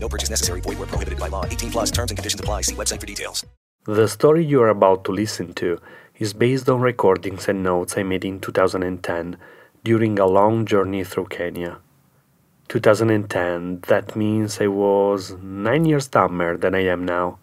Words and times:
No 0.00 0.08
purchase 0.08 0.30
necessary. 0.30 0.60
Void 0.60 0.78
where 0.78 0.86
prohibited 0.86 1.18
by 1.18 1.28
law. 1.28 1.44
18 1.44 1.70
plus 1.70 1.90
terms 1.90 2.10
and 2.10 2.18
conditions 2.18 2.40
apply. 2.40 2.62
See 2.62 2.74
website 2.74 3.00
for 3.00 3.06
details. 3.06 3.44
The 3.84 4.08
story 4.08 4.44
you 4.44 4.62
are 4.62 4.68
about 4.68 5.04
to 5.04 5.12
listen 5.12 5.54
to 5.54 5.78
is 6.18 6.32
based 6.34 6.68
on 6.68 6.80
recordings 6.80 7.48
and 7.48 7.62
notes 7.62 7.96
I 7.96 8.02
made 8.02 8.24
in 8.24 8.40
2010 8.40 9.38
during 9.84 10.18
a 10.18 10.26
long 10.26 10.66
journey 10.66 11.04
through 11.04 11.26
Kenya. 11.26 11.78
2010, 12.68 13.80
that 13.88 14.14
means 14.14 14.60
I 14.60 14.66
was 14.66 15.32
nine 15.40 15.86
years 15.86 16.08
dumber 16.08 16.58
than 16.58 16.74
I 16.74 16.84
am 16.84 17.04
now. 17.06 17.38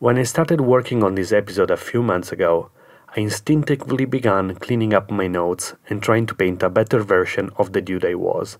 When 0.00 0.18
I 0.18 0.24
started 0.24 0.60
working 0.60 1.04
on 1.04 1.14
this 1.14 1.32
episode 1.32 1.70
a 1.70 1.76
few 1.76 2.02
months 2.02 2.32
ago, 2.32 2.70
I 3.16 3.20
instinctively 3.20 4.04
began 4.04 4.56
cleaning 4.56 4.92
up 4.92 5.10
my 5.10 5.28
notes 5.28 5.74
and 5.88 6.02
trying 6.02 6.26
to 6.26 6.34
paint 6.34 6.62
a 6.62 6.68
better 6.68 7.00
version 7.00 7.50
of 7.56 7.72
the 7.72 7.80
dude 7.80 8.04
I 8.04 8.14
was. 8.14 8.58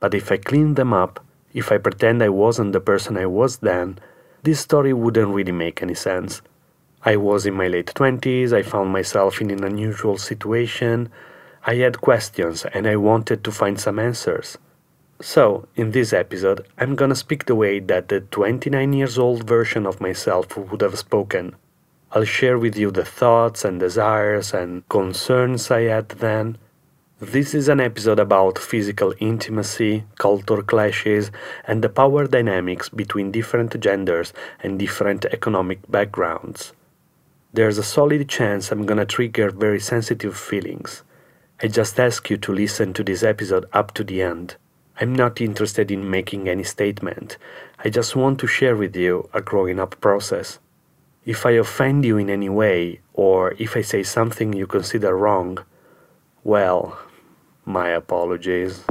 But 0.00 0.14
if 0.14 0.32
I 0.32 0.38
cleaned 0.38 0.76
them 0.76 0.92
up, 0.92 1.24
if 1.52 1.72
I 1.72 1.78
pretend 1.78 2.22
I 2.22 2.28
wasn't 2.28 2.72
the 2.72 2.80
person 2.80 3.16
I 3.16 3.26
was 3.26 3.58
then, 3.58 3.98
this 4.42 4.60
story 4.60 4.92
wouldn't 4.92 5.34
really 5.34 5.52
make 5.52 5.82
any 5.82 5.94
sense. 5.94 6.42
I 7.04 7.16
was 7.16 7.46
in 7.46 7.54
my 7.54 7.68
late 7.68 7.92
20s, 7.94 8.52
I 8.52 8.62
found 8.62 8.92
myself 8.92 9.40
in 9.40 9.50
an 9.50 9.64
unusual 9.64 10.18
situation, 10.18 11.10
I 11.64 11.76
had 11.76 12.00
questions 12.00 12.64
and 12.74 12.86
I 12.86 12.96
wanted 12.96 13.44
to 13.44 13.52
find 13.52 13.80
some 13.80 13.98
answers. 13.98 14.58
So, 15.20 15.68
in 15.76 15.92
this 15.92 16.12
episode, 16.12 16.66
I'm 16.78 16.96
gonna 16.96 17.14
speak 17.14 17.46
the 17.46 17.54
way 17.54 17.78
that 17.78 18.08
the 18.08 18.20
29 18.20 18.92
years 18.92 19.18
old 19.18 19.46
version 19.46 19.86
of 19.86 20.00
myself 20.00 20.56
would 20.56 20.80
have 20.80 20.98
spoken. 20.98 21.54
I'll 22.10 22.24
share 22.24 22.58
with 22.58 22.76
you 22.76 22.90
the 22.90 23.04
thoughts 23.04 23.64
and 23.64 23.78
desires 23.78 24.52
and 24.52 24.86
concerns 24.88 25.70
I 25.70 25.82
had 25.82 26.08
then. 26.08 26.58
This 27.22 27.54
is 27.54 27.68
an 27.68 27.78
episode 27.78 28.18
about 28.18 28.58
physical 28.58 29.14
intimacy, 29.20 30.02
culture 30.18 30.60
clashes, 30.60 31.30
and 31.64 31.80
the 31.80 31.88
power 31.88 32.26
dynamics 32.26 32.88
between 32.88 33.30
different 33.30 33.78
genders 33.78 34.32
and 34.60 34.76
different 34.76 35.26
economic 35.26 35.88
backgrounds. 35.88 36.72
There's 37.52 37.78
a 37.78 37.84
solid 37.84 38.28
chance 38.28 38.72
I'm 38.72 38.86
gonna 38.86 39.06
trigger 39.06 39.52
very 39.52 39.78
sensitive 39.78 40.36
feelings. 40.36 41.04
I 41.62 41.68
just 41.68 42.00
ask 42.00 42.28
you 42.28 42.38
to 42.38 42.52
listen 42.52 42.92
to 42.94 43.04
this 43.04 43.22
episode 43.22 43.66
up 43.72 43.94
to 43.94 44.02
the 44.02 44.20
end. 44.20 44.56
I'm 45.00 45.14
not 45.14 45.40
interested 45.40 45.92
in 45.92 46.10
making 46.10 46.48
any 46.48 46.64
statement. 46.64 47.36
I 47.84 47.88
just 47.88 48.16
want 48.16 48.40
to 48.40 48.48
share 48.48 48.74
with 48.74 48.96
you 48.96 49.30
a 49.32 49.40
growing 49.40 49.78
up 49.78 50.00
process. 50.00 50.58
If 51.24 51.46
I 51.46 51.52
offend 51.52 52.04
you 52.04 52.18
in 52.18 52.28
any 52.28 52.48
way, 52.48 52.98
or 53.14 53.54
if 53.60 53.76
I 53.76 53.82
say 53.82 54.02
something 54.02 54.52
you 54.52 54.66
consider 54.66 55.16
wrong, 55.16 55.58
well, 56.42 56.98
my 57.64 57.90
apologies. 57.90 58.84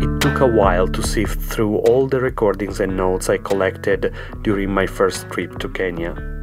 It 0.00 0.20
took 0.20 0.40
a 0.40 0.46
while 0.46 0.88
to 0.88 1.02
sift 1.02 1.40
through 1.40 1.76
all 1.78 2.06
the 2.06 2.20
recordings 2.20 2.80
and 2.80 2.96
notes 2.96 3.28
I 3.28 3.38
collected 3.38 4.14
during 4.42 4.72
my 4.72 4.86
first 4.86 5.28
trip 5.30 5.58
to 5.60 5.68
Kenya. 5.68 6.37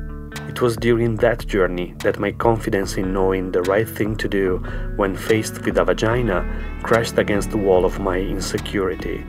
It 0.56 0.62
was 0.62 0.78
during 0.78 1.18
that 1.18 1.46
journey 1.46 1.94
that 1.98 2.18
my 2.18 2.32
confidence 2.32 2.96
in 2.96 3.12
knowing 3.12 3.52
the 3.52 3.62
right 3.64 3.86
thing 3.86 4.16
to 4.16 4.30
do 4.30 4.64
when 4.96 5.14
faced 5.14 5.66
with 5.66 5.78
a 5.78 5.84
vagina 5.84 6.48
crashed 6.82 7.18
against 7.18 7.52
the 7.52 7.58
wall 7.58 7.84
of 7.84 8.00
my 8.00 8.20
insecurity. 8.20 9.26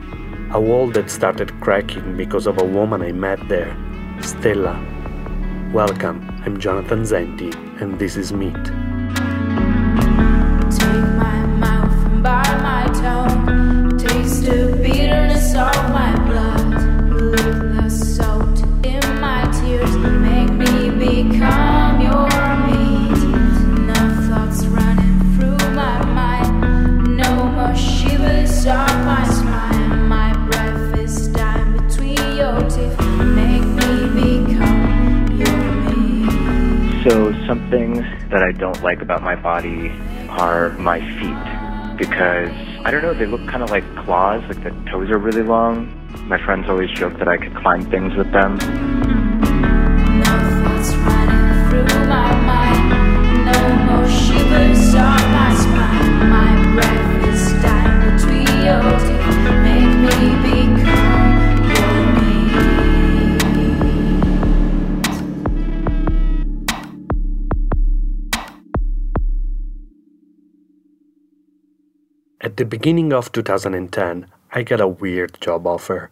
A 0.53 0.61
wall 0.61 0.87
that 0.91 1.11
started 1.11 1.51
cracking 1.59 2.15
because 2.15 2.47
of 2.47 2.61
a 2.61 2.63
woman 2.63 3.01
I 3.01 3.11
met 3.11 3.45
there, 3.49 3.75
Stella. 4.21 4.81
Welcome, 5.73 6.25
I'm 6.45 6.61
Jonathan 6.61 7.01
Zenti, 7.01 7.53
and 7.81 7.99
this 7.99 8.15
is 8.15 8.31
Meat. 8.31 8.55
Take 10.79 11.11
my 11.17 11.45
mouth 11.59 12.05
and 12.05 12.23
my 12.23 12.89
tongue. 13.01 13.97
Taste 13.97 14.45
the 14.45 14.76
meat. 37.55 37.63
So, 37.63 37.69
something 37.69 37.93
that 38.29 38.43
I 38.43 38.51
don't 38.51 38.83
like 38.83 39.01
about 39.01 39.21
my 39.23 39.35
body 39.35 39.89
are 40.29 40.69
my 40.77 40.99
feet. 40.99 41.97
Because, 41.97 42.51
I 42.85 42.91
don't 42.91 43.01
know, 43.01 43.13
they 43.13 43.25
look 43.25 43.47
kind 43.47 43.63
of 43.63 43.69
like 43.71 43.83
claws, 43.95 44.43
like 44.43 44.63
the 44.63 44.71
toes 44.91 45.09
are 45.09 45.17
really 45.17 45.43
long. 45.43 45.93
My 46.27 46.43
friends 46.45 46.69
always 46.69 46.91
joke 46.91 47.17
that 47.19 47.27
I 47.27 47.37
could 47.37 47.55
climb 47.55 47.89
things 47.89 48.15
with 48.15 48.31
them. 48.31 49.16
At 72.57 72.61
the 72.61 72.77
beginning 72.77 73.13
of 73.13 73.31
2010, 73.33 74.25
I 74.51 74.63
got 74.63 74.81
a 74.81 74.87
weird 74.87 75.39
job 75.39 75.67
offer. 75.67 76.09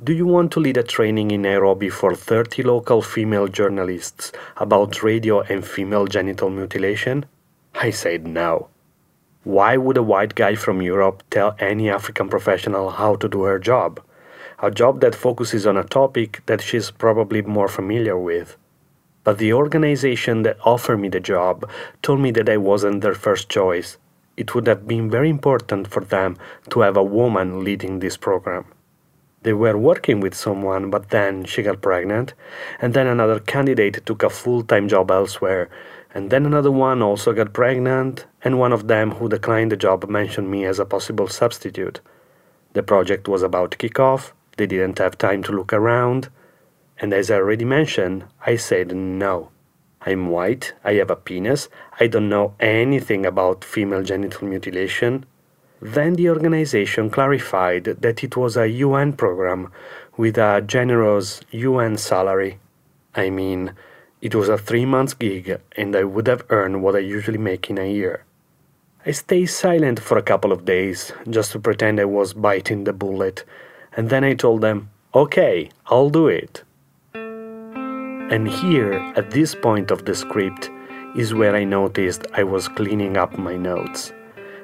Do 0.00 0.12
you 0.12 0.24
want 0.24 0.52
to 0.52 0.60
lead 0.60 0.76
a 0.76 0.84
training 0.84 1.32
in 1.32 1.42
Nairobi 1.42 1.88
for 1.88 2.14
30 2.14 2.62
local 2.62 3.02
female 3.02 3.48
journalists 3.48 4.30
about 4.58 5.02
radio 5.02 5.40
and 5.40 5.66
female 5.66 6.06
genital 6.06 6.48
mutilation? 6.48 7.24
I 7.74 7.90
said 7.90 8.24
no. 8.24 8.68
Why 9.42 9.76
would 9.76 9.96
a 9.96 10.02
white 10.04 10.36
guy 10.36 10.54
from 10.54 10.80
Europe 10.80 11.24
tell 11.28 11.56
any 11.58 11.90
African 11.90 12.28
professional 12.28 12.90
how 12.90 13.16
to 13.16 13.28
do 13.28 13.42
her 13.42 13.58
job? 13.58 14.00
A 14.60 14.70
job 14.70 15.00
that 15.00 15.16
focuses 15.16 15.66
on 15.66 15.76
a 15.76 15.82
topic 15.82 16.40
that 16.46 16.62
she's 16.62 16.92
probably 16.92 17.42
more 17.42 17.66
familiar 17.66 18.16
with. 18.16 18.56
But 19.24 19.38
the 19.38 19.54
organization 19.54 20.44
that 20.44 20.64
offered 20.64 20.98
me 20.98 21.08
the 21.08 21.18
job 21.18 21.68
told 22.00 22.20
me 22.20 22.30
that 22.30 22.48
I 22.48 22.58
wasn't 22.58 23.00
their 23.00 23.16
first 23.16 23.48
choice. 23.48 23.98
It 24.38 24.54
would 24.54 24.68
have 24.68 24.86
been 24.86 25.10
very 25.10 25.28
important 25.28 25.88
for 25.88 26.04
them 26.04 26.36
to 26.70 26.82
have 26.82 26.96
a 26.96 27.02
woman 27.02 27.64
leading 27.64 27.98
this 27.98 28.16
program. 28.16 28.66
They 29.42 29.52
were 29.52 29.76
working 29.76 30.20
with 30.20 30.32
someone, 30.32 30.90
but 30.90 31.10
then 31.10 31.44
she 31.44 31.64
got 31.64 31.82
pregnant, 31.82 32.34
and 32.80 32.94
then 32.94 33.08
another 33.08 33.40
candidate 33.40 34.06
took 34.06 34.22
a 34.22 34.30
full 34.30 34.62
time 34.62 34.86
job 34.86 35.10
elsewhere, 35.10 35.68
and 36.14 36.30
then 36.30 36.46
another 36.46 36.70
one 36.70 37.02
also 37.02 37.32
got 37.32 37.52
pregnant, 37.52 38.26
and 38.44 38.60
one 38.60 38.72
of 38.72 38.86
them 38.86 39.10
who 39.10 39.28
declined 39.28 39.72
the 39.72 39.76
job 39.76 40.08
mentioned 40.08 40.48
me 40.48 40.64
as 40.64 40.78
a 40.78 40.84
possible 40.84 41.26
substitute. 41.26 42.00
The 42.74 42.84
project 42.84 43.26
was 43.26 43.42
about 43.42 43.72
to 43.72 43.76
kick 43.76 43.98
off, 43.98 44.32
they 44.56 44.68
didn't 44.68 44.98
have 44.98 45.18
time 45.18 45.42
to 45.44 45.52
look 45.52 45.72
around, 45.72 46.28
and 47.00 47.12
as 47.12 47.28
I 47.28 47.38
already 47.38 47.64
mentioned, 47.64 48.24
I 48.46 48.54
said 48.54 48.94
no. 48.94 49.50
I'm 50.02 50.28
white, 50.28 50.74
I 50.84 50.92
have 50.94 51.10
a 51.10 51.16
penis, 51.16 51.68
I 52.00 52.06
don't 52.06 52.28
know 52.28 52.54
anything 52.60 53.26
about 53.26 53.64
female 53.64 54.02
genital 54.02 54.46
mutilation. 54.46 55.24
Then 55.82 56.14
the 56.14 56.28
organization 56.28 57.10
clarified 57.10 57.84
that 57.84 58.22
it 58.22 58.36
was 58.36 58.56
a 58.56 58.68
UN 58.68 59.12
program 59.14 59.72
with 60.16 60.38
a 60.38 60.62
generous 60.64 61.40
UN 61.50 61.96
salary. 61.96 62.58
I 63.14 63.30
mean, 63.30 63.72
it 64.20 64.34
was 64.34 64.48
a 64.48 64.58
three 64.58 64.84
month 64.84 65.18
gig 65.18 65.60
and 65.76 65.96
I 65.96 66.04
would 66.04 66.28
have 66.28 66.44
earned 66.50 66.82
what 66.82 66.94
I 66.94 67.00
usually 67.00 67.38
make 67.38 67.68
in 67.68 67.78
a 67.78 67.90
year. 67.90 68.24
I 69.06 69.12
stayed 69.12 69.46
silent 69.46 69.98
for 70.00 70.18
a 70.18 70.22
couple 70.22 70.52
of 70.52 70.64
days 70.64 71.12
just 71.30 71.52
to 71.52 71.58
pretend 71.58 71.98
I 71.98 72.04
was 72.04 72.34
biting 72.34 72.84
the 72.84 72.92
bullet, 72.92 73.44
and 73.96 74.10
then 74.10 74.22
I 74.22 74.34
told 74.34 74.60
them, 74.60 74.90
okay, 75.14 75.70
I'll 75.86 76.10
do 76.10 76.26
it. 76.26 76.62
And 77.14 78.46
here, 78.46 78.92
at 79.16 79.30
this 79.30 79.54
point 79.54 79.90
of 79.90 80.04
the 80.04 80.14
script, 80.14 80.68
is 81.16 81.34
where 81.34 81.54
I 81.56 81.64
noticed 81.64 82.26
I 82.34 82.42
was 82.42 82.68
cleaning 82.68 83.16
up 83.16 83.38
my 83.38 83.56
notes. 83.56 84.12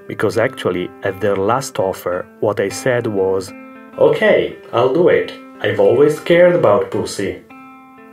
Because 0.06 0.36
actually, 0.36 0.90
at 1.02 1.20
their 1.20 1.36
last 1.36 1.78
offer, 1.78 2.26
what 2.40 2.60
I 2.60 2.68
said 2.68 3.06
was, 3.06 3.52
Okay, 3.98 4.56
I'll 4.72 4.92
do 4.92 5.08
it. 5.08 5.32
I've 5.60 5.80
always 5.80 6.20
cared 6.20 6.54
about 6.54 6.90
pussy. 6.90 7.42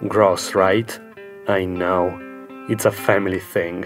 Gross, 0.08 0.56
right? 0.56 1.00
I 1.48 1.66
know. 1.66 2.18
It's 2.70 2.86
a 2.86 2.92
family 2.92 3.40
thing. 3.40 3.86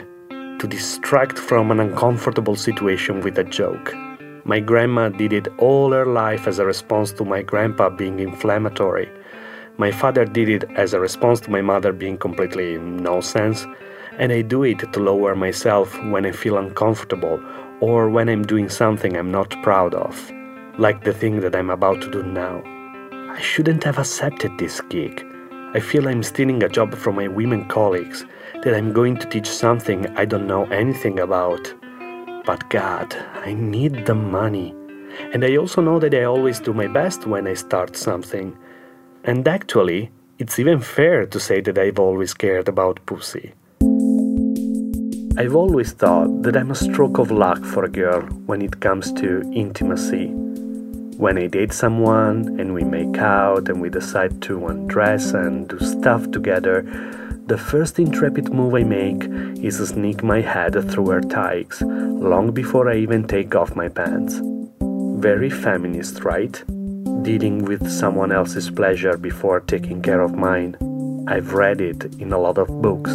To 0.60 0.68
distract 0.68 1.40
from 1.40 1.72
an 1.72 1.80
uncomfortable 1.80 2.56
situation 2.56 3.22
with 3.22 3.38
a 3.38 3.44
joke. 3.44 3.94
My 4.44 4.60
grandma 4.60 5.10
did 5.10 5.34
it 5.34 5.48
all 5.58 5.92
her 5.92 6.06
life 6.06 6.48
as 6.48 6.60
a 6.60 6.66
response 6.66 7.12
to 7.14 7.26
my 7.26 7.42
grandpa 7.42 7.90
being 7.90 8.20
inflammatory. 8.20 9.10
My 9.78 9.92
father 9.92 10.24
did 10.24 10.50
it 10.50 10.64
as 10.76 10.94
a 10.94 11.00
response 11.00 11.40
to 11.42 11.50
my 11.50 11.62
mother 11.62 11.92
being 11.92 12.18
completely 12.18 12.78
nonsense. 12.78 13.66
And 14.18 14.32
I 14.32 14.42
do 14.42 14.64
it 14.64 14.80
to 14.94 15.00
lower 15.00 15.36
myself 15.36 16.02
when 16.06 16.26
I 16.26 16.32
feel 16.32 16.58
uncomfortable 16.58 17.40
or 17.82 18.10
when 18.10 18.30
I'm 18.30 18.44
doing 18.44 18.70
something 18.70 19.18
I'm 19.18 19.32
not 19.32 19.62
proud 19.62 19.94
of, 19.94 20.32
like 20.78 21.04
the 21.04 21.14
thing 21.14 21.42
that 21.42 21.56
I'm 21.56 21.70
about 21.70 22.02
to 22.02 22.12
do 22.12 22.24
now. 22.24 22.64
I 23.32 23.42
shouldn't 23.42 23.84
have 23.84 23.98
accepted 23.98 24.58
this 24.58 24.80
gig. 24.82 25.26
I 25.74 25.82
feel 25.82 26.08
I'm 26.08 26.24
stealing 26.24 26.64
a 26.64 26.70
job 26.70 26.96
from 26.96 27.16
my 27.16 27.28
women 27.28 27.68
colleagues, 27.68 28.26
that 28.64 28.74
I'm 28.74 28.94
going 28.94 29.18
to 29.18 29.28
teach 29.28 29.48
something 29.48 30.08
I 30.16 30.24
don't 30.24 30.48
know 30.48 30.64
anything 30.66 31.20
about. 31.20 31.74
But 32.46 32.70
God, 32.70 33.14
I 33.44 33.54
need 33.54 34.06
the 34.06 34.16
money. 34.16 34.74
And 35.34 35.44
I 35.44 35.58
also 35.58 35.82
know 35.82 36.00
that 36.00 36.14
I 36.14 36.24
always 36.24 36.62
do 36.62 36.74
my 36.74 36.88
best 36.88 37.28
when 37.28 37.48
I 37.48 37.56
start 37.56 37.98
something. 37.98 38.58
And 39.26 39.46
actually, 39.48 40.12
it's 40.40 40.60
even 40.60 40.80
fair 40.80 41.26
to 41.26 41.40
say 41.40 41.60
that 41.62 41.78
I've 41.78 42.00
always 42.00 42.34
cared 42.34 42.70
about 42.70 43.06
pussy. 43.06 43.54
I've 45.38 45.54
always 45.54 45.92
thought 45.92 46.44
that 46.44 46.56
I'm 46.56 46.72
a 46.72 46.76
stroke 46.76 47.18
of 47.18 47.30
luck 47.30 47.62
for 47.66 47.84
a 47.84 47.90
girl 47.90 48.22
when 48.46 48.62
it 48.62 48.80
comes 48.80 49.12
to 49.14 49.42
intimacy. 49.54 50.28
When 51.18 51.38
I 51.38 51.48
date 51.48 51.74
someone 51.74 52.58
and 52.58 52.74
we 52.74 52.86
make 52.86 53.18
out 53.18 53.68
and 53.68 53.82
we 53.82 53.90
decide 53.90 54.42
to 54.44 54.68
undress 54.68 55.34
and 55.34 55.68
do 55.68 55.78
stuff 55.80 56.32
together, 56.32 56.84
the 57.48 57.58
first 57.58 58.00
intrepid 58.00 58.54
move 58.54 58.76
I 58.76 58.84
make 58.84 59.26
is 59.62 59.86
sneak 59.86 60.24
my 60.24 60.40
head 60.40 60.74
through 60.90 61.10
her 61.10 61.22
tights, 61.22 61.82
long 61.82 62.52
before 62.52 62.90
I 62.90 62.96
even 62.96 63.28
take 63.28 63.56
off 63.56 63.76
my 63.76 63.90
pants. 63.90 64.40
Very 65.20 65.50
feminist, 65.50 66.24
right? 66.24 66.64
Dealing 67.24 67.66
with 67.66 67.92
someone 67.92 68.32
else's 68.32 68.72
pleasure 68.72 69.18
before 69.18 69.60
taking 69.60 70.02
care 70.02 70.22
of 70.22 70.34
mine. 70.34 70.78
I've 71.28 71.54
read 71.54 71.82
it 71.82 72.06
in 72.22 72.32
a 72.32 72.40
lot 72.40 72.58
of 72.58 72.82
books. 72.82 73.12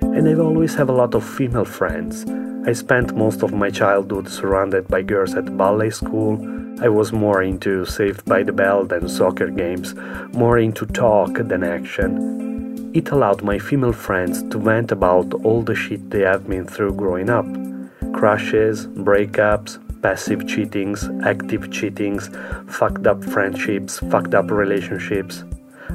And 0.00 0.28
I've 0.28 0.40
always 0.40 0.74
have 0.74 0.88
a 0.88 0.92
lot 0.92 1.14
of 1.14 1.24
female 1.24 1.64
friends. 1.64 2.24
I 2.66 2.72
spent 2.72 3.16
most 3.16 3.42
of 3.42 3.52
my 3.52 3.70
childhood 3.70 4.28
surrounded 4.28 4.88
by 4.88 5.02
girls 5.02 5.34
at 5.34 5.56
ballet 5.56 5.90
school, 5.90 6.40
I 6.78 6.90
was 6.90 7.10
more 7.10 7.42
into 7.42 7.86
Saved 7.86 8.26
by 8.26 8.42
the 8.42 8.52
Bell 8.52 8.84
than 8.84 9.08
soccer 9.08 9.48
games, 9.48 9.94
more 10.34 10.58
into 10.58 10.84
talk 10.84 11.32
than 11.32 11.64
action. 11.64 12.90
It 12.92 13.10
allowed 13.10 13.42
my 13.42 13.58
female 13.58 13.94
friends 13.94 14.42
to 14.50 14.58
vent 14.58 14.92
about 14.92 15.32
all 15.42 15.62
the 15.62 15.74
shit 15.74 16.10
they 16.10 16.20
have 16.20 16.46
been 16.46 16.66
through 16.66 16.94
growing 16.94 17.30
up 17.30 17.46
crushes, 18.12 18.86
breakups, 18.88 19.78
passive 20.02 20.40
cheatings, 20.40 21.00
active 21.24 21.62
cheatings, 21.70 22.28
fucked 22.70 23.06
up 23.06 23.24
friendships, 23.24 23.98
fucked 24.10 24.34
up 24.34 24.50
relationships. 24.50 25.44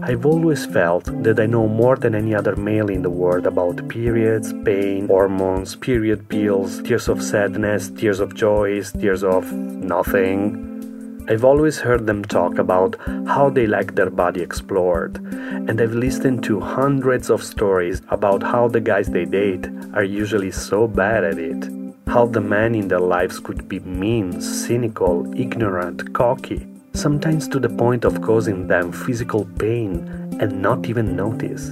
I've 0.02 0.26
always 0.26 0.66
felt 0.66 1.06
that 1.24 1.40
I 1.40 1.46
know 1.46 1.68
more 1.68 1.96
than 1.96 2.16
any 2.16 2.34
other 2.34 2.56
male 2.56 2.90
in 2.90 3.02
the 3.02 3.10
world 3.10 3.46
about 3.46 3.88
periods, 3.90 4.54
pain, 4.64 5.08
hormones, 5.08 5.76
period 5.76 6.30
pills, 6.30 6.82
tears 6.82 7.08
of 7.08 7.22
sadness, 7.22 7.90
tears 7.90 8.20
of 8.20 8.34
joys, 8.34 8.92
tears 8.94 9.24
of 9.24 9.52
nothing. 9.52 11.26
I've 11.30 11.46
always 11.46 11.78
heard 11.78 12.08
them 12.08 12.24
talk 12.24 12.58
about 12.58 12.96
how 13.28 13.50
they 13.50 13.68
like 13.68 13.96
their 13.96 14.10
body 14.10 14.42
explored, 14.42 15.18
and 15.18 15.80
I've 15.80 15.94
listened 15.94 16.44
to 16.46 16.60
hundreds 16.60 17.30
of 17.30 17.44
stories 17.44 18.02
about 18.10 18.42
how 18.42 18.68
the 18.68 18.82
guys 18.82 19.08
they 19.08 19.26
date 19.26 19.68
are 19.94 20.04
usually 20.04 20.52
so 20.52 20.88
bad 20.88 21.24
at 21.24 21.38
it. 21.38 21.70
How 22.08 22.26
the 22.26 22.42
men 22.42 22.76
in 22.76 22.88
their 22.88 23.00
lives 23.00 23.40
could 23.40 23.70
be 23.70 23.80
mean, 23.80 24.42
cynical, 24.42 25.32
ignorant, 25.40 26.14
cocky, 26.14 26.66
sometimes 26.94 27.48
to 27.48 27.60
the 27.60 27.70
point 27.70 28.06
of 28.06 28.22
causing 28.22 28.68
them 28.68 28.92
physical 28.92 29.46
pain 29.58 30.08
and 30.40 30.62
not 30.62 30.88
even 30.88 31.16
notice. 31.16 31.70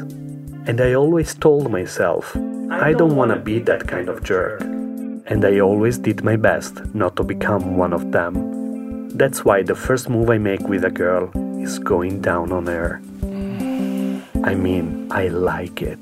And 0.66 0.80
I 0.82 0.94
always 0.94 1.34
told 1.36 1.72
myself, 1.72 2.36
I 2.72 2.94
don't 2.94 3.16
want 3.16 3.32
to 3.32 3.40
be 3.40 3.60
that 3.60 3.88
kind 3.88 4.10
of 4.10 4.24
jerk. 4.24 4.62
And 4.62 5.44
I 5.44 5.60
always 5.60 5.98
did 5.98 6.24
my 6.24 6.36
best 6.36 6.94
not 6.94 7.16
to 7.18 7.24
become 7.24 7.78
one 7.78 7.94
of 7.94 8.12
them. 8.12 9.10
That's 9.10 9.44
why 9.44 9.64
the 9.64 9.76
first 9.76 10.10
move 10.10 10.30
I 10.30 10.38
make 10.38 10.62
with 10.68 10.86
a 10.86 10.92
girl 10.92 11.32
is 11.62 11.80
going 11.80 12.22
down 12.22 12.52
on 12.52 12.68
her. 12.68 13.02
I 14.44 14.56
mean, 14.56 15.12
I 15.12 15.28
like 15.28 15.82
it. 15.82 16.00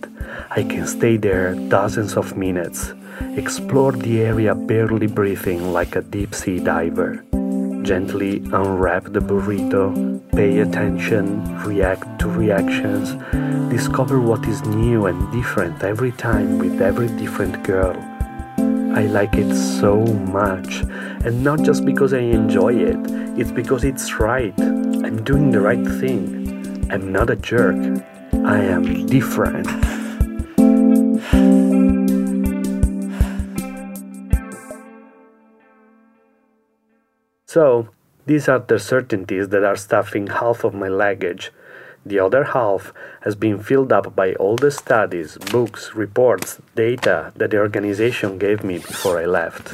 I 0.51 0.63
can 0.63 0.85
stay 0.85 1.17
there 1.17 1.55
dozens 1.69 2.15
of 2.15 2.37
minutes, 2.37 2.93
explore 3.35 3.93
the 3.93 4.21
area 4.21 4.53
barely 4.53 5.07
breathing 5.07 5.73
like 5.73 5.95
a 5.95 6.01
deep 6.01 6.35
sea 6.35 6.59
diver, 6.59 7.23
gently 7.87 8.39
unwrap 8.51 9.05
the 9.13 9.21
burrito, 9.21 10.19
pay 10.35 10.59
attention, 10.59 11.41
react 11.63 12.19
to 12.19 12.27
reactions, 12.27 13.15
discover 13.71 14.19
what 14.19 14.45
is 14.45 14.61
new 14.63 15.05
and 15.05 15.31
different 15.31 15.81
every 15.81 16.11
time 16.11 16.59
with 16.59 16.81
every 16.81 17.07
different 17.07 17.63
girl. 17.63 17.95
I 18.93 19.05
like 19.05 19.35
it 19.35 19.55
so 19.55 20.03
much, 20.03 20.81
and 21.23 21.45
not 21.45 21.61
just 21.61 21.85
because 21.85 22.13
I 22.13 22.19
enjoy 22.19 22.73
it, 22.75 22.99
it's 23.39 23.51
because 23.53 23.85
it's 23.85 24.19
right. 24.19 24.53
I'm 24.59 25.23
doing 25.23 25.51
the 25.51 25.61
right 25.61 25.87
thing. 26.01 26.89
I'm 26.91 27.13
not 27.13 27.29
a 27.29 27.37
jerk. 27.37 27.77
I 28.33 28.59
am 28.59 29.05
different. 29.05 29.65
So, 37.57 37.89
these 38.27 38.47
are 38.47 38.59
the 38.59 38.77
certainties 38.77 39.49
that 39.49 39.63
are 39.63 39.75
stuffing 39.75 40.27
half 40.27 40.63
of 40.63 40.75
my 40.75 40.89
luggage. 40.89 41.51
The 42.05 42.19
other 42.19 42.43
half 42.43 42.93
has 43.21 43.35
been 43.35 43.59
filled 43.63 43.91
up 43.91 44.15
by 44.15 44.35
all 44.35 44.57
the 44.57 44.69
studies, 44.69 45.39
books, 45.51 45.95
reports, 45.95 46.61
data 46.75 47.33
that 47.35 47.49
the 47.49 47.57
organization 47.57 48.37
gave 48.37 48.63
me 48.63 48.77
before 48.77 49.17
I 49.17 49.25
left. 49.25 49.73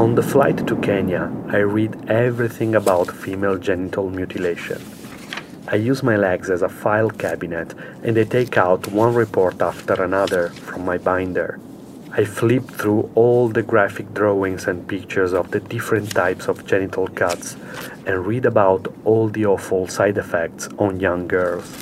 On 0.00 0.16
the 0.16 0.24
flight 0.24 0.66
to 0.66 0.74
Kenya, 0.78 1.30
I 1.46 1.58
read 1.58 2.10
everything 2.10 2.74
about 2.74 3.12
female 3.12 3.56
genital 3.56 4.10
mutilation. 4.10 4.82
I 5.72 5.76
use 5.76 6.02
my 6.02 6.16
legs 6.16 6.50
as 6.50 6.62
a 6.62 6.68
file 6.68 7.10
cabinet 7.10 7.74
and 8.02 8.18
I 8.18 8.24
take 8.24 8.56
out 8.56 8.88
one 8.88 9.14
report 9.14 9.62
after 9.62 10.02
another 10.02 10.48
from 10.48 10.84
my 10.84 10.98
binder. 10.98 11.60
I 12.10 12.24
flip 12.24 12.64
through 12.64 13.08
all 13.14 13.48
the 13.48 13.62
graphic 13.62 14.12
drawings 14.12 14.66
and 14.66 14.88
pictures 14.88 15.32
of 15.32 15.52
the 15.52 15.60
different 15.60 16.10
types 16.10 16.48
of 16.48 16.66
genital 16.66 17.06
cuts 17.06 17.54
and 18.04 18.26
read 18.26 18.46
about 18.46 18.92
all 19.04 19.28
the 19.28 19.46
awful 19.46 19.86
side 19.86 20.18
effects 20.18 20.68
on 20.76 20.98
young 20.98 21.28
girls. 21.28 21.72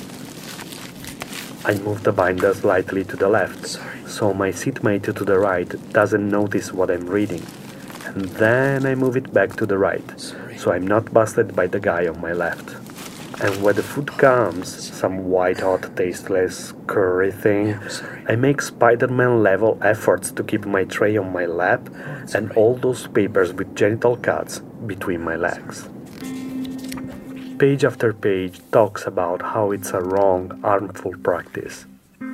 I 1.65 1.73
move 1.79 2.03
the 2.03 2.11
binder 2.11 2.53
slightly 2.53 3.03
to 3.05 3.15
the 3.15 3.27
left 3.27 3.79
so 4.07 4.35
my 4.35 4.51
seatmate 4.51 5.03
to 5.05 5.13
the 5.13 5.39
right 5.39 5.91
doesn't 5.91 6.29
notice 6.29 6.71
what 6.71 6.91
I'm 6.91 7.07
reading 7.07 7.43
and 8.05 8.25
then 8.37 8.85
I 8.85 8.93
move 8.93 9.17
it 9.17 9.31
back 9.33 9.55
to 9.57 9.65
the 9.67 9.77
right, 9.77 10.03
so 10.57 10.71
I'm 10.71 10.87
not 10.87 11.13
busted 11.13 11.55
by 11.55 11.67
the 11.67 11.79
guy 11.79 12.07
on 12.07 12.19
my 12.19 12.33
left. 12.33 12.78
And 13.41 13.63
when 13.63 13.75
the 13.75 13.83
food 13.83 14.07
comes, 14.17 14.67
some 14.67 15.29
white 15.29 15.61
hot 15.61 15.95
tasteless 15.95 16.73
curry 16.87 17.31
thing, 17.31 17.79
I 18.27 18.35
make 18.35 18.61
Spider-Man 18.61 19.41
level 19.41 19.77
efforts 19.81 20.31
to 20.31 20.43
keep 20.43 20.65
my 20.65 20.83
tray 20.83 21.15
on 21.15 21.31
my 21.31 21.45
lap 21.45 21.89
and 22.33 22.51
all 22.51 22.75
those 22.75 23.07
papers 23.07 23.53
with 23.53 23.75
genital 23.75 24.17
cuts 24.17 24.59
between 24.85 25.21
my 25.21 25.37
legs. 25.37 25.87
Page 27.57 27.85
after 27.85 28.13
page 28.13 28.59
talks 28.71 29.07
about 29.07 29.41
how 29.41 29.71
it's 29.71 29.91
a 29.91 30.01
wrong, 30.01 30.59
harmful 30.61 31.13
practice. 31.23 31.85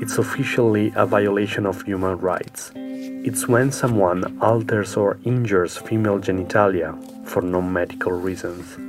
It's 0.01 0.17
officially 0.17 0.91
a 0.95 1.05
violation 1.05 1.67
of 1.67 1.83
human 1.83 2.17
rights. 2.17 2.71
It's 2.75 3.47
when 3.47 3.71
someone 3.71 4.39
alters 4.41 4.95
or 4.95 5.19
injures 5.24 5.77
female 5.77 6.19
genitalia 6.19 6.93
for 7.27 7.41
non 7.41 7.71
medical 7.71 8.12
reasons. 8.12 8.84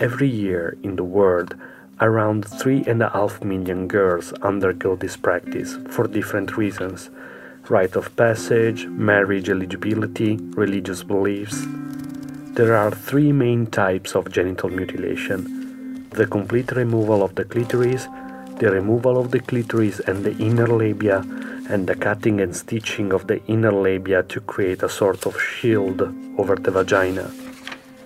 Every 0.00 0.28
year 0.28 0.76
in 0.84 0.94
the 0.94 1.02
world, 1.02 1.56
around 2.00 2.44
3.5 2.44 3.42
million 3.42 3.88
girls 3.88 4.32
undergo 4.34 4.94
this 4.94 5.16
practice 5.16 5.76
for 5.90 6.06
different 6.06 6.56
reasons 6.56 7.10
rite 7.68 7.96
of 7.96 8.14
passage, 8.14 8.86
marriage 8.86 9.50
eligibility, 9.50 10.36
religious 10.54 11.02
beliefs. 11.02 11.66
There 12.54 12.76
are 12.76 12.92
three 12.92 13.32
main 13.32 13.66
types 13.66 14.14
of 14.14 14.30
genital 14.30 14.70
mutilation 14.70 16.06
the 16.10 16.26
complete 16.26 16.70
removal 16.72 17.24
of 17.24 17.34
the 17.34 17.44
clitoris, 17.44 18.06
the 18.58 18.70
removal 18.70 19.18
of 19.18 19.32
the 19.32 19.40
clitoris 19.40 19.98
and 20.00 20.24
the 20.24 20.36
inner 20.38 20.68
labia, 20.68 21.18
and 21.68 21.88
the 21.88 21.96
cutting 21.96 22.40
and 22.40 22.56
stitching 22.56 23.12
of 23.12 23.26
the 23.26 23.44
inner 23.46 23.72
labia 23.72 24.22
to 24.22 24.40
create 24.40 24.84
a 24.84 24.88
sort 24.88 25.26
of 25.26 25.40
shield 25.40 26.02
over 26.38 26.54
the 26.54 26.70
vagina. 26.70 27.30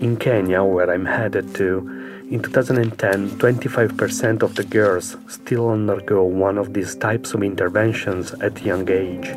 In 0.03 0.17
Kenya, 0.17 0.65
where 0.65 0.91
I'm 0.91 1.07
headed 1.07 1.55
to, 1.55 1.79
in 2.29 2.43
2010, 2.43 3.39
25% 3.39 4.43
of 4.43 4.57
the 4.57 4.65
girls 4.65 5.17
still 5.29 5.71
undergo 5.71 6.25
one 6.25 6.59
of 6.59 6.75
these 6.75 6.97
types 6.97 7.35
of 7.35 7.45
interventions 7.45 8.33
at 8.41 8.65
young 8.65 8.91
age. 8.91 9.29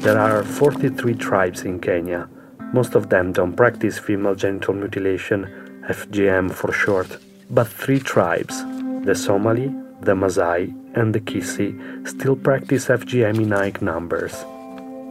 There 0.00 0.18
are 0.18 0.42
43 0.42 1.14
tribes 1.16 1.60
in 1.64 1.78
Kenya. 1.78 2.26
Most 2.72 2.94
of 2.94 3.10
them 3.10 3.32
don't 3.32 3.54
practice 3.54 3.98
female 3.98 4.34
genital 4.34 4.72
mutilation, 4.72 5.84
FGM 5.86 6.54
for 6.54 6.72
short, 6.72 7.18
but 7.50 7.68
three 7.68 7.98
tribes, 7.98 8.64
the 9.04 9.14
Somali, 9.14 9.68
the 10.00 10.14
Maasai, 10.14 10.72
and 10.96 11.14
the 11.14 11.20
Kisi, 11.20 11.76
still 12.08 12.34
practice 12.34 12.86
FGM 12.86 13.42
in 13.42 13.50
high 13.50 13.74
numbers. 13.82 14.42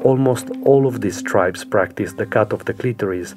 Almost 0.03 0.49
all 0.63 0.87
of 0.87 1.01
these 1.01 1.21
tribes 1.21 1.65
practice 1.65 2.13
the 2.13 2.25
cut 2.25 2.53
of 2.53 2.63
the 2.63 2.73
clitoris, 2.73 3.35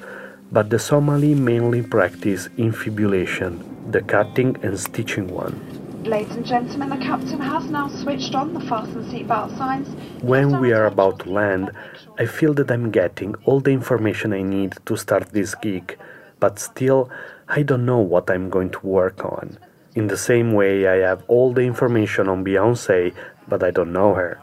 but 0.53 0.71
the 0.71 0.79
Somali 0.79 1.35
mainly 1.35 1.83
practice 1.83 2.49
infibulation, 2.57 3.65
the 3.91 4.01
cutting 4.01 4.57
and 4.63 4.79
stitching 4.79 5.27
one. 5.27 5.61
Ladies 6.05 6.37
and 6.37 6.47
gentlemen, 6.47 6.91
the 6.91 7.05
captain 7.05 7.41
has 7.41 7.65
now 7.71 7.89
switched 7.89 8.37
on 8.37 8.55
the 8.55 8.61
fasten 8.61 9.05
seatbelt 9.11 9.57
signs. 9.59 9.89
When 10.23 10.61
we 10.61 10.73
are 10.73 10.87
about 10.87 11.21
to 11.21 11.31
land, 11.31 11.73
I 12.19 12.27
feel 12.27 12.55
that 12.55 12.71
I'm 12.71 12.93
getting 12.93 13.35
all 13.45 13.59
the 13.59 13.73
information 13.73 14.33
I 14.33 14.43
need 14.43 14.77
to 14.87 14.97
start 14.97 15.31
this 15.31 15.57
gig, 15.57 15.99
but 16.39 16.61
still, 16.61 17.11
I 17.49 17.63
don't 17.63 17.85
know 17.85 17.99
what 17.99 18.31
I'm 18.31 18.51
going 18.51 18.71
to 18.71 18.87
work 18.87 19.25
on. 19.25 19.59
In 19.97 20.07
the 20.07 20.17
same 20.17 20.53
way, 20.53 20.87
I 20.87 21.09
have 21.09 21.25
all 21.27 21.53
the 21.53 21.63
information 21.63 22.29
on 22.29 22.45
Beyonce, 22.45 23.15
but 23.49 23.65
I 23.65 23.73
don't 23.73 23.93
know 23.93 24.15
her. 24.15 24.41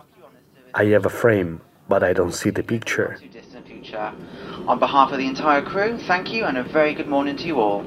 I 0.74 0.86
have 0.86 1.06
a 1.06 1.10
frame, 1.10 1.62
but 1.90 2.04
I 2.04 2.14
don't 2.14 2.32
see 2.32 2.52
the 2.52 2.64
picture. 2.64 3.18
On 4.68 4.78
behalf 4.80 5.12
of 5.12 5.18
the 5.18 5.28
entire 5.28 5.64
crew, 5.64 5.98
thank 5.98 6.32
you 6.32 6.46
and 6.46 6.58
a 6.58 6.64
very 6.64 6.94
good 6.94 7.08
morning 7.08 7.36
to 7.38 7.48
you 7.48 7.60
all. 7.60 7.84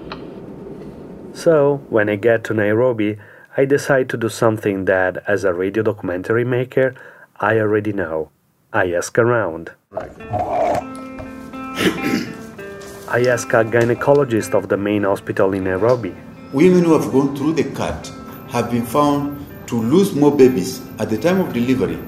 So, 1.32 1.80
when 1.88 2.10
I 2.10 2.16
get 2.16 2.42
to 2.44 2.54
Nairobi, 2.54 3.16
I 3.56 3.64
decide 3.64 4.08
to 4.10 4.16
do 4.16 4.28
something 4.28 4.86
that, 4.86 5.22
as 5.28 5.44
a 5.44 5.54
radio 5.54 5.84
documentary 5.84 6.44
maker, 6.44 6.94
I 7.36 7.58
already 7.58 7.92
know. 7.92 8.30
I 8.72 8.92
ask 8.92 9.16
around. 9.18 9.70
I 13.08 13.26
ask 13.28 13.52
a 13.52 13.64
gynecologist 13.64 14.54
of 14.54 14.68
the 14.68 14.76
main 14.76 15.04
hospital 15.04 15.52
in 15.52 15.64
Nairobi. 15.64 16.14
Women 16.52 16.84
who 16.84 16.98
have 16.98 17.12
gone 17.12 17.36
through 17.36 17.54
the 17.54 17.64
cut 17.72 18.10
have 18.50 18.70
been 18.70 18.84
found 18.84 19.46
to 19.68 19.80
lose 19.80 20.14
more 20.14 20.34
babies 20.36 20.82
at 20.98 21.08
the 21.08 21.18
time 21.18 21.40
of 21.40 21.52
delivery 21.52 21.98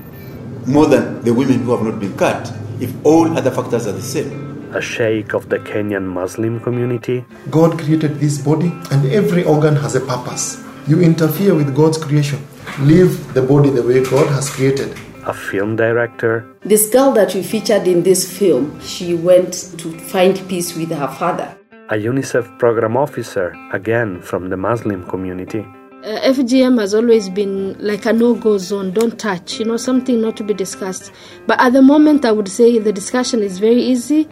more 0.66 0.86
than 0.86 1.22
the 1.22 1.32
women 1.32 1.60
who 1.60 1.72
have 1.76 1.82
not 1.86 2.00
been 2.00 2.16
cut 2.16 2.52
if 2.80 2.92
all 3.04 3.26
other 3.36 3.50
factors 3.50 3.86
are 3.86 3.92
the 3.92 4.02
same. 4.02 4.72
A 4.74 4.80
sheikh 4.80 5.34
of 5.34 5.48
the 5.48 5.58
Kenyan 5.58 6.04
Muslim 6.04 6.58
community, 6.60 7.24
God 7.50 7.78
created 7.78 8.18
this 8.18 8.38
body, 8.38 8.72
and 8.90 9.06
every 9.12 9.44
organ 9.44 9.76
has 9.76 9.94
a 9.94 10.00
purpose. 10.00 10.62
You 10.88 11.00
interfere 11.00 11.54
with 11.54 11.74
God's 11.76 11.96
creation. 11.98 12.40
Leave 12.80 13.32
the 13.34 13.42
body 13.42 13.70
the 13.70 13.82
way 13.82 14.02
God 14.02 14.26
has 14.28 14.50
created. 14.50 14.90
a 15.26 15.32
film 15.32 15.74
director, 15.76 16.44
This 16.64 16.90
girl 16.90 17.12
that 17.12 17.34
we 17.34 17.42
featured 17.42 17.86
in 17.88 18.02
this 18.02 18.28
film, 18.38 18.78
she 18.80 19.14
went 19.14 19.52
to 19.78 19.88
find 20.12 20.36
peace 20.50 20.76
with 20.76 20.90
her 20.90 21.08
father. 21.08 21.48
a 21.88 21.94
UNICEF 21.96 22.58
program 22.58 22.96
officer, 22.96 23.54
again 23.72 24.20
from 24.20 24.50
the 24.50 24.56
Muslim 24.56 25.06
community, 25.08 25.64
Uh, 26.04 26.20
FGM 26.20 26.78
has 26.78 26.92
always 26.92 27.30
been 27.30 27.74
like 27.78 28.04
a 28.04 28.12
no 28.12 28.34
go 28.34 28.58
zone, 28.58 28.90
don't 28.90 29.18
touch, 29.18 29.58
you 29.58 29.64
know, 29.64 29.78
something 29.78 30.20
not 30.20 30.36
to 30.36 30.44
be 30.44 30.52
discussed. 30.52 31.10
But 31.46 31.58
at 31.58 31.72
the 31.72 31.80
moment, 31.80 32.26
I 32.26 32.30
would 32.30 32.46
say 32.46 32.78
the 32.78 32.92
discussion 32.92 33.42
is 33.42 33.58
very 33.58 33.80
easy. 33.80 34.28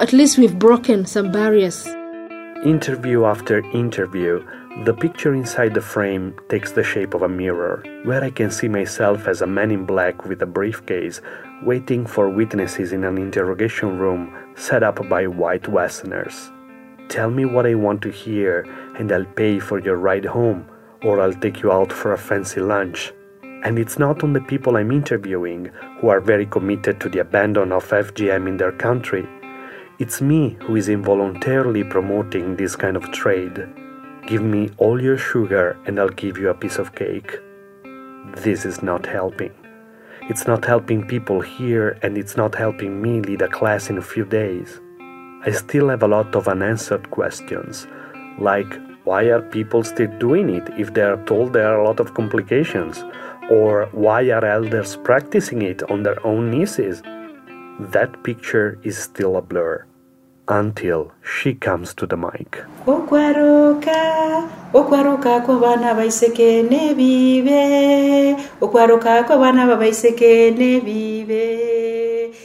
At 0.00 0.12
least 0.12 0.38
we've 0.38 0.58
broken 0.58 1.06
some 1.06 1.30
barriers. 1.30 1.86
Interview 2.64 3.26
after 3.26 3.60
interview, 3.70 4.44
the 4.84 4.92
picture 4.92 5.32
inside 5.32 5.74
the 5.74 5.80
frame 5.80 6.34
takes 6.48 6.72
the 6.72 6.82
shape 6.82 7.14
of 7.14 7.22
a 7.22 7.28
mirror, 7.28 7.84
where 8.02 8.24
I 8.24 8.30
can 8.30 8.50
see 8.50 8.66
myself 8.66 9.28
as 9.28 9.40
a 9.40 9.46
man 9.46 9.70
in 9.70 9.86
black 9.86 10.24
with 10.24 10.42
a 10.42 10.46
briefcase, 10.46 11.20
waiting 11.62 12.06
for 12.06 12.28
witnesses 12.28 12.90
in 12.90 13.04
an 13.04 13.18
interrogation 13.18 14.00
room 14.00 14.36
set 14.56 14.82
up 14.82 15.08
by 15.08 15.28
white 15.28 15.68
Westerners. 15.68 16.50
Tell 17.08 17.30
me 17.30 17.44
what 17.44 17.66
I 17.66 17.76
want 17.76 18.02
to 18.02 18.10
hear, 18.10 18.62
and 18.98 19.12
I'll 19.12 19.24
pay 19.24 19.60
for 19.60 19.78
your 19.78 19.96
ride 19.96 20.24
home, 20.24 20.66
or 21.04 21.20
I'll 21.20 21.34
take 21.34 21.62
you 21.62 21.70
out 21.70 21.92
for 21.92 22.12
a 22.12 22.18
fancy 22.18 22.60
lunch. 22.60 23.12
And 23.42 23.78
it's 23.78 23.98
not 23.98 24.24
on 24.24 24.32
the 24.32 24.40
people 24.40 24.76
I'm 24.76 24.90
interviewing 24.90 25.70
who 26.00 26.08
are 26.08 26.20
very 26.20 26.46
committed 26.46 27.00
to 27.00 27.08
the 27.08 27.20
abandon 27.20 27.72
of 27.72 27.88
FGM 27.88 28.48
in 28.48 28.56
their 28.56 28.72
country. 28.72 29.26
It's 29.98 30.20
me 30.20 30.56
who 30.62 30.76
is 30.76 30.88
involuntarily 30.88 31.84
promoting 31.84 32.56
this 32.56 32.74
kind 32.74 32.96
of 32.96 33.12
trade. 33.12 33.66
Give 34.26 34.42
me 34.42 34.70
all 34.78 35.00
your 35.00 35.16
sugar 35.16 35.78
and 35.86 36.00
I'll 36.00 36.08
give 36.08 36.38
you 36.38 36.48
a 36.48 36.54
piece 36.54 36.78
of 36.78 36.94
cake. 36.94 37.38
This 38.36 38.64
is 38.64 38.82
not 38.82 39.06
helping. 39.06 39.52
It's 40.22 40.46
not 40.46 40.64
helping 40.64 41.06
people 41.06 41.40
here 41.40 41.98
and 42.02 42.16
it's 42.16 42.36
not 42.36 42.54
helping 42.54 43.02
me 43.02 43.20
lead 43.20 43.42
a 43.42 43.48
class 43.48 43.90
in 43.90 43.98
a 43.98 44.02
few 44.02 44.24
days. 44.24 44.80
I 45.46 45.50
still 45.50 45.90
have 45.90 46.02
a 46.02 46.08
lot 46.08 46.34
of 46.34 46.48
unanswered 46.48 47.10
questions, 47.10 47.86
like 48.38 48.78
why 49.04 49.24
are 49.24 49.42
people 49.42 49.84
still 49.84 50.10
doing 50.18 50.48
it 50.48 50.64
if 50.78 50.94
they 50.94 51.02
are 51.02 51.22
told 51.26 51.52
there 51.52 51.68
are 51.68 51.78
a 51.78 51.84
lot 51.84 52.00
of 52.00 52.14
complications? 52.14 53.04
Or 53.50 53.86
why 53.92 54.30
are 54.30 54.44
elders 54.44 54.96
practicing 54.96 55.60
it 55.62 55.82
on 55.90 56.02
their 56.02 56.16
own 56.26 56.50
nieces? 56.50 57.02
That 57.78 58.22
picture 58.22 58.78
is 58.82 58.96
still 58.96 59.36
a 59.36 59.42
blur 59.42 59.84
until 60.48 61.12
she 61.22 61.54
comes 61.54 61.94
to 61.94 62.06
the 62.06 62.16
mic. 62.16 62.64
okwaruka 62.86 64.00
okwaruka 64.74 65.40
kw'abaana 65.44 65.94
baiseke 65.96 66.62
nebibe 66.68 68.36
okwaruka 68.60 69.24
kw'abaana 69.24 69.66
babaiseke 69.66 70.50
nebibe 70.52 71.44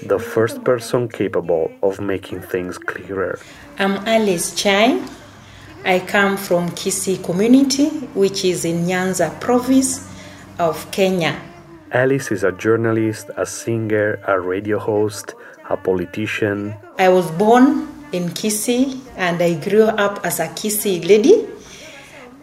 The 0.07 0.19
first 0.19 0.63
person 0.63 1.07
capable 1.09 1.71
of 1.83 1.99
making 1.99 2.39
things 2.41 2.77
clearer. 2.77 3.37
I'm 3.77 3.95
Alice 4.07 4.55
Chai. 4.55 4.97
I 5.85 5.99
come 5.99 6.35
from 6.35 6.69
Kisi 6.71 7.23
community, 7.23 7.89
which 8.13 8.43
is 8.43 8.65
in 8.65 8.85
Nyanza 8.85 9.39
province 9.39 10.07
of 10.59 10.91
Kenya. 10.91 11.39
Alice 11.91 12.31
is 12.31 12.43
a 12.43 12.51
journalist, 12.51 13.31
a 13.37 13.45
singer, 13.45 14.19
a 14.27 14.39
radio 14.39 14.77
host, 14.77 15.33
a 15.69 15.77
politician. 15.77 16.75
I 16.97 17.09
was 17.09 17.31
born 17.31 17.87
in 18.11 18.29
Kisi 18.29 18.99
and 19.15 19.41
I 19.41 19.53
grew 19.55 19.83
up 19.83 20.19
as 20.25 20.39
a 20.39 20.47
Kisi 20.47 21.07
lady. 21.07 21.47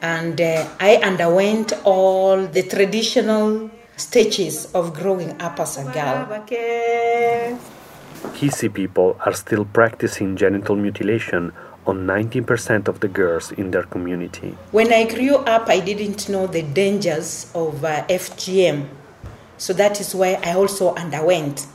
And 0.00 0.40
uh, 0.40 0.66
I 0.80 0.96
underwent 0.96 1.72
all 1.84 2.46
the 2.46 2.62
traditional 2.62 3.70
stages 3.96 4.72
of 4.72 4.94
growing 4.94 5.40
up 5.40 5.60
as 5.60 5.76
a 5.76 5.84
girl. 5.84 6.26
Kisi 8.34 8.72
people 8.72 9.16
are 9.24 9.34
still 9.34 9.64
practicing 9.64 10.36
genital 10.36 10.76
mutilation 10.76 11.52
on 11.86 12.06
19% 12.06 12.88
of 12.88 13.00
the 13.00 13.08
girls 13.08 13.52
in 13.52 13.70
their 13.70 13.84
community. 13.84 14.56
When 14.72 14.92
I 14.92 15.04
grew 15.04 15.36
up, 15.36 15.68
I 15.68 15.80
didn't 15.80 16.28
know 16.28 16.46
the 16.46 16.62
dangers 16.62 17.50
of 17.54 17.84
uh, 17.84 18.06
FGM. 18.08 18.88
So 19.58 19.72
that 19.72 20.00
is 20.00 20.14
why 20.14 20.38
I 20.42 20.52
also 20.54 20.94
underwent. 20.94 21.66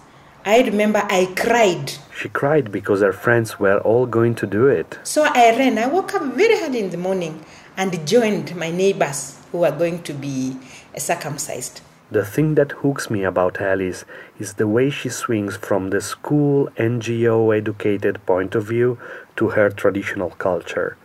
I 0.46 0.62
remember 0.62 1.02
I 1.10 1.34
cried. 1.36 1.94
She 2.16 2.30
cried 2.30 2.72
because 2.72 3.02
her 3.02 3.14
friends 3.14 3.60
were 3.60 3.80
all 3.80 4.06
going 4.06 4.36
to 4.36 4.48
do 4.48 4.68
it. 4.68 5.00
So 5.04 5.24
I 5.24 5.56
ran. 5.58 5.78
I 5.78 5.88
woke 5.88 6.14
up 6.16 6.24
very 6.34 6.56
early 6.62 6.80
in 6.80 6.90
the 6.90 6.98
morning 6.98 7.46
and 7.78 8.08
joined 8.08 8.56
my 8.56 8.72
neighbors 8.72 9.40
who 9.52 9.60
were 9.60 9.72
going 9.72 10.04
to 10.04 10.14
be 10.14 10.58
circumcised. 10.98 11.82
The 12.12 12.26
thing 12.26 12.56
that 12.56 12.74
hooks 12.74 13.10
me 13.10 13.24
about 13.24 13.62
Alice 13.62 14.04
is 14.38 14.56
the 14.56 14.68
way 14.68 14.90
she 14.90 15.08
swings 15.08 15.56
from 15.56 15.92
the 15.92 16.02
school 16.02 16.68
NGO 16.76 17.56
educated 17.56 18.26
point 18.26 18.54
of 18.54 18.66
view 18.66 19.00
to 19.36 19.50
her 19.50 19.70
traditional 19.70 20.32
culture. 20.32 20.98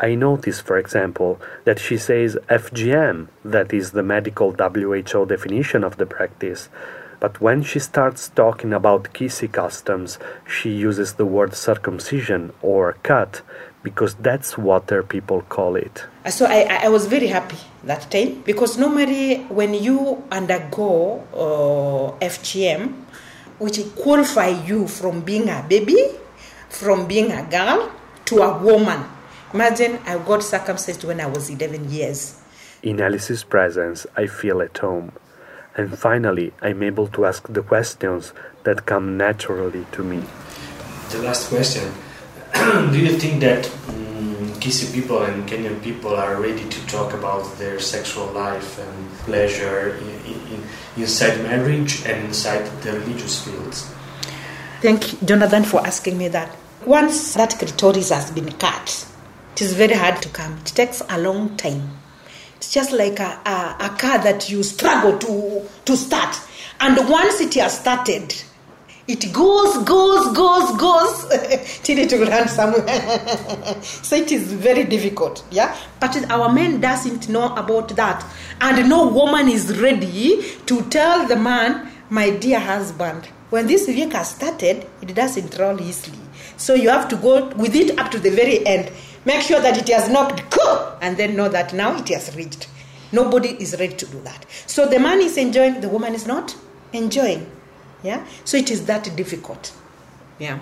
I 0.00 0.14
notice, 0.14 0.60
for 0.60 0.76
example, 0.76 1.40
that 1.64 1.78
she 1.78 1.96
says 1.96 2.36
FGM, 2.48 3.28
that 3.44 3.72
is 3.72 3.92
the 3.92 4.02
medical 4.02 4.52
WHO 4.52 5.26
definition 5.26 5.84
of 5.84 5.96
the 5.96 6.06
practice, 6.06 6.68
But 7.24 7.40
when 7.40 7.62
she 7.62 7.78
starts 7.78 8.28
talking 8.28 8.74
about 8.74 9.14
Kisi 9.14 9.50
customs, 9.50 10.18
she 10.46 10.68
uses 10.68 11.14
the 11.14 11.24
word 11.24 11.54
circumcision 11.54 12.52
or 12.60 12.98
cut 13.02 13.40
because 13.82 14.12
that's 14.16 14.58
what 14.58 14.88
their 14.88 15.02
people 15.02 15.40
call 15.48 15.74
it. 15.76 16.04
So 16.28 16.44
I, 16.44 16.80
I 16.84 16.88
was 16.90 17.06
very 17.06 17.28
happy 17.28 17.56
that 17.84 18.10
time 18.10 18.42
because 18.44 18.76
normally 18.76 19.36
when 19.44 19.72
you 19.72 20.22
undergo 20.30 21.24
uh, 21.32 22.24
FGM, 22.24 22.92
which 23.58 23.80
qualify 23.96 24.48
you 24.48 24.86
from 24.86 25.22
being 25.22 25.48
a 25.48 25.64
baby, 25.66 25.96
from 26.74 27.06
being 27.06 27.30
a 27.30 27.42
girl 27.44 27.90
to 28.26 28.42
a 28.42 28.58
woman. 28.58 29.04
Imagine 29.52 29.98
I 30.06 30.18
got 30.18 30.42
circumcised 30.42 31.04
when 31.04 31.20
I 31.20 31.26
was 31.26 31.48
11 31.48 31.90
years. 31.90 32.40
In 32.82 33.00
Alice's 33.00 33.44
presence, 33.44 34.06
I 34.16 34.26
feel 34.26 34.60
at 34.60 34.76
home. 34.78 35.12
And 35.76 35.96
finally, 35.98 36.52
I'm 36.60 36.82
able 36.82 37.06
to 37.08 37.26
ask 37.26 37.46
the 37.48 37.62
questions 37.62 38.32
that 38.64 38.86
come 38.86 39.16
naturally 39.16 39.86
to 39.92 40.02
me. 40.02 40.22
The 41.10 41.18
last 41.22 41.48
question 41.48 41.92
Do 42.54 42.98
you 42.98 43.18
think 43.18 43.40
that 43.40 43.66
um, 43.88 44.52
Kisi 44.62 44.92
people 44.92 45.22
and 45.22 45.48
Kenyan 45.48 45.82
people 45.82 46.14
are 46.14 46.40
ready 46.40 46.68
to 46.68 46.86
talk 46.86 47.12
about 47.12 47.42
their 47.58 47.78
sexual 47.80 48.26
life 48.32 48.78
and 48.78 49.10
pleasure 49.26 49.96
in, 49.96 50.08
in, 50.26 50.62
inside 50.96 51.42
marriage 51.42 52.04
and 52.06 52.26
inside 52.26 52.66
the 52.82 52.92
religious 52.92 53.44
fields? 53.44 53.92
Thank 54.80 55.12
you, 55.12 55.18
Jonathan, 55.26 55.64
for 55.64 55.84
asking 55.86 56.18
me 56.18 56.28
that. 56.28 56.54
Once 56.86 57.34
that 57.34 57.58
clitoris 57.58 58.10
has 58.10 58.30
been 58.30 58.50
cut, 58.52 59.06
it 59.52 59.62
is 59.62 59.72
very 59.74 59.94
hard 59.94 60.20
to 60.22 60.28
come. 60.28 60.52
It 60.58 60.66
takes 60.66 61.02
a 61.08 61.18
long 61.18 61.56
time. 61.56 61.90
It's 62.56 62.72
just 62.72 62.92
like 62.92 63.20
a, 63.20 63.40
a, 63.46 63.76
a 63.86 63.88
car 63.98 64.18
that 64.18 64.50
you 64.50 64.62
struggle 64.62 65.18
to, 65.18 65.68
to 65.84 65.96
start. 65.96 66.36
And 66.80 66.96
once 67.08 67.40
it 67.40 67.54
has 67.54 67.78
started, 67.78 68.34
it 69.06 69.32
goes, 69.32 69.84
goes, 69.84 70.34
goes, 70.34 70.76
goes 70.78 71.28
till 71.82 71.98
it 71.98 72.10
will 72.12 72.26
run 72.26 72.48
somewhere. 72.48 72.86
so 73.82 74.16
it 74.16 74.32
is 74.32 74.52
very 74.52 74.84
difficult, 74.84 75.44
yeah. 75.50 75.76
But 76.00 76.30
our 76.30 76.50
men 76.52 76.80
doesn't 76.80 77.28
know 77.28 77.54
about 77.54 77.90
that, 77.96 78.24
and 78.62 78.88
no 78.88 79.08
woman 79.08 79.48
is 79.48 79.78
ready 79.78 80.42
to 80.66 80.82
tell 80.88 81.28
the 81.28 81.36
man, 81.36 81.90
my 82.08 82.30
dear 82.30 82.60
husband, 82.60 83.26
when 83.50 83.66
this 83.66 83.86
vehicle 83.86 84.24
started, 84.24 84.86
it 85.02 85.14
doesn't 85.14 85.58
roll 85.58 85.80
easily. 85.80 86.23
So 86.56 86.74
you 86.74 86.88
have 86.88 87.08
to 87.08 87.16
go 87.16 87.48
with 87.56 87.74
it 87.74 87.98
up 87.98 88.10
to 88.12 88.18
the 88.18 88.30
very 88.30 88.66
end. 88.66 88.90
Make 89.24 89.40
sure 89.40 89.60
that 89.60 89.78
it 89.78 89.88
has 89.88 90.08
knocked, 90.08 90.42
and 91.00 91.16
then 91.16 91.36
know 91.36 91.48
that 91.48 91.72
now 91.72 91.96
it 91.96 92.08
has 92.08 92.34
reached. 92.36 92.68
Nobody 93.12 93.50
is 93.60 93.76
ready 93.78 93.94
to 93.94 94.06
do 94.06 94.20
that. 94.22 94.44
So 94.66 94.86
the 94.86 94.98
man 94.98 95.20
is 95.20 95.36
enjoying, 95.36 95.80
the 95.80 95.88
woman 95.88 96.14
is 96.14 96.26
not 96.26 96.56
enjoying. 96.92 97.50
Yeah? 98.02 98.26
So 98.44 98.56
it 98.56 98.70
is 98.70 98.86
that 98.86 99.14
difficult. 99.16 99.72
Yeah. 100.38 100.58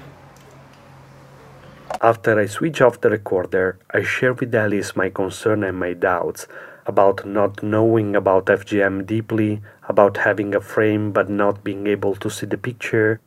After 2.00 2.38
I 2.38 2.46
switch 2.46 2.80
off 2.80 3.00
the 3.00 3.10
recorder, 3.10 3.78
I 3.90 4.02
share 4.02 4.32
with 4.32 4.54
Alice 4.54 4.96
my 4.96 5.08
concern 5.10 5.62
and 5.64 5.78
my 5.78 5.92
doubts 5.92 6.46
about 6.86 7.24
not 7.24 7.62
knowing 7.62 8.16
about 8.16 8.46
FGM 8.46 9.06
deeply, 9.06 9.62
about 9.88 10.16
having 10.18 10.54
a 10.54 10.60
frame 10.60 11.12
but 11.12 11.30
not 11.30 11.62
being 11.62 11.86
able 11.86 12.16
to 12.16 12.28
see 12.28 12.46
the 12.46 12.58
picture. 12.58 13.20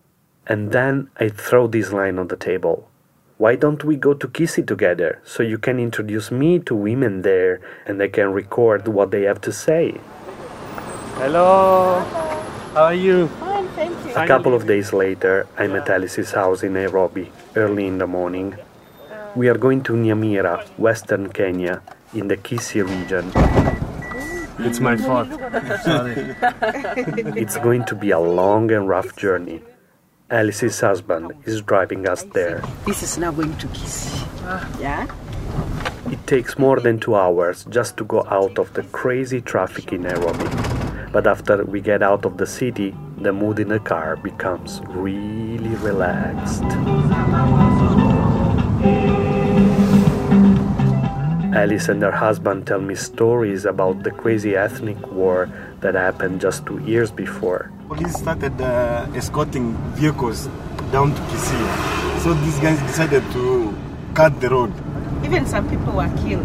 And 0.47 0.71
then 0.71 1.09
I 1.17 1.29
throw 1.29 1.67
this 1.67 1.91
line 1.91 2.19
on 2.19 2.27
the 2.27 2.35
table. 2.35 2.87
Why 3.37 3.55
don't 3.55 3.83
we 3.83 3.97
go 3.97 4.13
to 4.13 4.27
Kisi 4.27 4.65
together 4.65 5.19
so 5.25 5.43
you 5.43 5.57
can 5.57 5.79
introduce 5.79 6.31
me 6.31 6.59
to 6.59 6.75
women 6.75 7.23
there 7.23 7.59
and 7.85 8.01
I 8.01 8.07
can 8.07 8.31
record 8.31 8.87
what 8.87 9.11
they 9.11 9.23
have 9.23 9.41
to 9.41 9.51
say? 9.51 9.99
Hello. 11.15 11.99
How 12.73 12.83
are 12.83 12.93
you? 12.93 13.27
Fine, 13.27 13.67
thank 13.69 14.05
you. 14.05 14.15
A 14.15 14.27
couple 14.27 14.53
of 14.53 14.67
days 14.67 14.93
later, 14.93 15.47
I'm 15.57 15.75
at 15.75 15.89
Alice's 15.89 16.31
house 16.31 16.63
in 16.63 16.73
Nairobi, 16.73 17.31
early 17.55 17.87
in 17.87 17.97
the 17.97 18.07
morning. 18.07 18.55
We 19.35 19.49
are 19.49 19.57
going 19.57 19.83
to 19.83 19.93
Nyamira, 19.93 20.65
western 20.77 21.31
Kenya, 21.33 21.81
in 22.13 22.27
the 22.29 22.37
Kisii 22.37 22.83
region. 22.87 23.31
It's 24.65 24.79
my 24.79 24.95
fault. 24.95 25.27
Sorry. 25.83 26.35
It's 27.35 27.57
going 27.57 27.83
to 27.85 27.95
be 27.95 28.11
a 28.11 28.19
long 28.19 28.71
and 28.71 28.87
rough 28.87 29.15
journey. 29.17 29.61
Alice's 30.31 30.79
husband 30.79 31.33
is 31.45 31.61
driving 31.61 32.07
us 32.07 32.23
there. 32.23 32.63
This 32.87 33.03
is 33.03 33.19
now 33.19 33.29
going 33.29 33.55
to 33.57 33.67
Kisi. 33.67 34.81
Yeah? 34.81 35.05
It 36.11 36.25
takes 36.25 36.57
more 36.57 36.79
than 36.79 36.99
two 36.99 37.15
hours 37.15 37.63
just 37.65 37.95
to 37.97 38.05
go 38.05 38.25
out 38.27 38.57
of 38.57 38.73
the 38.73 38.81
crazy 38.83 39.39
traffic 39.39 39.93
in 39.93 40.01
Nairobi. 40.01 40.49
But 41.11 41.27
after 41.27 41.63
we 41.63 41.79
get 41.79 42.01
out 42.01 42.25
of 42.25 42.37
the 42.37 42.47
city, 42.47 42.95
the 43.19 43.33
mood 43.33 43.59
in 43.59 43.69
the 43.69 43.79
car 43.79 44.15
becomes 44.15 44.81
really 44.87 45.75
relaxed. 45.75 46.63
Alice 51.55 51.87
and 51.87 52.01
her 52.01 52.11
husband 52.11 52.67
tell 52.67 52.81
me 52.81 52.95
stories 52.95 53.63
about 53.63 54.03
the 54.03 54.11
crazy 54.11 54.57
ethnic 54.57 54.99
war 55.13 55.49
that 55.79 55.95
happened 55.95 56.41
just 56.41 56.65
two 56.65 56.79
years 56.83 57.11
before. 57.11 57.71
Police 57.87 58.13
started 58.19 58.59
uh, 58.59 59.07
escorting 59.15 59.71
vehicles 59.95 60.47
down 60.91 61.15
to 61.15 61.21
Kisii. 61.31 62.19
So 62.23 62.33
these 62.33 62.59
guys 62.59 62.77
decided 62.81 63.23
to 63.31 63.73
cut 64.13 64.41
the 64.41 64.49
road. 64.49 64.73
Even 65.23 65.45
some 65.45 65.69
people 65.69 65.93
were 65.93 66.11
killed. 66.27 66.43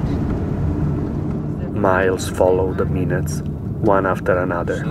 Miles 1.74 2.30
follow 2.30 2.72
the 2.72 2.84
minutes, 2.84 3.42
one 3.82 4.06
after 4.06 4.38
another. 4.38 4.84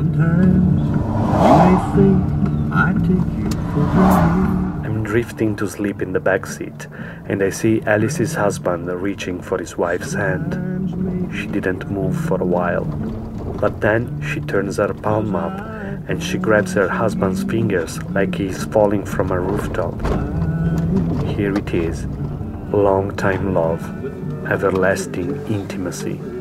I'm 2.74 4.59
drifting 5.10 5.56
to 5.56 5.68
sleep 5.68 6.04
in 6.04 6.14
the 6.14 6.20
back 6.20 6.46
seat, 6.46 6.86
and 7.26 7.42
I 7.42 7.50
see 7.50 7.82
Alice's 7.88 8.36
husband 8.36 8.88
reaching 8.88 9.42
for 9.42 9.58
his 9.58 9.76
wife's 9.76 10.14
hand. 10.14 10.54
She 11.36 11.48
didn't 11.48 11.90
move 11.90 12.16
for 12.16 12.40
a 12.40 12.46
while, 12.46 12.86
but 13.60 13.82
then 13.82 14.22
she 14.22 14.40
turns 14.40 14.78
her 14.78 14.94
palm 14.94 15.36
up 15.36 15.60
and 16.08 16.24
she 16.24 16.38
grabs 16.38 16.74
her 16.74 16.88
husband's 16.88 17.44
fingers 17.44 18.00
like 18.12 18.36
he's 18.36 18.66
falling 18.66 19.04
from 19.04 19.32
a 19.32 19.40
rooftop. 19.40 20.00
Here 21.26 21.58
it 21.58 21.74
is 21.74 22.06
long 22.72 23.16
time 23.18 23.56
love, 23.56 23.82
everlasting 24.46 25.44
intimacy. 25.48 26.39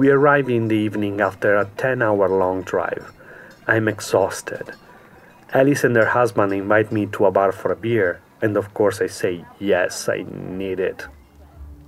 We 0.00 0.08
arrive 0.08 0.48
in 0.48 0.68
the 0.68 0.76
evening 0.76 1.20
after 1.20 1.56
a 1.56 1.68
10 1.76 2.00
hour 2.00 2.26
long 2.26 2.62
drive. 2.62 3.12
I'm 3.66 3.86
exhausted. 3.86 4.72
Alice 5.52 5.84
and 5.84 5.94
her 5.94 6.06
husband 6.06 6.54
invite 6.54 6.90
me 6.90 7.04
to 7.08 7.26
a 7.26 7.30
bar 7.30 7.52
for 7.52 7.70
a 7.70 7.76
beer, 7.76 8.22
and 8.40 8.56
of 8.56 8.72
course 8.72 9.02
I 9.02 9.08
say 9.08 9.44
yes, 9.58 10.08
I 10.08 10.24
need 10.26 10.80
it. 10.80 11.06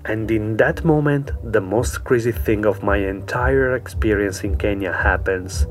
And 0.05 0.31
in 0.31 0.59
that 0.59 0.85
moment, 0.85 1.31
the 1.43 1.63
most 1.63 2.05
crazy 2.05 2.33
thing 2.33 2.67
of 2.67 2.83
my 2.83 2.99
entire 2.99 3.75
experience 3.75 4.45
in 4.45 4.59
Kenya 4.59 4.93
happens. 4.93 5.65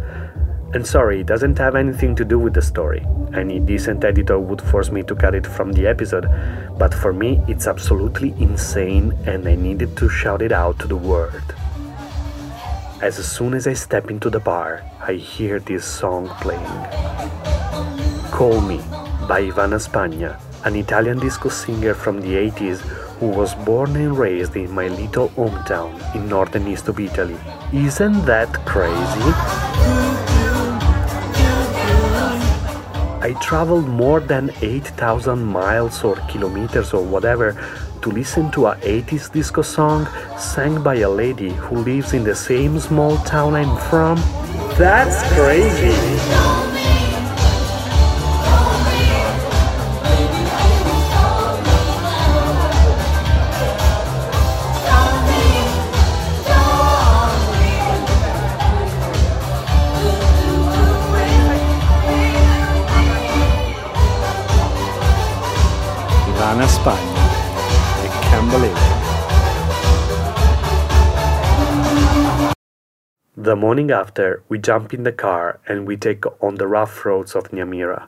And 0.73 0.87
sorry, 0.87 1.21
it 1.21 1.27
doesn't 1.27 1.59
have 1.59 1.75
anything 1.75 2.15
to 2.15 2.25
do 2.25 2.39
with 2.39 2.55
the 2.55 2.63
story. 2.63 3.05
Any 3.35 3.59
decent 3.59 4.03
editor 4.03 4.39
would 4.39 4.63
force 4.63 4.89
me 4.89 5.03
to 5.03 5.13
cut 5.13 5.35
it 5.35 5.45
from 5.45 5.73
the 5.73 5.85
episode, 5.85 6.25
but 6.79 6.91
for 6.91 7.13
me, 7.13 7.39
it's 7.47 7.67
absolutely 7.67 8.33
insane, 8.39 9.13
and 9.27 9.47
I 9.47 9.53
needed 9.53 9.95
to 9.97 10.09
shout 10.09 10.41
it 10.41 10.51
out 10.51 10.79
to 10.79 10.87
the 10.87 10.97
world. 10.97 11.53
As 13.01 13.15
soon 13.15 13.55
as 13.55 13.65
I 13.65 13.73
step 13.73 14.11
into 14.11 14.29
the 14.29 14.39
bar, 14.39 14.83
I 15.01 15.13
hear 15.13 15.59
this 15.59 15.83
song 15.83 16.29
playing. 16.39 16.61
Call 18.29 18.61
Me 18.61 18.77
by 19.27 19.41
Ivana 19.41 19.81
Spagna, 19.81 20.39
an 20.65 20.75
Italian 20.75 21.17
disco 21.17 21.49
singer 21.49 21.95
from 21.95 22.21
the 22.21 22.35
80s 22.35 22.81
who 23.17 23.29
was 23.29 23.55
born 23.65 23.95
and 23.95 24.15
raised 24.15 24.55
in 24.55 24.69
my 24.69 24.87
little 24.87 25.29
hometown 25.29 25.97
in 26.13 26.29
northern 26.29 26.67
east 26.67 26.89
of 26.89 26.99
Italy. 26.99 27.37
Isn't 27.73 28.23
that 28.25 28.53
crazy? 28.67 29.70
I 33.21 33.33
traveled 33.33 33.87
more 33.87 34.19
than 34.19 34.49
8,000 34.61 35.43
miles 35.43 36.03
or 36.03 36.15
kilometers 36.27 36.91
or 36.91 37.03
whatever 37.03 37.53
to 38.01 38.09
listen 38.09 38.49
to 38.51 38.65
a 38.65 38.75
80s 38.77 39.31
disco 39.31 39.61
song 39.61 40.07
sang 40.39 40.81
by 40.81 40.95
a 40.95 41.09
lady 41.09 41.51
who 41.51 41.77
lives 41.83 42.13
in 42.13 42.23
the 42.23 42.35
same 42.35 42.79
small 42.79 43.17
town 43.17 43.53
I'm 43.53 43.77
from? 43.89 44.17
That's 44.77 45.21
crazy! 45.33 46.50
The 73.41 73.55
morning 73.55 73.89
after, 73.89 74.43
we 74.49 74.59
jump 74.59 74.93
in 74.93 75.01
the 75.01 75.11
car 75.11 75.59
and 75.67 75.87
we 75.87 75.97
take 75.97 76.25
on 76.43 76.57
the 76.57 76.67
rough 76.67 77.03
roads 77.03 77.33
of 77.33 77.45
Nyamira. 77.49 78.05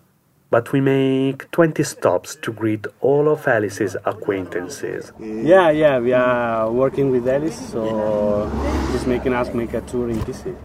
But 0.52 0.72
we 0.72 0.80
make 0.80 1.50
20 1.50 1.82
stops 1.82 2.36
to 2.36 2.54
greet 2.54 2.86
all 3.02 3.28
of 3.28 3.48
Alice's 3.48 3.98
acquaintances. 4.06 5.12
Yeah, 5.20 5.72
yeah, 5.72 5.98
we 5.98 6.14
are 6.14 6.72
working 6.72 7.10
with 7.10 7.28
Alice, 7.28 7.58
so 7.72 8.48
she's 8.92 9.08
making 9.08 9.34
us 9.34 9.52
make 9.56 9.74
a 9.74 9.82
tour 9.82 10.08
in 10.08 10.20
Kisi. 10.20 10.56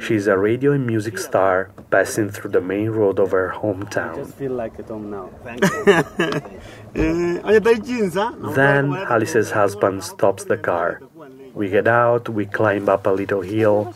She's 0.00 0.26
a 0.28 0.38
radio 0.38 0.72
and 0.72 0.86
music 0.86 1.18
star 1.18 1.70
passing 1.90 2.30
through 2.30 2.52
the 2.52 2.60
main 2.62 2.88
road 2.88 3.18
of 3.18 3.32
her 3.32 3.52
hometown. 3.54 4.12
I 4.12 4.16
just 4.16 4.34
feel 4.36 4.52
like 4.52 4.78
at 4.78 4.88
home 4.88 5.10
now. 5.10 5.28
Thank 5.44 5.62
you. 5.62 6.40
Eh, 6.92 7.38
then 8.54 8.92
Alice's 8.92 9.52
husband 9.52 10.02
stops 10.02 10.44
the 10.44 10.56
car. 10.56 11.00
We 11.60 11.68
get 11.68 11.86
out, 11.86 12.30
we 12.30 12.46
climb 12.46 12.88
up 12.88 13.06
a 13.06 13.10
little 13.10 13.42
hill. 13.42 13.94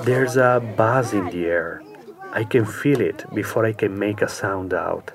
There's 0.00 0.38
a 0.38 0.64
buzz 0.78 1.12
in 1.12 1.26
the 1.26 1.44
air. 1.44 1.82
I 2.32 2.42
can 2.42 2.64
feel 2.64 3.02
it 3.02 3.22
before 3.34 3.66
I 3.66 3.74
can 3.74 3.98
make 3.98 4.22
a 4.22 4.28
sound 4.30 4.72
out. 4.72 5.10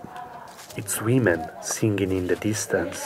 It's 0.78 1.02
women 1.02 1.50
singing 1.64 2.12
in 2.12 2.28
the 2.28 2.36
distance. 2.36 3.02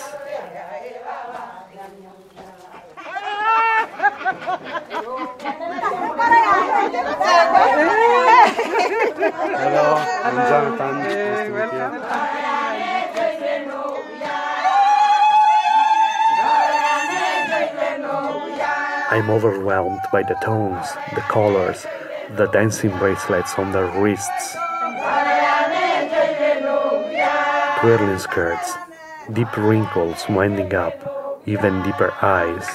Hello, 9.56 9.88
I'm 10.26 10.36
Jonathan. 10.50 10.99
I'm 19.20 19.30
overwhelmed 19.32 20.00
by 20.14 20.24
the 20.24 20.36
tones, 20.36 20.88
the 21.14 21.20
colors, 21.20 21.86
the 22.38 22.46
dancing 22.54 22.98
bracelets 23.00 23.54
on 23.60 23.74
their 23.74 23.92
wrists, 24.00 24.56
twirling 27.82 28.18
skirts, 28.18 28.76
deep 29.34 29.58
wrinkles 29.58 30.24
winding 30.30 30.74
up, 30.74 31.44
even 31.46 31.84
deeper 31.84 32.14
eyes. 32.22 32.66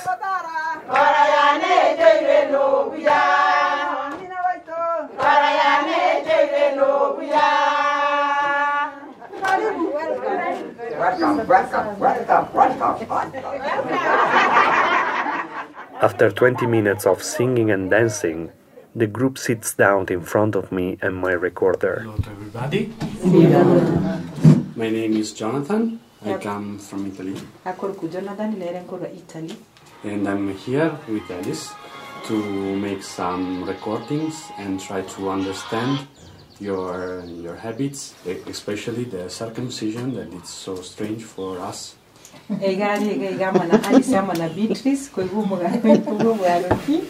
After 16.04 16.30
20 16.30 16.66
minutes 16.66 17.06
of 17.06 17.22
singing 17.22 17.70
and 17.70 17.90
dancing, 17.90 18.52
the 18.94 19.06
group 19.06 19.38
sits 19.38 19.72
down 19.72 20.04
in 20.10 20.20
front 20.20 20.54
of 20.54 20.70
me 20.70 20.98
and 21.00 21.16
my 21.16 21.32
recorder. 21.32 22.00
Hello 22.04 22.16
to 22.18 22.30
everybody. 22.30 22.92
My 24.76 24.90
name 24.90 25.16
is 25.16 25.32
Jonathan. 25.32 26.00
I 26.22 26.34
come 26.34 26.78
from 26.78 27.06
Italy. 27.06 27.34
akorku 27.64 28.12
jonathan 28.12 28.50
nerenkorwa 28.60 29.08
italy 29.22 29.56
And 30.04 30.28
I'm 30.28 30.46
here 30.66 30.92
with 31.08 31.30
Alice 31.38 31.64
to 32.28 32.36
make 32.86 33.02
some 33.02 33.64
recordings 33.72 34.36
and 34.58 34.78
try 34.88 35.00
to 35.16 35.30
understand 35.36 35.94
your 36.60 37.24
your 37.44 37.56
habits, 37.66 38.00
especially 38.54 39.04
the 39.16 39.24
circumcision 39.42 40.06
that 40.20 40.28
it's 40.38 40.52
so 40.66 40.74
strange 40.92 41.22
for 41.24 41.52
us. 41.70 41.96
Eigari 42.62 43.10
ega 43.10 43.30
igama 43.30 43.64
na 43.64 43.84
alice 43.88 44.16
ama 44.18 44.34
na 44.34 44.48
beatrice 44.48 45.10
koiguo 45.14 45.42
mugakoiguo 45.44 46.34
mwaroki 46.34 47.00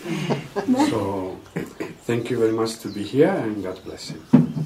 So 0.90 1.36
thank 2.06 2.30
you 2.30 2.38
very 2.38 2.52
much 2.52 2.78
to 2.82 2.88
be 2.88 3.02
here 3.02 3.30
and 3.30 3.62
God 3.62 3.78
bless 3.84 4.10
you. 4.10 4.16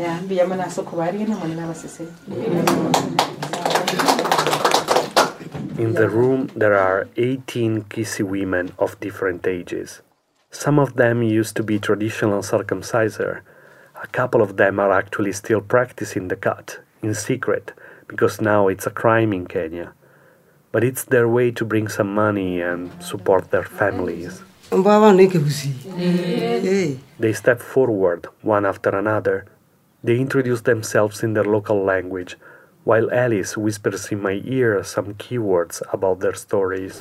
ya 0.05 0.21
mbia 0.23 0.47
mana 0.47 0.71
soko 0.71 0.97
barie 0.97 1.25
na 1.27 1.37
mana 1.38 1.66
basese 1.66 2.05
In 5.79 5.94
the 5.94 6.09
room, 6.09 6.49
there 6.57 6.75
are 6.77 7.07
18 7.16 7.85
Kisi 7.88 8.23
women 8.25 8.73
of 8.79 8.99
different 9.01 9.47
ages. 9.47 10.03
Some 10.51 10.81
of 10.81 10.94
them 10.97 11.23
used 11.23 11.55
to 11.57 11.62
be 11.62 11.79
traditional 11.79 12.42
circumciser. 12.42 13.42
A 14.03 14.07
couple 14.09 14.42
of 14.42 14.57
them 14.57 14.81
are 14.81 14.92
actually 14.92 15.33
still 15.33 15.61
practicing 15.61 16.29
the 16.29 16.37
cut 16.37 16.81
in 17.03 17.14
secret 17.14 17.73
because 18.09 18.40
now 18.40 18.66
it's 18.66 18.87
a 18.87 18.90
crime 18.90 19.33
in 19.33 19.47
Kenya. 19.47 19.92
But 20.70 20.85
it's 20.85 21.04
their 21.04 21.28
way 21.28 21.50
to 21.52 21.64
bring 21.64 21.88
some 21.88 22.14
money 22.14 22.61
and 22.61 22.90
support 23.02 23.50
their 23.50 23.64
families. 23.64 24.42
They 27.18 27.33
step 27.33 27.61
forward 27.61 28.26
one 28.42 28.66
after 28.66 28.90
another. 28.90 29.46
They 30.04 30.18
introduce 30.18 30.61
themselves 30.62 31.22
in 31.22 31.33
their 31.33 31.44
local 31.44 31.83
language, 31.83 32.37
while 32.85 33.11
Alice 33.11 33.57
whispers 33.57 34.12
in 34.12 34.20
my 34.22 34.42
ear 34.44 34.85
some 34.85 35.14
keywords 35.14 35.81
about 35.92 36.20
their 36.20 36.35
stories. 36.35 37.00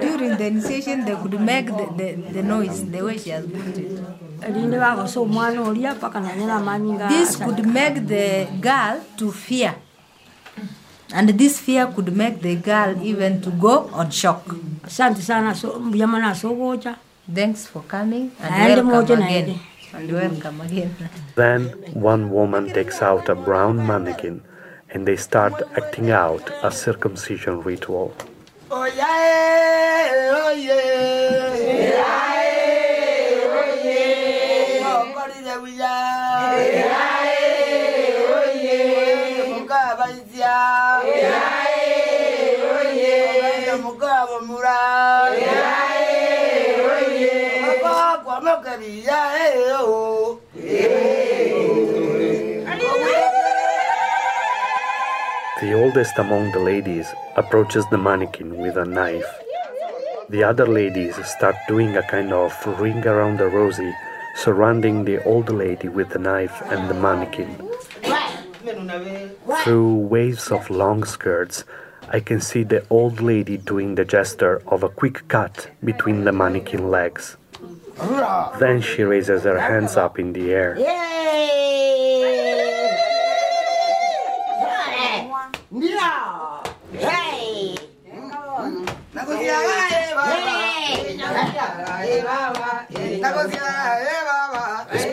During 0.00 0.36
the 0.36 0.46
initiation, 0.46 1.04
they 1.04 1.14
could 1.14 1.40
make 1.40 1.66
the, 1.66 1.86
the, 1.96 2.32
the 2.32 2.42
noise 2.42 2.84
the 2.90 3.04
way 3.04 3.18
she 3.18 3.30
has 3.30 3.46
put 3.46 3.76
it. 3.78 4.00
Linde 4.54 4.78
bagosa 4.78 5.20
omwana 5.20 5.62
oria 5.62 5.94
paka 5.94 6.20
nanyala 6.20 6.54
amaanyi 6.54 6.92
nga 6.92 7.08
This 7.08 7.36
could 7.36 7.66
make 7.66 8.06
the 8.06 8.46
girl 8.60 9.00
to 9.16 9.32
fear. 9.32 9.74
And 11.14 11.28
this 11.38 11.58
fear 11.58 11.86
could 11.86 12.12
make 12.16 12.40
the 12.42 12.54
girl 12.56 12.94
even 13.02 13.40
to 13.40 13.50
go 13.50 13.90
on 13.92 14.10
shock. 14.10 14.44
asante 14.84 15.22
sana 15.22 15.54
so- 15.54 15.78
mbuyama 15.80 16.18
nasogocha 16.18 16.96
Thanks 17.34 17.66
for 17.66 17.82
coming 17.82 18.30
and 18.42 18.54
Aende 18.54 18.82
welcome 18.82 18.90
moja 18.92 19.16
na 19.18 19.26
again. 19.26 19.48
ende. 19.48 19.60
And 19.94 20.12
welcome 20.12 20.60
again. 20.60 20.90
Then 21.36 21.60
one 21.94 22.30
woman 22.30 22.72
takes 22.72 23.02
out 23.02 23.28
a 23.28 23.34
brown 23.34 23.86
mannequin 23.86 24.42
and 24.94 25.06
they 25.06 25.16
start 25.16 25.54
acting 25.76 26.10
out 26.10 26.50
a 26.62 26.70
circumcision 26.70 27.62
ritual. 27.62 28.12
Oh, 28.70 28.86
oh, 30.40 30.54
The 55.60 55.74
oldest 55.74 56.18
among 56.18 56.52
the 56.52 56.60
ladies 56.60 57.06
approaches 57.36 57.84
the 57.90 57.98
mannequin 57.98 58.58
with 58.58 58.76
a 58.76 58.84
knife. 58.84 59.26
The 60.28 60.42
other 60.42 60.66
ladies 60.66 61.14
start 61.26 61.56
doing 61.68 61.96
a 61.96 62.02
kind 62.02 62.32
of 62.32 62.52
ring 62.80 63.06
around 63.06 63.38
the 63.38 63.46
rosy, 63.46 63.92
surrounding 64.38 65.04
the 65.04 65.22
old 65.24 65.50
lady 65.50 65.88
with 65.88 66.10
the 66.10 66.18
knife 66.18 66.62
and 66.66 66.88
the 66.88 66.94
mannequin. 66.94 67.50
Through 69.64 69.96
waves 69.96 70.52
of 70.52 70.70
long 70.70 71.02
skirts, 71.02 71.64
I 72.08 72.20
can 72.20 72.40
see 72.40 72.62
the 72.62 72.86
old 72.88 73.20
lady 73.20 73.56
doing 73.56 73.96
the 73.96 74.04
gesture 74.04 74.62
of 74.68 74.82
a 74.84 74.88
quick 74.88 75.26
cut 75.26 75.70
between 75.82 76.24
the 76.24 76.32
mannequin 76.32 76.88
legs. 76.88 77.36
Then 78.60 78.80
she 78.80 79.02
raises 79.02 79.42
her 79.42 79.58
hands 79.58 79.96
up 79.96 80.18
in 80.18 80.32
the 80.32 80.52
air. 80.52 80.78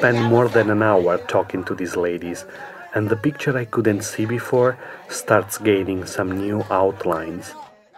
Spent 0.06 0.30
more 0.30 0.48
than 0.48 0.70
an 0.70 0.84
hour 0.84 1.18
talking 1.18 1.64
to 1.64 1.74
these 1.74 1.96
ladies, 1.96 2.46
and 2.94 3.10
the 3.10 3.16
picture 3.16 3.58
I 3.58 3.66
couldn't 3.66 4.04
see 4.04 4.28
before 4.28 4.78
starts 5.10 5.58
gaining 5.58 6.06
some 6.06 6.30
new 6.30 6.64
outlines. 6.70 7.56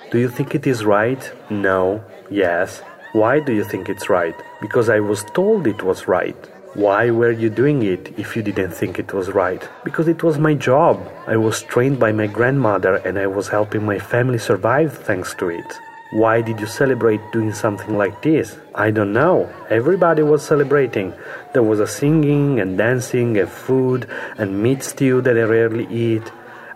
Do 0.10 0.17
you 0.17 0.30
think 0.30 0.56
it 0.56 0.65
is 0.65 0.86
right? 0.86 1.20
No. 1.50 2.02
Yes. 2.30 2.82
Why 3.12 3.41
do 3.41 3.52
you 3.52 3.65
think 3.65 3.89
it's 3.89 4.10
right? 4.10 4.36
Because 4.62 4.88
I 4.88 5.02
was 5.02 5.26
told 5.34 5.67
it 5.67 5.84
was 5.84 6.08
right. 6.08 6.38
Why 6.76 7.10
were 7.10 7.34
you 7.34 7.50
doing 7.50 7.84
it 7.84 8.17
if 8.17 8.38
you 8.38 8.41
didn't 8.41 8.72
think 8.72 9.00
it 9.00 9.12
was 9.12 9.32
right? 9.32 9.67
Because 9.84 10.08
it 10.08 10.24
was 10.24 10.39
my 10.39 10.54
job. 10.54 11.06
I 11.28 11.36
was 11.36 11.62
trained 11.62 12.00
by 12.00 12.13
my 12.13 12.28
grandmother 12.28 12.96
and 13.04 13.20
I 13.20 13.28
was 13.28 13.50
helping 13.50 13.86
my 13.86 14.00
family 14.00 14.38
survive 14.38 14.98
thanks 14.98 15.36
to 15.39 15.50
it. 15.50 15.74
Why 16.12 16.41
did 16.41 16.62
you 16.62 16.67
celebrate 16.67 17.20
doing 17.34 17.54
something 17.54 17.98
like 17.98 18.22
this? 18.22 18.58
I 18.74 18.91
don't 18.91 19.12
know. 19.12 19.50
Everybody 19.70 20.24
was 20.24 20.41
celebrating. 20.41 21.13
There 21.54 21.63
was 21.63 21.82
a 21.82 21.88
singing 21.88 22.62
and 22.62 22.78
dancing 22.78 23.38
and 23.38 23.50
food 23.50 24.08
and 24.38 24.63
meat 24.63 24.84
stew 24.84 25.20
that 25.22 25.38
I 25.38 25.41
rarely 25.41 25.86
eat. 25.88 26.32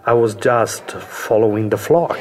I 0.06 0.14
was 0.14 0.36
just 0.36 0.92
following 0.92 1.70
the 1.70 1.78
flock. 1.78 2.20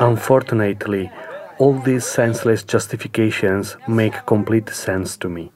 Unfortunately, 0.00 1.10
all 1.58 1.78
these 1.78 2.06
senseless 2.06 2.64
justifications 2.64 3.76
make 3.86 4.26
complete 4.26 4.70
sense 4.70 5.16
to 5.18 5.28
me. 5.28 5.52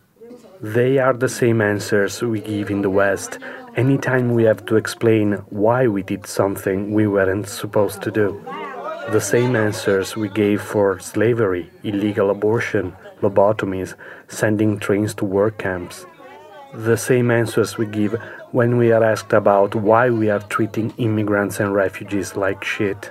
They 0.60 0.98
are 0.98 1.12
the 1.12 1.28
same 1.28 1.60
answers 1.60 2.22
we 2.22 2.40
give 2.40 2.70
in 2.70 2.82
the 2.82 2.90
West 2.90 3.40
anytime 3.76 4.34
we 4.34 4.44
have 4.44 4.66
to 4.66 4.76
explain 4.76 5.32
why 5.48 5.86
we 5.86 6.02
did 6.02 6.26
something 6.26 6.92
we 6.92 7.06
weren't 7.06 7.48
supposed 7.48 8.02
to 8.02 8.10
do. 8.10 8.42
The 9.10 9.20
same 9.20 9.56
answers 9.56 10.16
we 10.16 10.28
gave 10.28 10.62
for 10.62 11.00
slavery, 11.00 11.70
illegal 11.82 12.30
abortion, 12.30 12.94
lobotomies, 13.20 13.94
sending 14.28 14.78
trains 14.78 15.14
to 15.14 15.24
work 15.24 15.58
camps. 15.58 16.06
The 16.74 16.96
same 16.96 17.30
answers 17.30 17.76
we 17.76 17.86
give 17.86 18.12
when 18.52 18.76
we 18.76 18.92
are 18.92 19.02
asked 19.02 19.32
about 19.32 19.74
why 19.74 20.10
we 20.10 20.30
are 20.30 20.40
treating 20.40 20.92
immigrants 20.98 21.58
and 21.58 21.74
refugees 21.74 22.36
like 22.36 22.62
shit. 22.62 23.10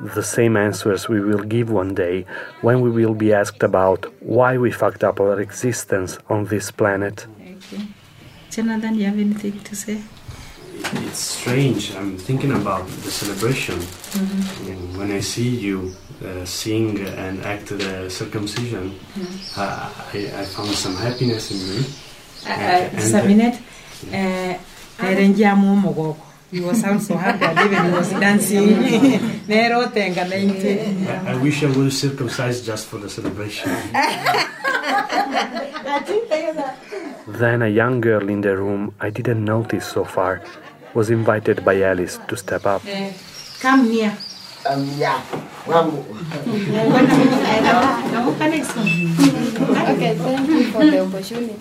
The 0.00 0.22
same 0.22 0.56
answers 0.56 1.08
we 1.08 1.20
will 1.20 1.44
give 1.44 1.70
one 1.70 1.94
day 1.94 2.26
when 2.62 2.80
we 2.80 2.90
will 2.90 3.14
be 3.14 3.32
asked 3.32 3.62
about 3.62 4.06
why 4.22 4.58
we 4.58 4.72
fucked 4.72 5.04
up 5.04 5.20
our 5.20 5.40
existence 5.40 6.18
on 6.28 6.46
this 6.46 6.70
planet. 6.70 7.26
Jonathan, 8.52 8.94
you 8.96 9.06
have 9.06 9.18
anything 9.18 9.58
to 9.60 9.74
say? 9.74 9.98
It's 11.08 11.18
strange. 11.40 11.94
I'm 11.94 12.18
thinking 12.18 12.52
about 12.52 12.86
the 13.04 13.10
celebration. 13.10 13.78
Mhm. 13.78 14.98
When 14.98 15.10
I 15.12 15.20
see 15.20 15.48
you 15.48 15.94
uh, 16.22 16.44
sing 16.44 16.98
and 17.16 17.42
act 17.44 17.66
the 17.68 18.10
circumcision, 18.10 18.92
Mhm. 19.16 19.58
uh, 19.58 19.88
I, 20.14 20.18
I 20.40 20.44
found 20.44 20.70
some 20.74 20.96
happiness 20.96 21.50
in 21.50 21.58
me. 21.68 21.78
Uh, 22.46 22.90
just 23.00 23.14
a 23.14 23.22
minute. 23.24 23.56
Uh, 24.12 24.54
Erenjamu 24.98 25.76
Mogoko. 25.80 26.16
He 26.52 26.60
was 26.60 26.84
also 26.84 27.16
happy 27.16 27.44
and 27.46 27.58
even 27.64 27.84
he 27.86 27.90
was 27.96 28.10
dancing. 28.10 28.66
Nero 29.48 29.88
tenga 29.88 30.28
nainte. 30.28 30.84
I, 31.08 31.32
I 31.32 31.34
wish 31.40 31.64
I 31.64 31.72
would 31.72 31.90
circumcise 31.90 32.60
just 32.60 32.88
for 32.88 32.98
the 32.98 33.08
celebration. 33.08 33.70
Then 37.26 37.62
a 37.62 37.68
young 37.68 38.02
girl 38.02 38.28
in 38.28 38.42
the 38.42 38.54
room 38.54 38.94
I 39.00 39.08
didn't 39.08 39.42
notice 39.42 39.86
so 39.86 40.04
far 40.04 40.42
was 40.92 41.08
invited 41.08 41.64
by 41.64 41.80
Alice 41.80 42.18
to 42.28 42.36
step 42.36 42.66
up. 42.66 42.82
Uh, 42.84 43.10
come 43.60 43.88
near. 43.88 44.12
Um, 44.68 44.84
yeah. 44.98 45.24
Well, 45.66 45.88
Okay, 49.88 50.14
thank 50.20 50.48
you 50.48 50.70
for 50.70 50.84
the 50.84 51.00
opportunity. 51.00 51.56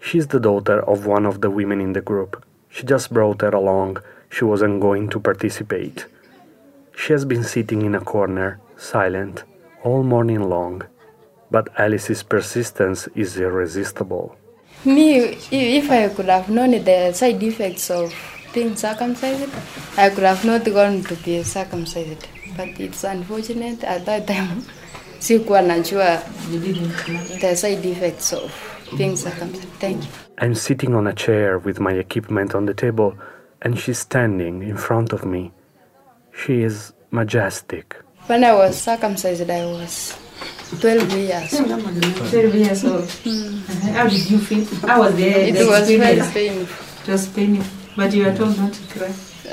She's 0.00 0.28
the 0.28 0.38
daughter 0.38 0.78
of 0.88 1.04
one 1.04 1.26
of 1.26 1.40
the 1.40 1.50
women 1.50 1.80
in 1.80 1.94
the 1.94 2.00
group. 2.00 2.44
She 2.70 2.84
just 2.84 3.12
brought 3.12 3.40
her 3.42 3.50
along. 3.50 3.98
She 4.36 4.44
wasn't 4.44 4.82
going 4.82 5.08
to 5.08 5.18
participate. 5.18 6.04
She 6.94 7.14
has 7.14 7.24
been 7.24 7.42
sitting 7.42 7.80
in 7.80 7.94
a 7.94 8.00
corner, 8.02 8.60
silent, 8.76 9.44
all 9.82 10.02
morning 10.02 10.42
long. 10.50 10.82
But 11.50 11.70
Alice's 11.78 12.22
persistence 12.22 13.08
is 13.14 13.38
irresistible. 13.38 14.36
Me, 14.84 15.38
if 15.50 15.90
I 15.90 16.10
could 16.10 16.26
have 16.26 16.50
known 16.50 16.72
the 16.72 17.14
side 17.14 17.42
effects 17.42 17.90
of 17.90 18.12
being 18.52 18.76
circumcised, 18.76 19.50
I 19.96 20.10
could 20.10 20.24
have 20.24 20.44
not 20.44 20.66
gone 20.66 21.02
to 21.04 21.14
be 21.24 21.42
circumcised. 21.42 22.28
But 22.58 22.78
it's 22.78 23.04
unfortunate 23.04 23.84
at 23.84 24.04
that 24.04 24.26
time, 24.26 24.62
sikuwa 25.18 25.62
najua 25.62 26.20
the 27.40 27.56
side 27.56 27.86
effects 27.86 28.34
of 28.34 28.52
being 28.98 29.16
circumcised. 29.16 29.68
Thank 29.80 30.04
you. 30.04 30.10
I'm 30.38 30.54
sitting 30.54 30.94
on 30.94 31.06
a 31.06 31.14
chair 31.14 31.58
with 31.58 31.80
my 31.80 31.92
equipment 31.92 32.54
on 32.54 32.66
the 32.66 32.74
table, 32.74 33.16
and 33.62 33.78
she's 33.78 33.98
standing 33.98 34.62
in 34.62 34.76
front 34.76 35.12
of 35.12 35.24
me. 35.24 35.52
She 36.32 36.62
is 36.62 36.92
majestic. 37.10 37.96
When 38.26 38.44
I 38.44 38.52
was 38.52 38.80
circumcised, 38.80 39.48
I 39.48 39.64
was 39.64 40.18
12 40.80 41.12
years. 41.12 41.50
12 41.50 42.54
years 42.54 42.84
old. 42.84 43.08
Hmm. 43.10 43.58
How 43.94 44.08
did 44.08 44.30
you 44.30 44.38
feel? 44.38 44.64
How 44.88 45.00
was 45.00 45.14
the, 45.14 45.48
It 45.48 45.52
the 45.52 45.66
was 45.66 45.88
very 45.88 46.20
painful. 46.32 46.86
It 47.04 47.08
was 47.12 47.28
painful. 47.28 47.76
But 47.96 48.12
you 48.12 48.24
were 48.24 48.34
told 48.34 48.58
not 48.58 48.72
to 48.72 48.98
cry. 48.98 49.14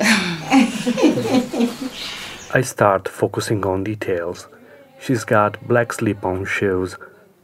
I 2.53 2.61
start 2.61 3.07
focusing 3.07 3.65
on 3.65 3.83
details. 3.83 4.47
She's 4.99 5.23
got 5.23 5.65
black 5.67 5.93
slip 5.93 6.25
on 6.25 6.45
shoes, 6.45 6.97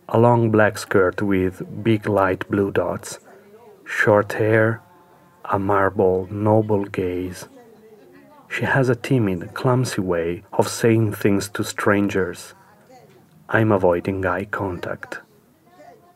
a 0.10 0.20
long 0.20 0.52
black 0.52 0.78
skirt 0.78 1.22
with 1.22 1.62
big 1.84 2.08
light 2.08 2.48
blue 2.50 2.72
dots, 2.72 3.20
short 3.86 4.34
hair, 4.34 4.82
a 5.50 5.58
marble, 5.58 6.28
noble 6.32 6.86
gaze. 6.86 7.48
She 8.50 8.66
has 8.66 8.90
a 8.90 8.96
timid, 8.96 9.54
clumsy 9.54 10.02
way 10.02 10.44
of 10.54 10.68
saying 10.68 11.14
things 11.14 11.50
to 11.50 11.64
strangers. 11.64 12.54
I'm 13.50 13.72
avoiding 13.72 14.26
eye 14.26 14.46
contact. 14.46 15.20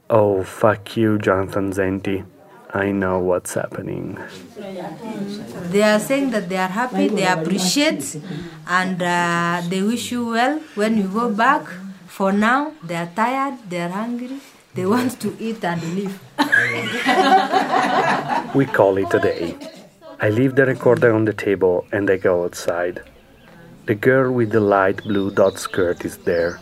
Oh, 0.09 0.43
fuck 0.43 0.95
you, 0.95 1.17
Jonathan 1.17 1.71
Zenti. 1.73 2.25
I 2.73 2.91
know 2.91 3.19
what's 3.19 3.53
happening. 3.53 4.17
They 4.55 5.83
are 5.83 5.99
saying 5.99 6.31
that 6.31 6.49
they 6.49 6.57
are 6.57 6.67
happy, 6.67 7.07
they 7.07 7.25
appreciate, 7.25 8.17
and 8.67 9.01
uh, 9.01 9.61
they 9.67 9.81
wish 9.81 10.11
you 10.11 10.25
well 10.29 10.59
when 10.75 10.97
you 10.97 11.07
go 11.07 11.29
back. 11.29 11.65
For 12.07 12.31
now, 12.31 12.73
they 12.83 12.95
are 12.95 13.09
tired, 13.15 13.57
they 13.69 13.81
are 13.81 13.89
hungry, 13.89 14.39
they 14.73 14.85
want 14.85 15.19
to 15.21 15.35
eat 15.39 15.63
and 15.63 15.81
live. 15.95 16.19
We 18.55 18.65
call 18.65 18.97
it 18.97 19.13
a 19.13 19.19
day. 19.19 19.55
I 20.19 20.29
leave 20.29 20.55
the 20.55 20.65
recorder 20.65 21.13
on 21.13 21.25
the 21.25 21.33
table 21.33 21.85
and 21.91 22.09
I 22.09 22.17
go 22.17 22.43
outside. 22.43 23.01
The 23.87 23.95
girl 23.95 24.31
with 24.31 24.51
the 24.51 24.59
light 24.59 25.03
blue 25.03 25.31
dot 25.31 25.59
skirt 25.59 26.05
is 26.05 26.17
there. 26.19 26.59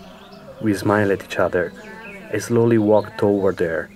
We 0.61 0.73
smile 0.73 1.11
at 1.11 1.23
each 1.23 1.37
other. 1.37 1.73
I 2.33 2.39
slowly 2.39 2.77
walk 2.77 3.17
toward 3.17 3.59
her. 3.59 3.89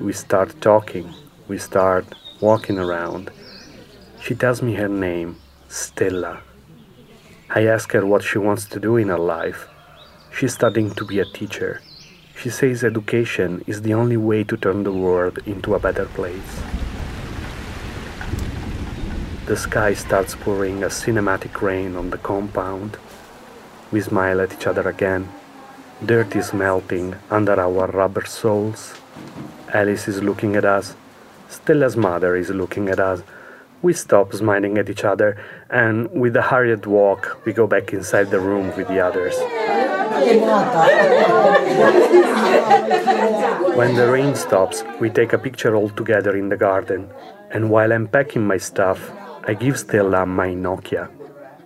We 0.00 0.12
start 0.12 0.60
talking. 0.60 1.12
We 1.46 1.58
start 1.58 2.06
walking 2.40 2.78
around. 2.78 3.30
She 4.20 4.34
tells 4.34 4.62
me 4.62 4.74
her 4.74 4.88
name, 4.88 5.36
Stella. 5.68 6.40
I 7.50 7.66
ask 7.66 7.92
her 7.92 8.04
what 8.04 8.22
she 8.22 8.38
wants 8.38 8.64
to 8.66 8.80
do 8.80 8.96
in 8.96 9.08
her 9.08 9.18
life. 9.18 9.68
She's 10.32 10.54
studying 10.54 10.90
to 10.94 11.04
be 11.04 11.20
a 11.20 11.24
teacher. 11.24 11.80
She 12.38 12.50
says 12.50 12.84
education 12.84 13.64
is 13.66 13.80
the 13.80 13.94
only 13.94 14.18
way 14.18 14.44
to 14.44 14.56
turn 14.58 14.82
the 14.82 14.92
world 14.92 15.38
into 15.46 15.74
a 15.74 15.78
better 15.78 16.04
place. 16.04 16.60
The 19.46 19.56
sky 19.56 19.94
starts 19.94 20.34
pouring 20.34 20.82
a 20.82 20.88
cinematic 20.88 21.62
rain 21.62 21.96
on 21.96 22.10
the 22.10 22.18
compound. 22.18 22.98
We 23.90 24.02
smile 24.02 24.40
at 24.42 24.52
each 24.52 24.66
other 24.66 24.86
again. 24.86 25.28
Dirt 26.04 26.36
is 26.36 26.52
melting 26.52 27.14
under 27.30 27.58
our 27.58 27.86
rubber 27.86 28.26
soles. 28.26 28.94
Alice 29.72 30.06
is 30.06 30.22
looking 30.22 30.56
at 30.56 30.64
us. 30.66 30.94
Stella's 31.48 31.96
mother 31.96 32.36
is 32.36 32.50
looking 32.50 32.90
at 32.90 33.00
us. 33.00 33.22
We 33.80 33.94
stop 33.94 34.34
smiling 34.34 34.76
at 34.76 34.90
each 34.90 35.04
other, 35.04 35.42
and 35.70 36.10
with 36.10 36.36
a 36.36 36.42
hurried 36.42 36.84
walk, 36.84 37.40
we 37.46 37.52
go 37.52 37.66
back 37.66 37.92
inside 37.92 38.30
the 38.30 38.40
room 38.40 38.76
with 38.76 38.88
the 38.88 39.00
others. 39.00 39.36
When 43.76 43.94
the 43.94 44.10
rain 44.10 44.34
stops, 44.34 44.82
we 45.00 45.10
take 45.10 45.34
a 45.34 45.38
picture 45.38 45.76
all 45.76 45.90
together 45.90 46.36
in 46.36 46.48
the 46.48 46.56
garden, 46.56 47.10
and 47.50 47.70
while 47.70 47.92
I'm 47.92 48.08
packing 48.08 48.46
my 48.46 48.56
stuff, 48.56 49.12
I 49.44 49.54
give 49.54 49.78
Stella 49.78 50.24
my 50.24 50.48
Nokia. 50.48 51.10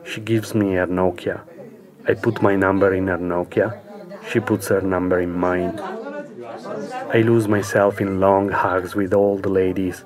She 0.05 0.21
gives 0.21 0.55
me 0.55 0.75
her 0.75 0.87
Nokia. 0.87 1.41
I 2.09 2.15
put 2.15 2.43
my 2.43 2.57
number 2.57 2.93
in 2.93 3.07
her 3.07 3.19
Nokia. 3.19 3.79
She 4.29 4.41
puts 4.41 4.69
her 4.69 4.81
number 4.81 5.21
in 5.21 5.33
mine. 5.33 5.79
I 7.15 7.23
lose 7.23 7.47
myself 7.47 8.01
in 8.01 8.19
long 8.19 8.49
hugs 8.49 8.97
with 8.97 9.15
all 9.15 9.39
the 9.39 9.49
ladies. 9.49 10.05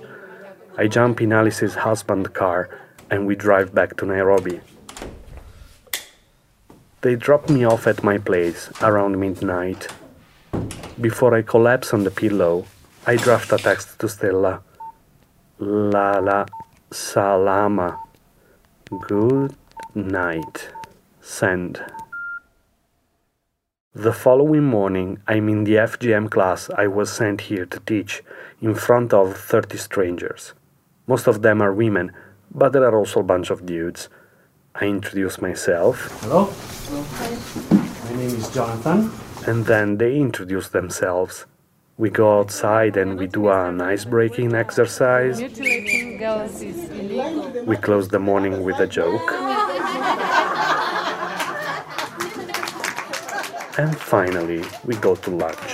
I 0.77 0.89
jump 0.89 1.23
in 1.23 1.33
Alice's 1.33 1.75
husband's 1.75 2.29
car 2.29 2.69
and 3.11 3.27
we 3.27 3.37
drive 3.37 3.75
back 3.75 3.97
to 3.97 4.07
Nairobi. 4.07 4.61
They 7.05 7.17
drop 7.17 7.51
me 7.51 7.67
off 7.67 7.87
at 7.87 8.03
my 8.03 8.17
place 8.17 8.71
around 8.81 9.21
midnight. 9.21 9.89
Before 10.99 11.35
I 11.35 11.43
collapse 11.43 11.93
on 11.93 12.03
the 12.03 12.11
pillow, 12.11 12.65
I 13.07 13.17
draft 13.17 13.53
a 13.53 13.59
text 13.59 13.99
to 13.99 14.09
Stella. 14.09 14.63
Lala 15.59 16.47
Salama. 16.91 18.01
Good 19.07 19.55
night. 19.95 20.71
Send. 21.21 21.85
The 23.95 24.15
following 24.15 24.65
morning, 24.65 25.19
I'm 25.29 25.51
in 25.51 25.65
the 25.65 25.75
FGM 25.75 26.31
class 26.31 26.71
I 26.71 26.87
was 26.87 27.13
sent 27.13 27.43
here 27.43 27.67
to 27.67 27.81
teach 27.81 28.23
in 28.63 28.75
front 28.75 29.13
of 29.13 29.37
30 29.37 29.77
strangers. 29.77 30.55
Most 31.07 31.27
of 31.27 31.43
them 31.43 31.61
are 31.61 31.75
women, 31.75 32.13
but 32.51 32.73
there 32.73 32.85
are 32.85 32.97
also 32.97 33.21
a 33.21 33.25
bunch 33.25 33.51
of 33.51 33.67
dudes. 33.67 34.09
I 34.77 34.87
introduce 34.87 35.41
myself. 35.41 36.21
Hello. 36.23 36.53
My 38.11 38.17
name 38.17 38.35
is 38.35 38.53
Jonathan. 38.53 39.13
And 39.47 39.65
then 39.67 39.99
they 39.99 40.17
introduce 40.17 40.69
themselves. 40.69 41.47
We 41.97 42.11
go 42.11 42.41
outside 42.41 42.97
and 42.97 43.17
we 43.17 43.29
do 43.29 43.51
an 43.51 43.81
ice 43.81 44.05
breaking 44.05 44.53
exercise. 44.53 45.39
Mutilating 45.39 46.17
girls 46.17 46.61
is 46.61 46.91
illegal. 46.91 47.65
We 47.65 47.77
close 47.77 48.09
the 48.09 48.19
morning 48.19 48.65
with 48.65 48.81
a 48.81 48.89
joke. 48.89 49.31
And 53.79 53.97
finally, 53.97 54.65
we 54.85 54.97
go 54.97 55.15
to 55.15 55.31
lunch. 55.31 55.71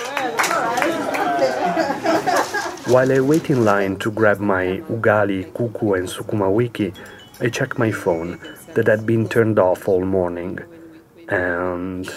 While 2.93 3.13
I 3.13 3.21
wait 3.21 3.49
in 3.49 3.65
line 3.65 3.97
to 4.01 4.11
grab 4.11 4.41
my 4.41 4.83
ugali, 4.91 5.51
kuku, 5.53 5.97
and 5.97 6.07
sukuma 6.07 6.53
wiki, 6.53 6.93
I 7.41 7.49
check 7.49 7.79
my 7.79 7.91
phone 7.91 8.39
that 8.75 8.87
had 8.87 9.07
been 9.07 9.29
turned 9.29 9.59
off 9.59 9.89
all 9.89 10.05
morning. 10.05 10.59
And. 11.29 12.09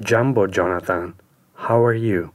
Jambo 0.00 0.46
Jonathan, 0.46 1.14
how 1.54 1.84
are 1.84 1.94
you? 1.94 2.32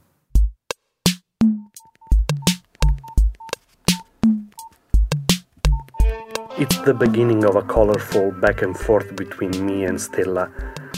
It's 6.56 6.78
the 6.82 6.94
beginning 6.94 7.46
of 7.46 7.56
a 7.56 7.62
colorful 7.64 8.32
back 8.32 8.62
and 8.62 8.78
forth 8.78 9.16
between 9.16 9.66
me 9.66 9.86
and 9.86 10.00
Stella 10.00 10.52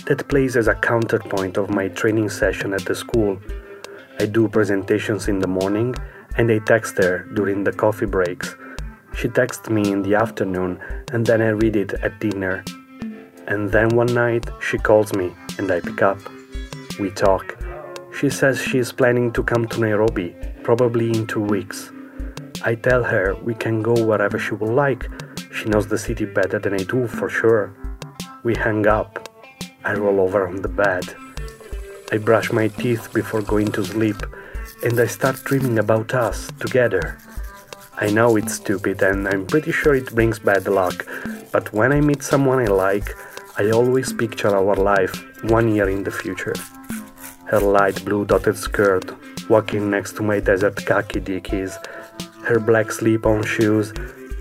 that 0.06 0.28
plays 0.28 0.58
as 0.58 0.68
a 0.68 0.76
counterpoint 0.76 1.58
of 1.58 1.70
my 1.70 1.88
training 1.88 2.30
session 2.30 2.74
at 2.74 2.84
the 2.86 2.94
school. 2.94 3.40
I 4.20 4.26
do 4.26 4.48
presentations 4.48 5.28
in 5.28 5.40
the 5.40 5.48
morning 5.48 5.96
and 6.38 6.52
I 6.52 6.60
text 6.60 6.98
her 6.98 7.28
during 7.36 7.64
the 7.64 7.72
coffee 7.72 8.06
breaks. 8.06 8.56
She 9.18 9.30
texts 9.30 9.70
me 9.70 9.92
in 9.92 10.02
the 10.02 10.16
afternoon 10.16 10.80
and 11.14 11.26
then 11.26 11.42
I 11.42 11.50
read 11.50 11.76
it 11.76 11.94
at 11.94 12.20
dinner. 12.20 12.64
And 13.48 13.72
then 13.72 13.90
one 13.90 14.14
night 14.14 14.50
she 14.60 14.78
calls 14.78 15.14
me 15.14 15.34
and 15.58 15.72
I 15.72 15.80
pick 15.80 16.02
up. 16.02 16.20
We 17.00 17.12
talk. 17.12 17.58
She 18.18 18.30
says 18.30 18.62
she 18.62 18.78
is 18.78 18.92
planning 18.92 19.32
to 19.34 19.44
come 19.44 19.68
to 19.68 19.80
Nairobi, 19.80 20.36
probably 20.64 21.10
in 21.12 21.28
two 21.28 21.42
weeks. 21.42 21.92
I 22.64 22.76
tell 22.76 23.04
her 23.04 23.36
we 23.36 23.54
can 23.54 23.82
go 23.82 23.94
wherever 24.06 24.40
she 24.40 24.56
would 24.56 24.74
like. 24.74 25.10
She 25.52 25.66
knows 25.66 25.88
the 25.88 25.98
city 25.98 26.26
better 26.26 26.58
than 26.58 26.74
I 26.74 26.84
do, 26.84 27.08
for 27.08 27.30
sure. 27.30 27.74
We 28.44 28.56
hang 28.56 28.88
up. 28.88 29.30
I 29.84 29.94
roll 29.94 30.20
over 30.20 30.48
on 30.48 30.62
the 30.62 30.68
bed. 30.68 31.16
I 32.12 32.18
brush 32.18 32.52
my 32.52 32.70
teeth 32.70 33.14
before 33.14 33.42
going 33.42 33.72
to 33.74 33.84
sleep, 33.84 34.18
and 34.84 35.00
I 35.00 35.08
start 35.08 35.44
dreaming 35.44 35.80
about 35.80 36.14
us 36.14 36.50
together. 36.60 37.18
I 37.98 38.10
know 38.10 38.36
it's 38.36 38.56
stupid, 38.56 39.02
and 39.02 39.26
I'm 39.26 39.46
pretty 39.46 39.72
sure 39.72 39.96
it 39.96 40.14
brings 40.14 40.38
bad 40.38 40.68
luck, 40.68 41.06
but 41.54 41.72
when 41.72 41.94
I 41.94 42.02
meet 42.02 42.24
someone 42.24 42.60
I 42.60 42.66
like, 42.66 43.16
I 43.58 43.72
always 43.72 44.12
picture 44.12 44.50
our 44.50 44.76
life 44.76 45.16
one 45.46 45.74
year 45.74 45.88
in 45.88 46.04
the 46.04 46.12
future. 46.12 46.56
Her 47.46 47.62
light 47.62 48.04
blue 48.04 48.26
dotted 48.26 48.58
skirt, 48.58 49.16
walking 49.50 49.90
next 49.90 50.18
to 50.18 50.24
my 50.24 50.42
desert 50.42 50.76
khaki 50.86 51.22
dickies, 51.22 51.78
her 52.44 52.60
black 52.60 52.92
slip 52.92 53.26
on 53.26 53.44
shoes, 53.44 53.94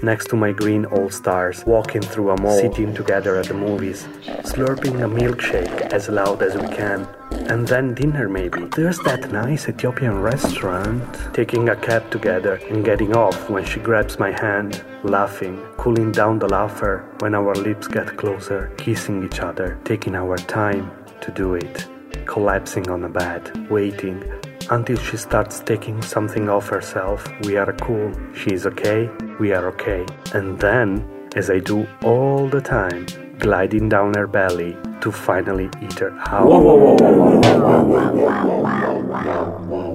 next 0.03 0.31
to 0.31 0.37
my 0.37 0.51
green 0.51 0.85
all 0.87 1.09
stars, 1.11 1.65
walking 1.65 2.03
through 2.03 2.31
a 2.31 2.41
mall, 2.41 2.59
sitting 2.59 2.93
together 2.93 3.37
at 3.37 3.47
the 3.47 3.55
movies, 3.55 4.05
slurping 4.43 4.97
a 5.05 5.09
milkshake 5.09 5.93
as 5.93 6.09
loud 6.09 6.43
as 6.43 6.57
we 6.57 6.67
can, 6.75 7.07
and 7.51 7.67
then 7.67 7.95
dinner 7.95 8.29
maybe. 8.29 8.65
There's 8.77 8.99
that 9.01 9.31
nice 9.31 9.69
Ethiopian 9.69 10.21
restaurant. 10.21 11.03
Taking 11.33 11.69
a 11.69 11.77
cab 11.77 12.11
together 12.11 12.55
and 12.71 12.85
getting 12.85 13.17
off 13.17 13.51
when 13.51 13.65
she 13.65 13.81
grabs 13.81 14.19
my 14.19 14.31
hand, 14.31 14.85
laughing, 15.03 15.63
cooling 15.77 16.13
down 16.13 16.39
the 16.39 16.49
laughter 16.49 17.05
when 17.21 17.35
our 17.35 17.55
lips 17.55 17.89
get 17.89 18.17
closer, 18.17 18.73
kissing 18.77 19.25
each 19.25 19.41
other, 19.41 19.79
taking 19.85 20.15
our 20.15 20.37
time 20.37 20.91
to 21.21 21.31
do 21.31 21.55
it, 21.55 21.87
collapsing 22.27 22.89
on 22.91 23.05
a 23.05 23.09
bed, 23.09 23.71
waiting 23.71 24.23
until 24.71 24.97
she 24.97 25.17
starts 25.17 25.61
taking 25.61 26.01
something 26.03 26.49
off 26.49 26.69
herself. 26.69 27.29
We 27.43 27.57
are 27.57 27.73
cool. 27.75 28.13
She's 28.35 28.67
okay. 28.67 29.11
We 29.39 29.53
are 29.53 29.69
okay. 29.69 30.07
And 30.33 30.59
then, 30.59 31.05
as 31.37 31.51
I 31.51 31.59
do 31.59 31.87
all 32.03 32.49
the 32.49 32.61
time, 32.61 33.07
gliding 33.39 33.89
down 33.89 34.15
her 34.15 34.27
belly 34.27 34.77
to 35.01 35.13
finally 35.13 35.69
eat 35.83 35.99
her 35.99 36.13
out. 36.27 36.49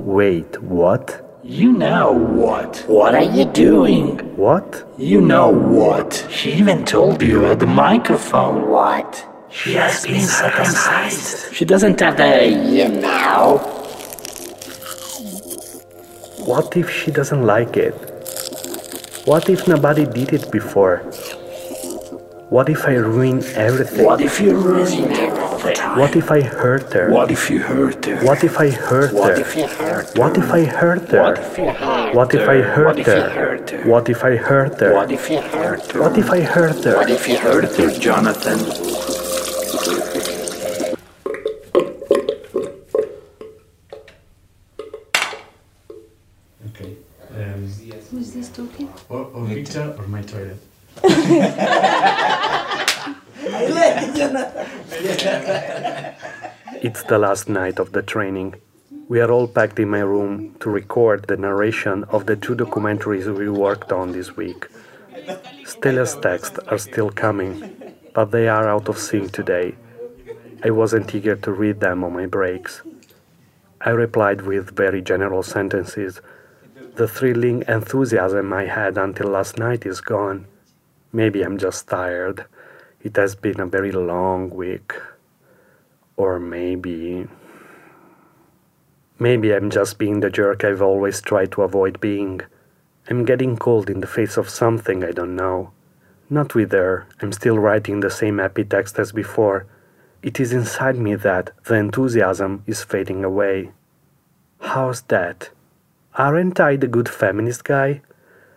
Wait, 0.06 0.62
what? 0.62 1.25
You 1.43 1.71
know 1.71 2.12
what? 2.12 2.84
What 2.88 3.15
are 3.15 3.23
you 3.23 3.45
doing? 3.45 4.19
What? 4.36 4.86
You 4.97 5.21
know 5.21 5.49
what? 5.49 6.28
She 6.30 6.54
even 6.54 6.86
told 6.86 7.21
you 7.21 7.45
at 7.45 7.60
the 7.60 7.65
microphone 7.65 8.69
what? 8.69 9.25
She 9.49 9.73
has 9.73 10.06
been 10.06 10.21
circumcised. 10.21 11.54
She 11.56 11.65
doesn't 11.65 11.99
have 12.02 12.17
the, 12.17 12.47
you 12.47 12.88
know. 12.89 13.58
What 16.45 16.78
if 16.78 16.89
she 16.89 17.10
doesn't 17.12 17.43
like 17.43 17.78
it? 17.78 17.95
What 19.25 19.49
if 19.49 19.67
nobody 19.67 20.06
did 20.06 20.34
it 20.34 20.52
before? 20.52 21.04
What 22.50 22.68
if 22.68 22.86
I 22.86 22.94
ruin 22.96 23.44
everything? 23.54 24.06
What 24.06 24.22
if 24.22 24.40
you 24.42 24.56
ruin 24.58 25.12
everything? 25.12 25.78
What 26.00 26.16
if 26.16 26.32
I 26.32 26.42
hurt 26.42 26.92
her? 26.94 27.12
What 27.12 27.30
if 27.30 27.50
you 27.50 27.60
hurt 27.62 28.06
her? 28.06 28.26
What 28.26 28.44
if 28.44 28.58
I 28.60 28.70
hurt 28.70 29.14
What 29.14 29.38
her? 29.38 29.42
if 29.42 29.56
you 29.56 29.68
hurt 29.68 30.10
her? 30.10 30.20
What 30.20 30.38
if 30.38 30.50
I 30.52 30.64
hurt 30.66 31.08
her? 31.10 32.12
What 32.16 32.34
if 32.34 32.48
you 32.48 32.50
hurt 32.50 32.50
I 32.50 32.58
her? 32.58 32.64
hurt 32.64 32.86
What 32.88 33.00
if 33.00 33.06
her? 33.08 33.30
hurt 33.30 33.70
her? 33.70 33.90
What 33.90 34.10
if 34.10 34.24
I 34.24 34.36
hurt 34.36 34.80
her? 34.80 34.94
What 34.96 35.12
if 35.12 35.30
you 35.30 35.42
hurt 35.42 35.92
her? 35.92 36.02
What 36.02 36.18
if 36.18 36.30
I 36.32 36.40
hurt 36.42 36.84
her? 36.86 36.96
What 36.96 37.10
if 37.12 37.28
you 37.28 37.38
hurt 37.38 37.76
her, 37.76 38.00
Jonathan? 38.00 38.60
Okay. 46.68 46.96
Um, 47.36 47.68
Who's 48.12 48.34
this 48.34 48.50
talking? 48.50 48.92
or, 49.10 49.26
or 49.34 49.46
Victor 49.46 49.96
or 49.98 50.08
my 50.08 50.22
toilet? 50.22 50.58
The 57.10 57.17
last 57.17 57.50
night 57.50 57.80
of 57.80 57.91
the 57.91 58.04
training. 58.04 58.54
We 59.08 59.19
are 59.19 59.32
all 59.32 59.48
packed 59.48 59.80
in 59.80 59.89
my 59.89 60.02
room 60.02 60.54
to 60.60 60.69
record 60.69 61.26
the 61.26 61.38
narration 61.38 62.04
of 62.04 62.28
the 62.28 62.36
two 62.36 62.56
documentaries 62.56 63.36
we 63.36 63.50
worked 63.50 63.91
on 63.91 64.12
this 64.12 64.38
week. 64.38 64.67
Stella's 65.65 66.15
texts 66.17 66.60
are 66.67 66.78
still 66.78 67.10
coming, 67.10 67.74
but 68.13 68.30
they 68.30 68.48
are 68.48 68.69
out 68.69 68.88
of 68.89 69.00
sync 69.00 69.32
today. 69.32 69.74
I 70.63 70.69
wasn't 70.69 71.15
eager 71.15 71.36
to 71.36 71.52
read 71.52 71.80
them 71.80 72.04
on 72.04 72.13
my 72.13 72.28
breaks. 72.28 72.84
I 73.82 73.89
replied 73.89 74.41
with 74.41 74.78
very 74.78 75.02
general 75.02 75.41
sentences. 75.41 76.22
The 76.93 77.08
thrilling 77.08 77.63
enthusiasm 77.67 78.54
I 78.54 78.65
had 78.65 79.00
until 79.00 79.30
last 79.30 79.58
night 79.58 79.84
is 79.84 80.00
gone. 80.00 80.45
Maybe 81.12 81.41
I'm 81.41 81.58
just 81.58 81.88
tired. 81.88 82.45
It 83.02 83.15
has 83.15 83.34
been 83.34 83.60
a 83.60 83.65
very 83.65 83.91
long 83.91 84.52
week. 84.52 84.93
Or 86.20 86.38
maybe. 86.38 87.30
Maybe 89.18 89.56
I'm 89.56 89.70
just 89.70 89.98
being 89.98 90.20
the 90.20 90.30
jerk 90.30 90.66
I've 90.66 90.82
always 90.82 91.22
tried 91.22 91.54
to 91.54 91.62
avoid 91.62 92.02
being. 92.02 92.42
I'm 93.10 93.24
getting 93.24 93.56
cold 93.56 93.90
in 93.90 94.02
the 94.02 94.14
face 94.16 94.36
of 94.36 94.50
something 94.50 95.02
I 95.02 95.12
don't 95.12 95.38
know. 95.38 95.72
Not 96.30 96.56
with 96.56 96.74
her, 96.74 97.08
I'm 97.22 97.32
still 97.32 97.58
writing 97.58 98.02
the 98.02 98.10
same 98.10 98.38
happy 98.38 98.66
text 98.66 99.00
as 99.00 99.14
before. 99.14 99.66
It 100.22 100.42
is 100.42 100.52
inside 100.52 100.98
me 100.98 101.16
that 101.16 101.52
the 101.64 101.76
enthusiasm 101.76 102.64
is 102.68 102.84
fading 102.84 103.24
away. 103.24 103.72
How's 104.60 105.04
that? 105.04 105.52
Aren't 106.16 106.60
I 106.60 106.76
the 106.76 106.88
good 106.88 107.08
feminist 107.08 107.64
guy? 107.64 108.02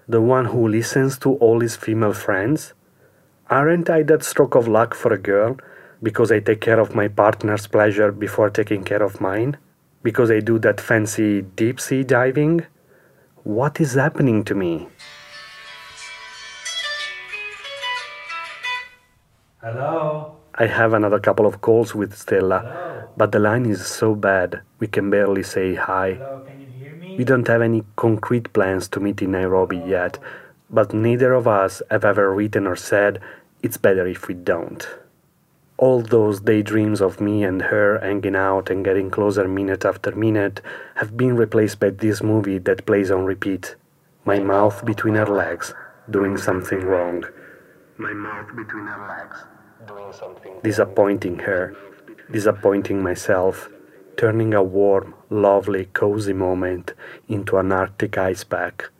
The 0.08 0.20
one 0.20 0.46
who 0.46 0.66
listens 0.66 1.16
to 1.20 1.34
all 1.34 1.60
his 1.60 1.76
female 1.76 2.12
friends? 2.12 2.72
Aren't 3.48 3.88
I 3.88 4.02
that 4.02 4.24
stroke 4.24 4.56
of 4.56 4.66
luck 4.66 4.94
for 4.94 5.12
a 5.12 5.24
girl 5.30 5.58
because 6.02 6.32
I 6.32 6.40
take 6.40 6.60
care 6.60 6.80
of 6.80 6.94
my 6.94 7.08
partner's 7.08 7.66
pleasure 7.66 8.10
before 8.10 8.50
taking 8.50 8.82
care 8.82 9.02
of 9.02 9.20
mine? 9.20 9.56
Because 10.02 10.30
I 10.30 10.40
do 10.40 10.58
that 10.58 10.80
fancy 10.80 11.42
deep 11.42 11.80
sea 11.80 12.02
diving? 12.02 12.66
What 13.44 13.80
is 13.80 13.94
happening 13.94 14.42
to 14.44 14.54
me? 14.54 14.88
Hello. 19.62 20.36
I 20.56 20.66
have 20.66 20.92
another 20.92 21.20
couple 21.20 21.46
of 21.46 21.60
calls 21.60 21.94
with 21.94 22.16
Stella, 22.16 23.08
but 23.16 23.30
the 23.30 23.38
line 23.38 23.64
is 23.64 23.86
so 23.86 24.14
bad 24.16 24.60
we 24.80 24.88
can 24.88 25.08
barely 25.08 25.44
say 25.44 25.76
hi. 25.76 26.14
Hello, 26.14 26.44
can 26.44 26.60
you 26.60 26.66
hear 26.66 26.96
me? 26.96 27.16
We 27.16 27.24
don't 27.24 27.46
have 27.46 27.62
any 27.62 27.84
concrete 27.94 28.52
plans 28.52 28.88
to 28.88 29.00
meet 29.00 29.22
in 29.22 29.30
Nairobi 29.30 29.78
yet, 29.78 30.18
but 30.68 30.92
neither 30.92 31.32
of 31.32 31.46
us 31.46 31.80
have 31.90 32.04
ever 32.04 32.34
written 32.34 32.66
or 32.66 32.74
said 32.74 33.20
it's 33.62 33.76
better 33.76 34.06
if 34.06 34.26
we 34.26 34.34
don't. 34.34 34.86
All 35.82 36.00
those 36.00 36.38
daydreams 36.38 37.00
of 37.02 37.20
me 37.20 37.42
and 37.42 37.60
her 37.60 37.98
hanging 37.98 38.36
out 38.36 38.70
and 38.70 38.84
getting 38.84 39.10
closer 39.10 39.48
minute 39.48 39.84
after 39.84 40.12
minute 40.14 40.60
have 40.94 41.16
been 41.16 41.34
replaced 41.34 41.80
by 41.80 41.90
this 41.90 42.22
movie 42.22 42.58
that 42.58 42.86
plays 42.86 43.10
on 43.10 43.24
repeat. 43.24 43.74
my 44.24 44.38
mouth 44.38 44.84
between 44.84 45.16
her 45.16 45.26
legs, 45.26 45.74
doing 46.08 46.36
something 46.36 46.82
wrong. 46.84 47.24
My 47.96 48.12
mouth 48.12 48.54
between 48.54 48.86
her 48.86 49.08
legs, 49.08 49.38
doing 49.88 50.12
something 50.12 50.60
Disappointing 50.62 51.40
her, 51.40 51.74
disappointing 52.30 53.02
myself, 53.02 53.68
turning 54.16 54.54
a 54.54 54.62
warm, 54.62 55.14
lovely, 55.30 55.86
cozy 55.86 56.32
moment 56.32 56.94
into 57.28 57.56
an 57.56 57.72
Arctic 57.72 58.16
ice 58.16 58.44
pack. 58.44 58.90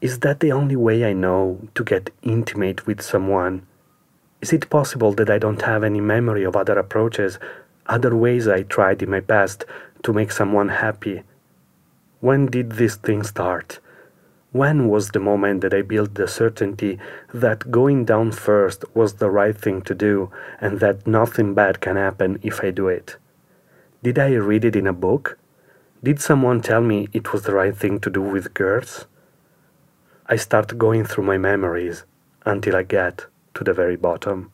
Is 0.00 0.20
that 0.20 0.40
the 0.40 0.52
only 0.52 0.76
way 0.76 1.04
I 1.04 1.12
know 1.12 1.68
to 1.74 1.84
get 1.84 2.08
intimate 2.22 2.86
with 2.86 3.02
someone? 3.02 3.66
Is 4.42 4.52
it 4.52 4.68
possible 4.68 5.12
that 5.12 5.30
I 5.30 5.38
don't 5.38 5.62
have 5.62 5.84
any 5.84 6.00
memory 6.00 6.42
of 6.42 6.56
other 6.56 6.76
approaches, 6.76 7.38
other 7.86 8.16
ways 8.16 8.48
I 8.48 8.64
tried 8.64 9.00
in 9.00 9.08
my 9.10 9.20
past 9.20 9.64
to 10.02 10.12
make 10.12 10.32
someone 10.32 10.68
happy? 10.68 11.22
When 12.18 12.46
did 12.46 12.72
this 12.72 12.96
thing 12.96 13.22
start? 13.22 13.78
When 14.50 14.88
was 14.88 15.10
the 15.10 15.20
moment 15.20 15.60
that 15.60 15.72
I 15.72 15.82
built 15.82 16.14
the 16.14 16.26
certainty 16.26 16.98
that 17.32 17.70
going 17.70 18.04
down 18.04 18.32
first 18.32 18.84
was 18.96 19.14
the 19.14 19.30
right 19.30 19.56
thing 19.56 19.80
to 19.82 19.94
do 19.94 20.32
and 20.60 20.80
that 20.80 21.06
nothing 21.06 21.54
bad 21.54 21.80
can 21.80 21.94
happen 21.94 22.40
if 22.42 22.64
I 22.64 22.72
do 22.72 22.88
it? 22.88 23.16
Did 24.02 24.18
I 24.18 24.32
read 24.32 24.64
it 24.64 24.74
in 24.74 24.88
a 24.88 24.92
book? 24.92 25.38
Did 26.02 26.20
someone 26.20 26.60
tell 26.60 26.80
me 26.80 27.08
it 27.12 27.32
was 27.32 27.44
the 27.44 27.54
right 27.54 27.76
thing 27.76 28.00
to 28.00 28.10
do 28.10 28.20
with 28.20 28.54
girls? 28.54 29.06
I 30.26 30.34
start 30.34 30.76
going 30.78 31.04
through 31.04 31.24
my 31.24 31.38
memories 31.38 32.02
until 32.44 32.74
I 32.74 32.82
get 32.82 33.26
to 33.54 33.64
the 33.64 33.72
very 33.72 33.96
bottom. 33.96 34.52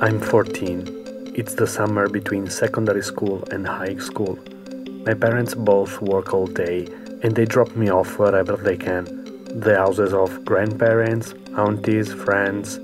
I'm 0.00 0.20
14. 0.20 1.32
It's 1.34 1.54
the 1.54 1.66
summer 1.66 2.08
between 2.08 2.50
secondary 2.50 3.02
school 3.02 3.44
and 3.52 3.66
high 3.66 3.96
school. 3.98 4.38
My 5.06 5.14
parents 5.14 5.54
both 5.54 6.02
work 6.02 6.34
all 6.34 6.46
day 6.46 6.88
and 7.22 7.36
they 7.36 7.44
drop 7.44 7.76
me 7.76 7.88
off 7.90 8.18
wherever 8.18 8.56
they 8.56 8.76
can. 8.76 9.04
The 9.60 9.76
houses 9.76 10.12
of 10.12 10.44
grandparents, 10.44 11.34
aunties, 11.56 12.12
friends. 12.12 12.80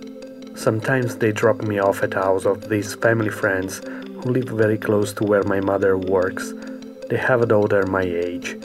Sometimes 0.55 1.17
they 1.17 1.33
drop 1.33 1.63
me 1.63 1.79
off 1.79 2.03
at 2.03 2.13
the 2.13 2.23
house 2.23 2.47
of 2.47 2.69
these 2.69 2.95
family 2.95 3.31
friends 3.31 3.79
who 3.79 4.31
live 4.31 4.49
very 4.49 4.79
close 4.79 5.13
to 5.15 5.25
where 5.25 5.43
my 5.43 5.61
mother 5.61 5.99
works. 5.99 6.53
They 7.09 7.17
have 7.17 7.43
a 7.43 7.47
daughter 7.47 7.87
my 7.87 8.03
age. 8.03 8.57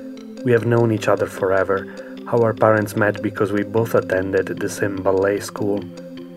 We 0.44 0.52
have 0.52 0.66
known 0.66 0.92
each 0.92 1.08
other 1.08 1.26
forever. 1.26 1.88
Our 2.28 2.54
parents 2.54 2.96
met 2.96 3.22
because 3.22 3.52
we 3.52 3.64
both 3.64 3.96
attended 3.96 4.48
the 4.48 4.70
same 4.70 4.98
ballet 4.98 5.40
school, 5.40 5.80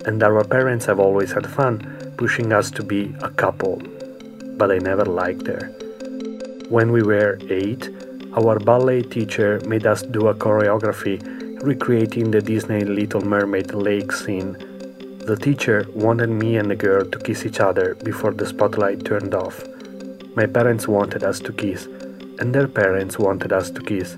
and 0.06 0.22
our 0.22 0.44
parents 0.44 0.86
have 0.86 1.00
always 1.00 1.32
had 1.32 1.46
fun 1.46 2.14
pushing 2.16 2.52
us 2.52 2.70
to 2.72 2.82
be 2.82 3.14
a 3.22 3.30
couple. 3.30 3.82
But 4.56 4.70
I 4.70 4.78
never 4.78 5.04
liked 5.04 5.46
her. 5.46 5.72
When 6.68 6.92
we 6.92 7.02
were 7.02 7.38
eight, 7.50 7.90
our 8.34 8.58
ballet 8.58 9.02
teacher 9.02 9.60
made 9.66 9.86
us 9.86 10.02
do 10.02 10.28
a 10.28 10.34
choreography 10.34 11.18
recreating 11.62 12.30
the 12.30 12.42
Disney 12.42 12.84
Little 12.84 13.22
Mermaid 13.22 13.72
lake 13.72 14.12
scene 14.12 14.56
the 15.26 15.34
teacher 15.34 15.84
wanted 15.92 16.30
me 16.30 16.56
and 16.56 16.70
the 16.70 16.76
girl 16.76 17.04
to 17.04 17.18
kiss 17.18 17.44
each 17.44 17.58
other 17.58 17.96
before 18.04 18.30
the 18.30 18.46
spotlight 18.46 19.04
turned 19.04 19.34
off. 19.34 19.60
My 20.36 20.46
parents 20.46 20.86
wanted 20.86 21.24
us 21.24 21.40
to 21.40 21.52
kiss, 21.52 21.88
and 22.38 22.54
their 22.54 22.68
parents 22.68 23.18
wanted 23.18 23.52
us 23.52 23.70
to 23.70 23.80
kiss, 23.80 24.16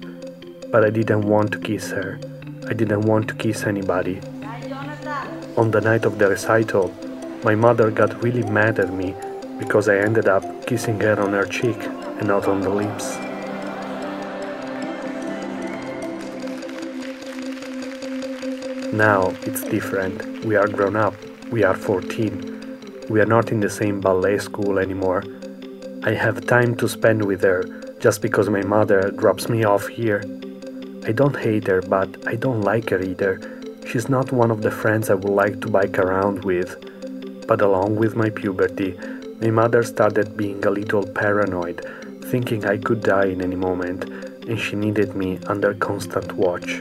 but 0.70 0.84
I 0.84 0.90
didn't 0.90 1.22
want 1.22 1.52
to 1.52 1.58
kiss 1.58 1.90
her. 1.90 2.18
I 2.68 2.72
didn't 2.72 3.02
want 3.02 3.28
to 3.28 3.34
kiss 3.34 3.64
anybody. 3.64 4.20
On 5.56 5.70
the 5.70 5.80
night 5.80 6.04
of 6.04 6.18
the 6.18 6.28
recital, 6.28 6.94
my 7.44 7.54
mother 7.54 7.90
got 7.90 8.22
really 8.22 8.42
mad 8.42 8.78
at 8.78 8.92
me 8.92 9.14
because 9.58 9.88
I 9.88 9.96
ended 9.98 10.28
up 10.28 10.44
kissing 10.66 11.00
her 11.00 11.20
on 11.20 11.32
her 11.32 11.46
cheek 11.46 11.76
and 11.76 12.28
not 12.28 12.46
on 12.48 12.60
the 12.60 12.70
lips. 12.70 13.16
Now 18.92 19.32
it's 19.42 19.62
different. 19.62 20.44
We 20.44 20.56
are 20.56 20.66
grown 20.66 20.96
up. 20.96 21.14
We 21.52 21.62
are 21.62 21.74
14. 21.74 23.06
We 23.08 23.20
are 23.20 23.26
not 23.26 23.52
in 23.52 23.60
the 23.60 23.70
same 23.70 24.00
ballet 24.00 24.38
school 24.38 24.78
anymore. 24.78 25.22
I 26.02 26.12
have 26.12 26.46
time 26.46 26.74
to 26.76 26.88
spend 26.88 27.24
with 27.24 27.42
her 27.42 27.62
just 28.00 28.22
because 28.22 28.48
my 28.48 28.62
mother 28.62 29.10
drops 29.10 29.48
me 29.48 29.64
off 29.64 29.88
here. 29.88 30.22
I 31.04 31.12
don't 31.12 31.36
hate 31.36 31.66
her, 31.66 31.82
but 31.82 32.08
I 32.28 32.36
don't 32.36 32.62
like 32.62 32.90
her 32.90 33.00
either. 33.00 33.40
She's 33.86 34.08
not 34.08 34.32
one 34.32 34.50
of 34.50 34.62
the 34.62 34.70
friends 34.70 35.10
I 35.10 35.14
would 35.14 35.32
like 35.32 35.60
to 35.62 35.68
bike 35.68 35.98
around 35.98 36.44
with. 36.44 36.76
But 37.46 37.62
along 37.62 37.96
with 37.96 38.14
my 38.14 38.30
puberty, 38.30 38.98
my 39.40 39.50
mother 39.50 39.82
started 39.82 40.36
being 40.36 40.64
a 40.64 40.70
little 40.70 41.06
paranoid, 41.06 41.84
thinking 42.26 42.64
I 42.64 42.76
could 42.76 43.02
die 43.02 43.26
in 43.26 43.42
any 43.42 43.56
moment, 43.56 44.04
and 44.48 44.58
she 44.58 44.76
needed 44.76 45.14
me 45.16 45.38
under 45.46 45.74
constant 45.74 46.32
watch. 46.32 46.80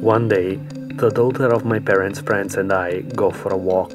One 0.00 0.28
day, 0.28 0.56
the 0.96 1.10
daughter 1.10 1.52
of 1.52 1.64
my 1.64 1.78
parents' 1.78 2.20
friends 2.20 2.56
and 2.56 2.72
I 2.72 3.00
go 3.00 3.30
for 3.30 3.52
a 3.52 3.56
walk. 3.56 3.94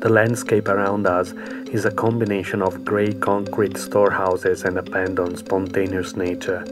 The 0.00 0.08
landscape 0.10 0.68
around 0.68 1.06
us 1.06 1.32
is 1.72 1.86
a 1.86 1.90
combination 1.90 2.60
of 2.60 2.84
grey 2.84 3.14
concrete 3.14 3.78
storehouses 3.78 4.64
and 4.64 4.76
abandoned 4.76 5.38
spontaneous 5.38 6.14
nature. 6.16 6.62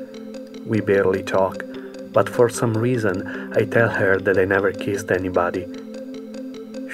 We 0.66 0.82
barely 0.82 1.22
talk, 1.22 1.64
but 2.12 2.28
for 2.28 2.50
some 2.50 2.76
reason 2.76 3.50
I 3.56 3.64
tell 3.64 3.88
her 3.88 4.18
that 4.18 4.38
I 4.38 4.44
never 4.44 4.72
kissed 4.72 5.10
anybody. 5.10 5.66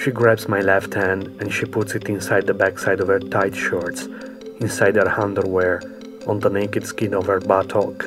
She 0.01 0.11
grabs 0.11 0.47
my 0.47 0.61
left 0.61 0.93
hand 0.93 1.27
and 1.41 1.53
she 1.53 1.65
puts 1.65 1.95
it 1.95 2.07
inside 2.07 2.47
the 2.47 2.53
backside 2.53 3.01
of 3.01 3.09
her 3.09 3.19
tight 3.19 3.53
shorts, 3.53 4.05
inside 4.61 4.95
her 4.95 5.09
underwear, 5.09 5.81
on 6.27 6.39
the 6.39 6.49
naked 6.49 6.85
skin 6.87 7.13
of 7.13 7.25
her 7.25 7.41
buttock. 7.41 8.05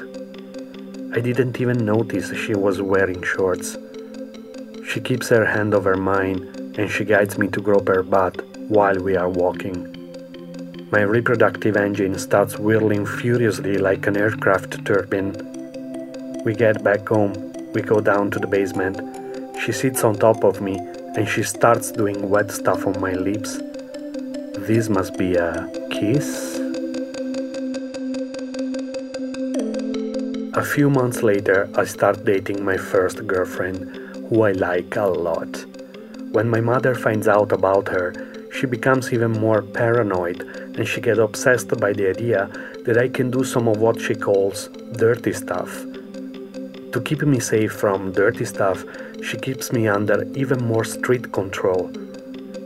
I 1.14 1.20
didn't 1.20 1.60
even 1.60 1.84
notice 1.84 2.34
she 2.34 2.54
was 2.54 2.80
wearing 2.80 3.22
shorts. 3.22 3.76
She 4.88 5.00
keeps 5.02 5.28
her 5.28 5.44
hand 5.44 5.74
over 5.74 5.94
mine 5.94 6.74
and 6.78 6.90
she 6.90 7.04
guides 7.04 7.36
me 7.36 7.48
to 7.48 7.60
grope 7.60 7.88
her 7.88 8.02
butt 8.02 8.49
while 8.70 8.96
we 9.00 9.16
are 9.16 9.28
walking. 9.28 9.76
My 10.92 11.00
reproductive 11.00 11.76
engine 11.76 12.16
starts 12.16 12.56
whirling 12.56 13.04
furiously 13.04 13.78
like 13.78 14.06
an 14.06 14.16
aircraft 14.16 14.84
turbine. 14.84 15.34
We 16.44 16.54
get 16.54 16.84
back 16.84 17.08
home, 17.08 17.34
we 17.72 17.82
go 17.82 18.00
down 18.00 18.30
to 18.30 18.38
the 18.38 18.46
basement. 18.46 19.00
She 19.60 19.72
sits 19.72 20.04
on 20.04 20.14
top 20.14 20.44
of 20.44 20.60
me 20.60 20.78
and 21.16 21.28
she 21.28 21.42
starts 21.42 21.90
doing 21.90 22.30
wet 22.30 22.52
stuff 22.52 22.86
on 22.86 23.00
my 23.00 23.12
lips. 23.12 23.58
This 24.68 24.88
must 24.88 25.18
be 25.18 25.34
a 25.34 25.68
kiss? 25.90 26.60
A 30.54 30.62
few 30.64 30.90
months 30.90 31.24
later, 31.24 31.68
I 31.76 31.84
start 31.86 32.24
dating 32.24 32.64
my 32.64 32.76
first 32.76 33.26
girlfriend, 33.26 33.96
who 34.28 34.42
I 34.42 34.52
like 34.52 34.94
a 34.94 35.06
lot. 35.06 35.64
When 36.30 36.48
my 36.48 36.60
mother 36.60 36.94
finds 36.94 37.26
out 37.26 37.50
about 37.50 37.88
her, 37.88 38.29
she 38.52 38.66
becomes 38.66 39.12
even 39.12 39.32
more 39.32 39.62
paranoid 39.62 40.42
and 40.76 40.86
she 40.86 41.00
gets 41.00 41.18
obsessed 41.18 41.68
by 41.80 41.92
the 41.92 42.08
idea 42.08 42.46
that 42.84 42.98
I 42.98 43.08
can 43.08 43.30
do 43.30 43.44
some 43.44 43.68
of 43.68 43.78
what 43.78 44.00
she 44.00 44.14
calls 44.14 44.68
dirty 44.96 45.32
stuff. 45.32 45.70
To 46.92 47.00
keep 47.04 47.22
me 47.22 47.38
safe 47.38 47.72
from 47.72 48.12
dirty 48.12 48.44
stuff, 48.44 48.84
she 49.22 49.36
keeps 49.36 49.72
me 49.72 49.86
under 49.86 50.24
even 50.34 50.64
more 50.64 50.84
strict 50.84 51.32
control. 51.32 51.92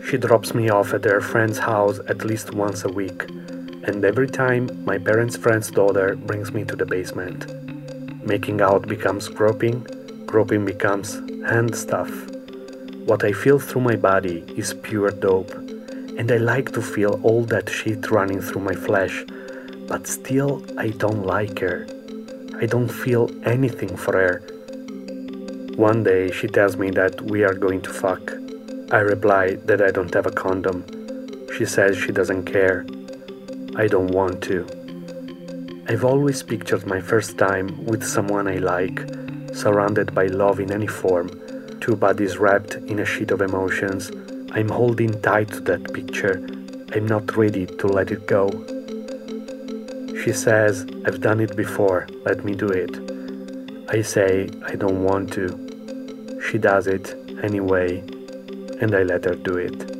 She 0.09 0.17
drops 0.17 0.55
me 0.55 0.71
off 0.71 0.95
at 0.95 1.05
her 1.05 1.21
friend's 1.21 1.59
house 1.59 1.99
at 2.09 2.25
least 2.25 2.55
once 2.55 2.85
a 2.85 2.89
week, 2.89 3.29
and 3.87 4.05
every 4.05 4.29
time 4.29 4.71
my 4.85 4.99
parents' 4.99 5.37
friend's 5.37 5.71
daughter 5.71 6.17
brings 6.17 6.53
me 6.53 6.65
to 6.65 6.77
the 6.77 6.87
basement. 6.87 7.47
Making 8.27 8.63
out 8.63 8.89
becomes 8.89 9.29
groping, 9.29 9.87
groping 10.25 10.65
becomes 10.65 11.15
hand 11.47 11.75
stuff. 11.75 12.11
What 13.05 13.25
I 13.25 13.33
feel 13.33 13.59
through 13.59 13.83
my 13.83 13.97
body 13.97 14.45
is 14.57 14.73
pure 14.73 15.11
dope, 15.11 15.53
and 16.19 16.31
I 16.31 16.37
like 16.37 16.73
to 16.73 16.83
feel 16.83 17.21
all 17.23 17.45
that 17.47 17.69
shit 17.69 18.11
running 18.11 18.41
through 18.41 18.63
my 18.63 18.75
flesh, 18.75 19.25
but 19.89 20.07
still 20.07 20.65
I 20.79 20.89
don't 20.89 21.27
like 21.27 21.59
her. 21.59 21.87
I 22.61 22.67
don't 22.67 22.89
feel 22.89 23.31
anything 23.45 23.97
for 23.97 24.13
her. 24.13 24.43
One 25.77 26.05
day 26.05 26.31
she 26.31 26.47
tells 26.47 26.77
me 26.77 26.91
that 26.93 27.21
we 27.21 27.43
are 27.43 27.55
going 27.55 27.83
to 27.83 27.93
fuck. 27.93 28.33
I 28.93 28.99
reply 28.99 29.57
that 29.65 29.83
I 29.83 29.91
don't 29.91 30.15
have 30.15 30.27
a 30.27 30.31
condom. 30.31 30.85
She 31.57 31.67
says 31.67 31.97
she 31.97 32.13
doesn't 32.13 32.45
care. 32.45 32.87
I 33.77 33.89
don't 33.89 34.13
want 34.13 34.43
to. 34.45 34.67
I've 35.89 36.05
always 36.05 36.43
pictured 36.43 36.87
my 36.87 37.01
first 37.01 37.37
time 37.39 37.85
with 37.85 38.05
someone 38.05 38.47
I 38.47 38.57
like, 38.57 39.01
surrounded 39.53 40.15
by 40.15 40.27
love 40.27 40.61
in 40.61 40.71
any 40.73 40.87
form, 40.87 41.29
two 41.81 41.97
bodies 41.97 42.39
wrapped 42.39 42.75
in 42.75 43.01
a 43.01 43.05
sheet 43.05 43.31
of 43.33 43.43
emotions. 43.43 44.11
I'm 44.57 44.69
holding 44.69 45.21
tight 45.21 45.49
to 45.49 45.61
that 45.63 45.93
picture. 45.93 46.37
I'm 46.95 47.07
not 47.07 47.37
ready 47.37 47.67
to 47.67 47.89
let 47.89 48.13
it 48.13 48.29
go. 48.29 48.49
She 50.23 50.33
says, 50.33 50.87
I've 51.05 51.21
done 51.21 51.41
it 51.41 51.57
before, 51.57 52.07
let 52.25 52.45
me 52.45 52.55
do 52.55 52.69
it. 52.69 52.95
I 53.89 54.03
say, 54.03 54.49
I 54.65 54.77
don't 54.77 55.03
want 55.03 55.33
to. 55.33 56.41
She 56.49 56.59
does 56.59 56.87
it 56.87 57.17
anyway, 57.43 57.99
and 58.81 58.95
I 58.95 59.03
let 59.03 59.25
her 59.25 59.35
do 59.35 59.57
it. 59.57 59.91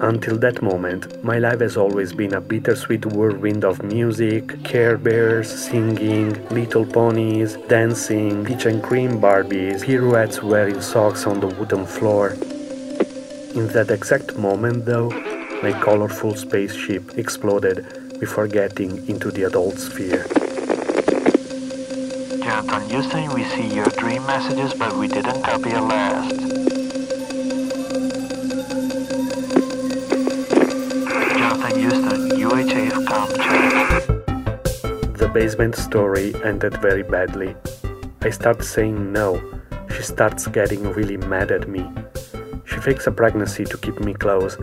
Until 0.00 0.38
that 0.38 0.62
moment, 0.62 1.22
my 1.22 1.38
life 1.38 1.60
has 1.60 1.76
always 1.76 2.14
been 2.14 2.32
a 2.32 2.40
bittersweet 2.40 3.04
whirlwind 3.04 3.66
of 3.66 3.82
music, 3.82 4.64
Care 4.64 4.96
Bears, 4.96 5.50
singing, 5.50 6.32
little 6.48 6.86
ponies, 6.86 7.58
dancing, 7.68 8.46
peach 8.46 8.64
and 8.64 8.82
cream 8.82 9.20
Barbies, 9.20 9.84
pirouettes 9.84 10.42
wearing 10.42 10.80
socks 10.80 11.26
on 11.26 11.40
the 11.40 11.48
wooden 11.48 11.84
floor. 11.84 12.34
In 13.56 13.68
that 13.68 13.90
exact 13.90 14.36
moment, 14.36 14.84
though, 14.84 15.08
my 15.62 15.72
colorful 15.82 16.34
spaceship 16.34 17.16
exploded 17.16 18.20
before 18.20 18.46
getting 18.46 19.08
into 19.08 19.30
the 19.30 19.44
adult 19.44 19.78
sphere. 19.78 20.26
Jonathan 22.44 22.88
Houston, 22.90 23.32
we 23.32 23.44
see 23.44 23.74
your 23.74 23.86
dream 23.96 24.26
messages, 24.26 24.74
but 24.74 24.94
we 24.98 25.08
didn't 25.08 25.42
copy 25.42 25.70
your 25.70 25.80
last. 25.80 26.36
Jonathan 31.38 31.80
Houston, 31.80 32.20
UHF 32.36 33.06
com 33.08 33.28
check. 33.40 34.06
The 35.16 35.30
basement 35.32 35.76
story 35.76 36.34
ended 36.44 36.76
very 36.82 37.04
badly. 37.04 37.56
I 38.20 38.28
start 38.28 38.62
saying 38.62 39.12
no. 39.14 39.40
She 39.96 40.02
starts 40.02 40.46
getting 40.46 40.82
really 40.92 41.16
mad 41.16 41.50
at 41.50 41.66
me. 41.68 41.88
Fakes 42.86 43.08
a 43.08 43.10
pregnancy 43.10 43.64
to 43.64 43.76
keep 43.78 43.98
me 43.98 44.14
close. 44.14 44.56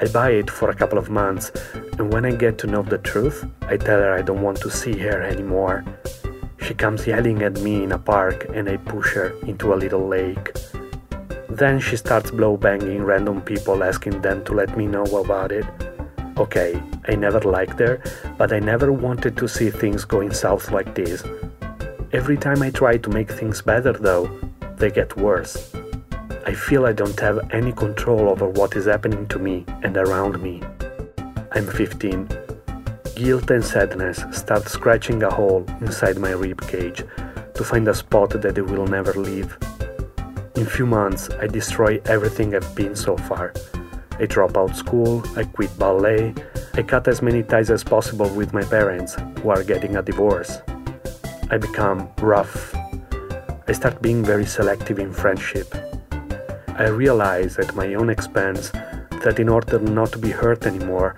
I 0.00 0.06
buy 0.06 0.30
it 0.30 0.50
for 0.50 0.70
a 0.70 0.74
couple 0.74 0.96
of 0.96 1.10
months, 1.10 1.52
and 1.98 2.10
when 2.10 2.24
I 2.24 2.30
get 2.30 2.56
to 2.60 2.66
know 2.66 2.80
the 2.80 2.96
truth, 2.96 3.44
I 3.68 3.76
tell 3.76 3.98
her 3.98 4.14
I 4.14 4.22
don't 4.22 4.40
want 4.40 4.62
to 4.62 4.70
see 4.70 4.96
her 5.00 5.20
anymore. 5.20 5.84
She 6.56 6.72
comes 6.72 7.06
yelling 7.06 7.42
at 7.42 7.60
me 7.60 7.84
in 7.84 7.92
a 7.92 7.98
park, 7.98 8.46
and 8.54 8.66
I 8.66 8.78
push 8.78 9.12
her 9.12 9.38
into 9.42 9.74
a 9.74 9.76
little 9.76 10.08
lake. 10.08 10.56
Then 11.50 11.78
she 11.78 11.98
starts 11.98 12.30
blow 12.30 12.56
banging 12.56 13.04
random 13.04 13.42
people, 13.42 13.84
asking 13.84 14.22
them 14.22 14.42
to 14.46 14.54
let 14.54 14.74
me 14.74 14.86
know 14.86 15.04
about 15.04 15.52
it. 15.52 15.66
Okay, 16.38 16.82
I 17.06 17.14
never 17.14 17.42
liked 17.42 17.78
her, 17.80 18.00
but 18.38 18.54
I 18.54 18.58
never 18.58 18.90
wanted 18.90 19.36
to 19.36 19.46
see 19.46 19.68
things 19.68 20.06
going 20.06 20.32
south 20.32 20.70
like 20.70 20.94
this. 20.94 21.22
Every 22.14 22.38
time 22.38 22.62
I 22.62 22.70
try 22.70 22.96
to 22.96 23.10
make 23.10 23.30
things 23.30 23.60
better, 23.60 23.92
though, 23.92 24.30
they 24.78 24.90
get 24.90 25.14
worse. 25.18 25.75
I 26.46 26.54
feel 26.54 26.86
I 26.86 26.92
don't 26.92 27.18
have 27.18 27.50
any 27.50 27.72
control 27.72 28.28
over 28.28 28.48
what 28.48 28.76
is 28.76 28.84
happening 28.84 29.26
to 29.28 29.38
me 29.40 29.64
and 29.82 29.96
around 29.96 30.40
me. 30.40 30.62
I'm 31.50 31.66
15. 31.66 32.28
Guilt 33.16 33.50
and 33.50 33.64
sadness 33.64 34.22
start 34.30 34.68
scratching 34.68 35.24
a 35.24 35.28
hole 35.34 35.66
inside 35.80 36.18
my 36.18 36.30
rib 36.30 36.62
cage 36.68 37.02
to 37.54 37.64
find 37.64 37.88
a 37.88 37.94
spot 37.94 38.30
that 38.30 38.58
it 38.58 38.62
will 38.64 38.86
never 38.86 39.12
leave. 39.14 39.58
In 40.54 40.66
few 40.66 40.86
months, 40.86 41.30
I 41.30 41.48
destroy 41.48 42.00
everything 42.04 42.54
I've 42.54 42.76
been 42.76 42.94
so 42.94 43.16
far. 43.16 43.52
I 44.20 44.26
drop 44.26 44.56
out 44.56 44.76
school, 44.76 45.24
I 45.36 45.42
quit 45.42 45.76
ballet, 45.80 46.32
I 46.74 46.82
cut 46.84 47.08
as 47.08 47.22
many 47.22 47.42
ties 47.42 47.72
as 47.72 47.82
possible 47.82 48.32
with 48.32 48.54
my 48.54 48.62
parents, 48.62 49.16
who 49.42 49.50
are 49.50 49.64
getting 49.64 49.96
a 49.96 50.02
divorce. 50.02 50.58
I 51.50 51.58
become 51.58 52.08
rough. 52.18 52.72
I 53.66 53.72
start 53.72 54.00
being 54.00 54.24
very 54.24 54.46
selective 54.46 55.00
in 55.00 55.12
friendship. 55.12 55.74
I 56.78 56.88
realize 56.88 57.58
at 57.58 57.74
my 57.74 57.94
own 57.94 58.10
expense 58.10 58.70
that 59.24 59.38
in 59.38 59.48
order 59.48 59.78
not 59.78 60.12
to 60.12 60.18
be 60.18 60.30
hurt 60.30 60.66
anymore, 60.66 61.16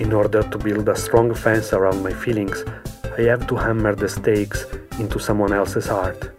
in 0.00 0.12
order 0.12 0.42
to 0.42 0.58
build 0.58 0.88
a 0.88 0.96
strong 0.96 1.32
fence 1.32 1.72
around 1.72 2.02
my 2.02 2.12
feelings, 2.12 2.64
I 3.16 3.22
have 3.22 3.46
to 3.46 3.54
hammer 3.54 3.94
the 3.94 4.08
stakes 4.08 4.66
into 4.98 5.20
someone 5.20 5.52
else's 5.52 5.86
heart. 5.86 6.32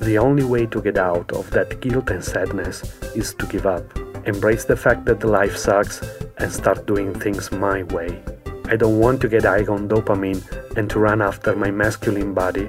The 0.00 0.18
only 0.18 0.42
way 0.42 0.66
to 0.66 0.82
get 0.82 0.98
out 0.98 1.30
of 1.30 1.48
that 1.52 1.80
guilt 1.80 2.10
and 2.10 2.24
sadness 2.24 2.82
is 3.14 3.34
to 3.34 3.46
give 3.46 3.66
up, 3.66 3.84
embrace 4.26 4.64
the 4.64 4.76
fact 4.76 5.04
that 5.04 5.22
life 5.22 5.56
sucks, 5.56 6.02
and 6.38 6.52
start 6.52 6.86
doing 6.86 7.14
things 7.14 7.52
my 7.52 7.84
way. 7.84 8.20
I 8.64 8.74
don't 8.74 8.98
want 8.98 9.20
to 9.20 9.28
get 9.28 9.44
high 9.44 9.64
on 9.66 9.88
dopamine 9.88 10.42
and 10.76 10.90
to 10.90 10.98
run 10.98 11.22
after 11.22 11.54
my 11.54 11.70
masculine 11.70 12.34
body. 12.34 12.68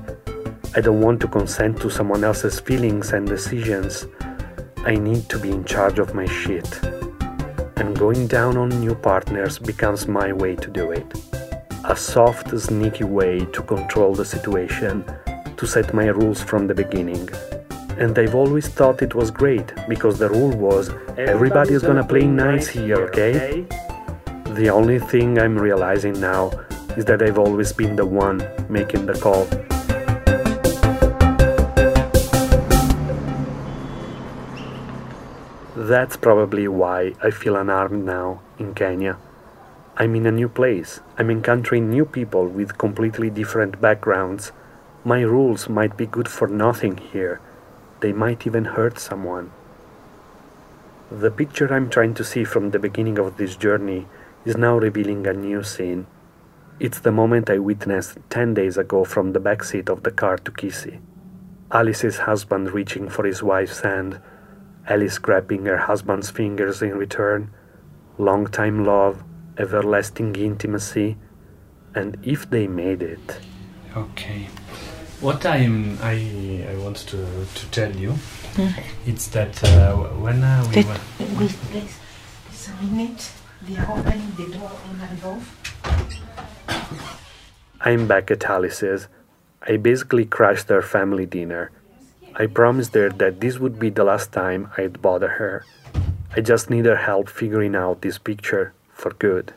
I 0.75 0.81
don't 0.81 1.01
want 1.01 1.21
to 1.21 1.27
consent 1.27 1.81
to 1.81 1.89
someone 1.89 2.23
else's 2.23 2.59
feelings 2.59 3.13
and 3.13 3.27
decisions. 3.27 4.05
I 4.85 4.93
need 4.93 5.27
to 5.29 5.39
be 5.39 5.49
in 5.49 5.65
charge 5.65 5.97
of 5.97 6.13
my 6.13 6.27
shit. 6.27 6.79
And 7.77 7.97
going 7.97 8.27
down 8.27 8.55
on 8.55 8.69
new 8.69 8.93
partners 8.93 9.57
becomes 9.57 10.07
my 10.07 10.31
way 10.31 10.55
to 10.57 10.69
do 10.69 10.91
it. 10.91 11.11
A 11.85 11.95
soft, 11.95 12.55
sneaky 12.59 13.03
way 13.03 13.39
to 13.45 13.63
control 13.63 14.13
the 14.13 14.23
situation, 14.23 15.03
to 15.57 15.65
set 15.65 15.95
my 15.95 16.05
rules 16.05 16.43
from 16.43 16.67
the 16.67 16.75
beginning. 16.75 17.27
And 17.97 18.17
I've 18.19 18.35
always 18.35 18.67
thought 18.67 19.01
it 19.01 19.15
was 19.15 19.31
great 19.31 19.73
because 19.89 20.19
the 20.19 20.29
rule 20.29 20.55
was 20.55 20.91
everybody's 21.17 21.81
gonna 21.81 22.05
play 22.05 22.27
nice 22.27 22.67
here, 22.67 22.97
okay? 23.07 23.65
The 24.53 24.69
only 24.69 24.99
thing 24.99 25.39
I'm 25.39 25.57
realizing 25.57 26.19
now 26.21 26.51
is 26.95 27.05
that 27.05 27.23
I've 27.23 27.39
always 27.39 27.73
been 27.73 27.95
the 27.95 28.05
one 28.05 28.47
making 28.69 29.07
the 29.07 29.15
call. 29.15 29.47
That's 35.85 36.17
probably 36.17 36.67
why 36.67 37.13
I 37.21 37.29
feel 37.29 37.55
unarmed 37.55 38.05
now 38.05 38.41
in 38.57 38.73
Kenya. 38.73 39.17
I'm 39.97 40.15
in 40.15 40.25
a 40.25 40.31
new 40.31 40.49
place. 40.49 40.99
I'm 41.15 41.29
encountering 41.29 41.91
new 41.91 42.05
people 42.05 42.47
with 42.47 42.79
completely 42.79 43.29
different 43.29 43.79
backgrounds. 43.79 44.51
My 45.03 45.21
rules 45.21 45.69
might 45.69 45.95
be 45.95 46.07
good 46.07 46.27
for 46.27 46.47
nothing 46.47 46.97
here. 46.97 47.39
They 47.99 48.13
might 48.13 48.47
even 48.47 48.65
hurt 48.65 48.97
someone. 48.97 49.51
The 51.11 51.29
picture 51.29 51.71
I'm 51.71 51.91
trying 51.91 52.15
to 52.15 52.23
see 52.23 52.45
from 52.45 52.71
the 52.71 52.79
beginning 52.79 53.19
of 53.19 53.37
this 53.37 53.55
journey 53.55 54.07
is 54.43 54.57
now 54.57 54.79
revealing 54.79 55.27
a 55.27 55.33
new 55.33 55.61
scene. 55.61 56.07
It's 56.79 56.99
the 56.99 57.11
moment 57.11 57.47
I 57.47 57.59
witnessed 57.59 58.17
10 58.31 58.55
days 58.55 58.75
ago 58.75 59.03
from 59.03 59.33
the 59.33 59.39
back 59.39 59.63
seat 59.63 59.89
of 59.89 60.01
the 60.01 60.09
car 60.09 60.37
to 60.37 60.51
Kisii. 60.51 60.99
Alice's 61.71 62.25
husband 62.25 62.71
reaching 62.71 63.07
for 63.07 63.23
his 63.23 63.43
wife's 63.43 63.81
hand, 63.81 64.19
Alice 64.87 65.17
grabbing 65.17 65.65
her 65.65 65.77
husband's 65.77 66.29
fingers 66.29 66.81
in 66.81 66.95
return, 66.97 67.51
long 68.17 68.47
time 68.47 68.85
love, 68.85 69.23
everlasting 69.57 70.35
intimacy, 70.35 71.17
and 71.95 72.17
if 72.23 72.49
they 72.49 72.67
made 72.67 73.01
it. 73.01 73.39
Okay. 73.95 74.47
What 75.21 75.45
I'm, 75.45 75.97
I 76.01 76.67
I 76.69 76.75
want 76.83 76.97
to 77.07 77.17
to 77.55 77.65
tell 77.71 77.95
you, 77.95 78.13
Mm. 78.55 78.71
it's 79.05 79.27
that 79.29 79.61
uh, 79.63 79.95
when 80.23 80.43
uh, 80.43 80.63
we 80.69 80.75
Wait, 80.77 80.85
were, 80.85 80.99
wait, 81.39 81.51
please. 81.71 81.99
It's 82.49 82.67
a 82.69 82.73
minute. 82.83 83.31
They 83.67 83.75
are 83.77 83.91
opening 83.99 84.31
the 84.37 84.57
door 84.57 84.71
on 84.89 85.01
and 85.01 85.23
off. 85.23 85.45
I'm 87.81 88.07
back 88.07 88.31
at 88.31 88.43
Alice's. 88.45 89.07
I 89.67 89.77
basically 89.77 90.25
crashed 90.25 90.67
their 90.67 90.81
family 90.81 91.25
dinner. 91.25 91.71
I 92.37 92.47
promised 92.47 92.93
her 92.95 93.09
that 93.09 93.39
this 93.39 93.59
would 93.59 93.79
be 93.79 93.89
the 93.89 94.03
last 94.03 94.31
time 94.33 94.69
I'd 94.77 95.01
bother 95.01 95.29
her. 95.39 95.65
I 96.35 96.41
just 96.41 96.69
need 96.69 96.85
her 96.85 96.97
help 96.97 97.29
figuring 97.29 97.75
out 97.75 98.01
this 98.01 98.17
picture 98.17 98.73
for 98.93 99.11
good. 99.11 99.53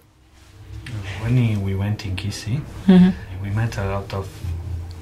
when 1.20 1.62
we 1.64 1.74
went 1.74 2.06
in 2.06 2.16
Kisii, 2.16 2.62
Mhm. 2.86 3.12
we 3.42 3.50
met 3.50 3.76
a 3.76 3.84
lot 3.84 4.14
of 4.14 4.26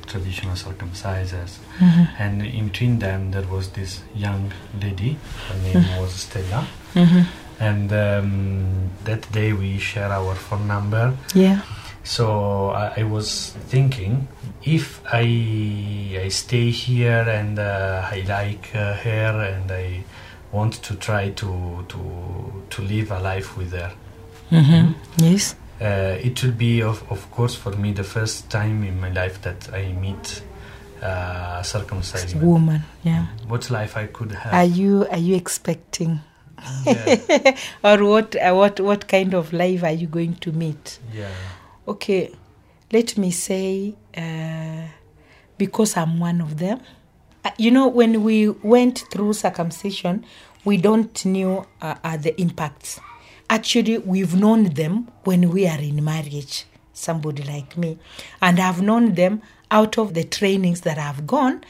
traditional 0.06 0.54
circumcisers, 0.56 1.58
Mhm. 1.78 2.08
and 2.18 2.42
in 2.42 2.68
between 2.68 2.98
them 2.98 3.30
there 3.30 3.46
was 3.46 3.68
this 3.78 4.00
young 4.14 4.50
lady. 4.82 5.16
Her 5.48 5.54
name 5.62 5.82
Mhm. 5.84 6.00
was 6.00 6.12
Stella, 6.12 6.66
Mhm. 6.94 7.26
and 7.60 7.92
um, 7.92 8.90
that 9.04 9.30
day 9.30 9.52
we 9.52 9.78
share 9.78 10.10
our 10.10 10.34
phone 10.34 10.66
number. 10.66 11.12
Yeah. 11.34 11.60
So 12.06 12.70
I, 12.70 13.00
I 13.00 13.02
was 13.02 13.50
thinking 13.68 14.28
if 14.62 15.00
I 15.12 16.20
I 16.24 16.28
stay 16.28 16.70
here 16.70 17.28
and 17.28 17.58
uh, 17.58 18.08
I 18.12 18.24
like 18.28 18.70
uh, 18.76 18.94
her 18.94 19.42
and 19.54 19.70
I 19.72 20.04
want 20.52 20.74
to 20.84 20.94
try 20.94 21.30
to 21.30 21.84
to 21.88 22.62
to 22.70 22.82
live 22.82 23.10
a 23.10 23.18
life 23.18 23.56
with 23.58 23.72
her. 23.72 23.92
Mhm. 24.52 24.94
Yes. 25.18 25.56
Uh, 25.80 26.16
it 26.22 26.42
will 26.42 26.52
be, 26.52 26.80
of, 26.82 27.02
of 27.10 27.30
course, 27.30 27.54
for 27.54 27.72
me 27.72 27.92
the 27.92 28.04
first 28.04 28.48
time 28.48 28.82
in 28.82 28.98
my 28.98 29.10
life 29.10 29.42
that 29.42 29.68
I 29.74 29.92
meet 29.92 30.42
uh, 31.02 31.58
a 31.60 31.64
circumcised. 31.64 32.40
Woman. 32.40 32.82
Yeah. 33.02 33.26
What 33.48 33.68
life 33.70 33.96
I 33.96 34.06
could 34.06 34.32
have. 34.32 34.54
Are 34.54 34.64
you 34.64 35.06
are 35.10 35.18
you 35.18 35.34
expecting? 35.34 36.20
or 37.84 37.98
what 38.04 38.36
uh, 38.36 38.54
what 38.54 38.80
what 38.80 39.06
kind 39.08 39.34
of 39.34 39.52
life 39.52 39.82
are 39.84 39.92
you 39.92 40.06
going 40.06 40.36
to 40.36 40.52
meet? 40.52 40.98
Yeah. 41.12 41.28
Okay, 41.88 42.32
let 42.90 43.16
me 43.16 43.30
say 43.30 43.94
uh, 44.16 44.88
because 45.56 45.96
I'm 45.96 46.18
one 46.18 46.40
of 46.40 46.58
them. 46.58 46.80
Uh, 47.44 47.52
you 47.58 47.70
know, 47.70 47.86
when 47.86 48.24
we 48.24 48.48
went 48.48 49.04
through 49.12 49.34
circumcision, 49.34 50.24
we 50.64 50.78
don't 50.78 51.24
knew 51.24 51.64
uh, 51.80 51.94
uh, 52.02 52.16
the 52.16 52.38
impacts. 52.40 52.98
Actually, 53.48 53.98
we've 53.98 54.34
known 54.34 54.64
them 54.64 55.12
when 55.22 55.48
we 55.50 55.68
are 55.68 55.78
in 55.78 56.04
marriage. 56.04 56.64
Somebody 56.92 57.44
like 57.44 57.76
me, 57.76 57.98
and 58.42 58.58
I've 58.58 58.82
known 58.82 59.14
them 59.14 59.42
out 59.70 59.96
of 59.96 60.14
the 60.14 60.24
trainings 60.24 60.80
that 60.80 60.98
I've 60.98 61.24
gone, 61.24 61.62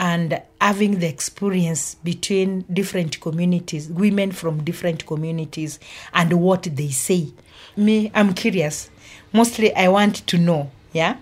and 0.00 0.42
having 0.60 0.98
the 0.98 1.06
experience 1.06 1.94
between 2.02 2.62
different 2.72 3.20
communities, 3.20 3.88
women 3.88 4.32
from 4.32 4.64
different 4.64 5.06
communities, 5.06 5.78
and 6.12 6.32
what 6.40 6.64
they 6.64 6.88
say. 6.88 7.28
Me, 7.76 8.10
I'm 8.16 8.34
curious. 8.34 8.90
Mostly, 9.32 9.74
I 9.74 9.88
want 9.88 10.26
to 10.26 10.38
know. 10.38 10.70
Yeah. 10.92 11.16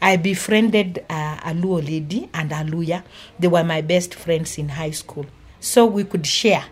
I 0.00 0.16
befriended 0.16 1.04
uh, 1.08 1.40
a 1.42 1.54
Luo 1.54 1.84
lady 1.84 2.28
and 2.34 2.52
a 2.52 2.56
Luhya. 2.56 3.02
They 3.38 3.48
were 3.48 3.64
my 3.64 3.80
best 3.80 4.14
friends 4.14 4.58
in 4.58 4.70
high 4.70 4.90
school. 4.90 5.26
So 5.58 5.86
we 5.86 6.04
could 6.04 6.26
share. 6.26 6.64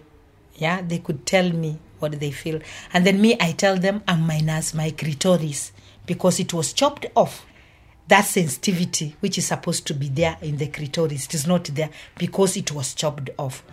Yeah, 0.56 0.82
they 0.82 0.98
could 0.98 1.26
tell 1.26 1.50
me 1.50 1.78
what 1.98 2.20
they 2.20 2.30
feel. 2.30 2.60
And 2.92 3.06
then 3.06 3.20
me, 3.20 3.36
I 3.40 3.52
tell 3.52 3.76
them 3.76 4.02
I'm 4.06 4.26
minus 4.26 4.74
my 4.74 4.90
clitoris 4.90 5.72
because 6.06 6.38
it 6.38 6.52
was 6.52 6.72
chopped 6.72 7.06
off. 7.16 7.46
That 8.06 8.26
sensitivity, 8.26 9.16
which 9.20 9.38
is 9.38 9.46
supposed 9.46 9.86
to 9.86 9.94
be 9.94 10.10
there 10.10 10.36
in 10.42 10.58
the 10.58 10.66
clitoris, 10.66 11.24
it 11.24 11.34
is 11.34 11.46
not 11.46 11.64
there 11.64 11.88
because 12.18 12.56
it 12.56 12.70
was 12.72 12.94
chopped 12.94 13.30
off. 13.38 13.64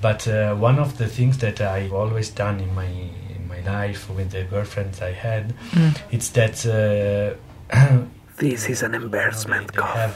But 0.00 0.26
uh, 0.28 0.54
one 0.54 0.78
of 0.78 0.96
the 0.98 1.06
things 1.08 1.38
that 1.38 1.60
I've 1.60 1.92
always 1.92 2.30
done 2.30 2.60
in 2.60 2.74
my 2.74 2.86
in 2.86 3.48
my 3.48 3.60
life 3.66 4.08
with 4.10 4.30
the 4.30 4.44
girlfriends 4.44 5.00
I 5.02 5.12
had, 5.12 5.54
Mm. 5.72 5.96
it's 6.10 6.28
that 6.30 6.64
uh, 6.66 7.34
This 8.38 8.68
is 8.68 8.82
an 8.82 8.94
embarrassment. 9.02 9.72
they 9.72 9.82
have 9.82 10.14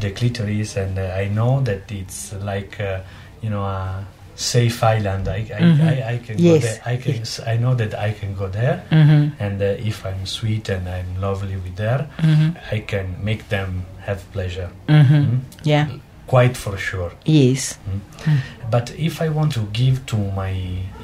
the 0.00 0.10
clitoris, 0.10 0.76
and 0.76 0.98
uh, 0.98 1.02
I 1.22 1.28
know 1.28 1.60
that 1.62 1.90
it's 1.92 2.32
like 2.32 2.80
uh, 2.80 3.00
you 3.40 3.50
know 3.50 3.62
a 3.64 4.04
safe 4.34 4.82
island. 4.82 5.28
I 5.28 5.46
I, 5.58 5.60
Mhm. 5.62 5.80
I, 5.80 6.14
I 6.14 6.18
can 6.26 6.38
Yes. 6.38 6.52
go 6.52 6.58
there. 6.58 6.80
I 6.84 6.96
can. 6.96 7.22
I 7.46 7.56
know 7.62 7.74
that 7.76 7.94
I 7.94 8.10
can 8.20 8.34
go 8.34 8.48
there, 8.48 8.82
Mhm. 8.90 9.32
and 9.38 9.62
uh, 9.62 9.66
if 9.90 10.04
I'm 10.04 10.26
sweet 10.26 10.68
and 10.68 10.88
I'm 10.88 11.20
lovely 11.20 11.54
with 11.56 11.78
her, 11.78 12.08
Mhm. 12.18 12.56
I 12.72 12.80
can 12.80 13.06
make 13.22 13.48
them 13.48 13.84
have 14.06 14.20
pleasure. 14.32 14.70
Mhm. 14.88 15.06
Mm? 15.24 15.40
Yeah. 15.62 15.86
Quite 16.32 16.56
for 16.56 16.78
sure. 16.78 17.12
Yes. 17.26 17.78
Mm. 18.24 18.38
But 18.70 18.86
if 18.98 19.20
I 19.20 19.28
want 19.28 19.52
to 19.52 19.60
give 19.72 20.06
to 20.06 20.16
my 20.16 20.54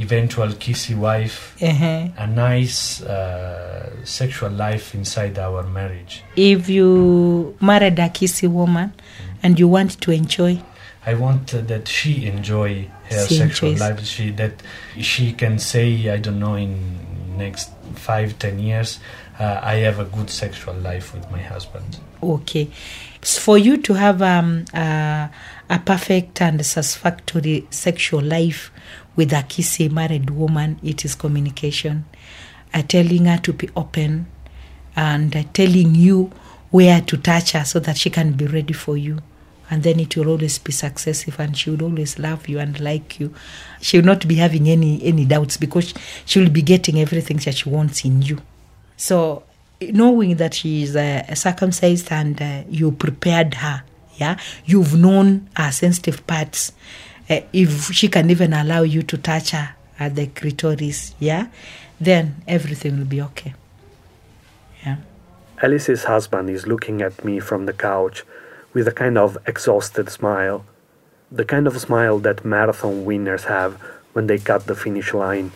eventual 0.01 0.49
Kisii 0.63 0.97
wife 0.97 1.55
Uh-huh. 1.61 2.09
a 2.17 2.27
nice 2.27 3.03
uh, 3.03 3.91
sexual 4.05 4.51
life 4.51 4.95
inside 4.95 5.39
our 5.39 5.63
marriage, 5.65 6.23
If 6.35 6.71
you 6.71 7.55
married 7.61 7.99
a 7.99 8.09
Kisii 8.09 8.49
woman 8.49 8.93
and 9.43 9.59
you 9.61 9.69
want 9.69 10.01
to 10.01 10.11
enjoy, 10.13 10.53
I 11.05 11.13
want 11.15 11.53
uh, 11.55 11.61
that 11.73 11.89
she 11.89 12.25
enjoy 12.27 12.89
her 13.11 13.27
She 13.27 13.37
sexual 13.37 13.71
enjoys. 13.73 13.81
life. 13.91 14.05
She 14.07 14.31
that 14.43 14.55
she 15.01 15.33
can 15.33 15.59
say, 15.59 16.09
I 16.09 16.17
don't 16.25 16.39
know, 16.41 16.55
in 16.55 16.73
next 17.37 17.69
five 17.95 18.39
ten 18.39 18.59
years, 18.59 18.99
uh, 19.39 19.61
I 19.63 19.75
have 19.87 19.99
a 19.99 20.05
good 20.17 20.31
sexual 20.31 20.75
life 20.75 21.13
with 21.15 21.31
my 21.31 21.43
husband. 21.43 21.99
okay. 22.23 22.69
For 23.21 23.59
you 23.59 23.77
to 23.79 23.95
have 23.95 24.23
um, 24.23 24.65
uh, 24.73 25.29
a 25.69 25.79
perfect 25.85 26.41
and 26.41 26.65
satisfactory 26.65 27.67
sexual 27.71 28.23
life 28.23 28.71
with 29.17 29.33
a 29.33 29.43
Kisii 29.43 29.91
married 29.91 30.31
woman, 30.31 30.79
it 30.83 31.05
is 31.05 31.15
communication. 31.15 32.05
Uh, 32.73 32.83
telling 32.83 33.25
her 33.25 33.39
to 33.39 33.53
be 33.53 33.69
open 33.75 34.27
and 34.95 35.35
uh, 35.35 35.43
telling 35.53 35.95
you 35.95 36.31
where 36.71 37.01
to 37.01 37.17
touch 37.17 37.53
her 37.53 37.65
so 37.65 37.81
that 37.81 37.97
she 37.97 38.11
can 38.11 38.33
be 38.33 38.47
ready 38.47 38.75
for 38.75 38.97
you. 38.97 39.19
And 39.71 39.83
then 39.83 40.01
it 40.01 40.17
will 40.17 40.29
always 40.29 40.59
be 40.59 40.73
successive 40.73 41.39
and 41.41 41.57
she 41.57 41.71
will 41.71 41.83
always 41.83 42.19
love 42.19 42.49
you 42.49 42.59
and 42.59 42.79
like 42.81 43.19
you. 43.19 43.35
She 43.81 43.99
will 43.99 44.05
not 44.05 44.27
be 44.29 44.37
having 44.37 44.69
any, 44.69 45.03
any 45.03 45.25
doubts 45.25 45.57
because 45.57 45.93
she 46.25 46.41
will 46.41 46.51
be 46.51 46.63
getting 46.63 47.01
everything 47.01 47.39
that 47.39 47.57
she 47.57 47.69
wants 47.69 48.05
in 48.05 48.23
you. 48.23 48.39
So, 48.97 49.45
knowing 49.81 50.37
that 50.37 50.55
she 50.55 50.83
is 50.83 50.97
uh, 50.97 51.35
circumcised 51.35 52.11
and 52.11 52.41
uh, 52.41 52.63
you 52.69 52.93
prepared 52.93 53.55
her, 53.55 53.85
yeah, 54.17 54.37
you've 54.65 54.97
known 54.99 55.49
her 55.57 55.71
sensitive 55.71 56.27
parts. 56.27 56.73
Uh, 57.31 57.41
if 57.53 57.93
she 57.93 58.09
can 58.09 58.31
even 58.31 58.53
allow 58.53 58.83
you 58.83 59.03
to 59.03 59.17
touch 59.17 59.51
her 59.51 59.75
at 59.99 60.17
the 60.17 60.27
clitoris, 60.27 61.15
yeah, 61.19 61.49
then 62.01 62.43
everything 62.47 62.99
will 62.99 63.05
be 63.05 63.21
okay. 63.21 63.55
Yeah. 64.85 64.97
Alice's 65.63 66.05
husband 66.05 66.51
is 66.51 66.67
looking 66.67 67.03
at 67.03 67.25
me 67.25 67.41
from 67.41 67.67
the 67.67 67.73
couch 67.73 68.25
with 68.73 68.87
a 68.89 68.93
kind 68.93 69.19
of 69.19 69.37
exhausted 69.47 70.09
smile. 70.09 70.65
The 71.31 71.45
kind 71.45 71.67
of 71.67 71.79
smile 71.81 72.19
that 72.21 72.45
marathon 72.45 73.05
winners 73.05 73.45
have 73.45 73.75
when 74.13 74.27
they 74.27 74.39
cut 74.39 74.67
the 74.67 74.75
finish 74.75 75.13
line. 75.13 75.53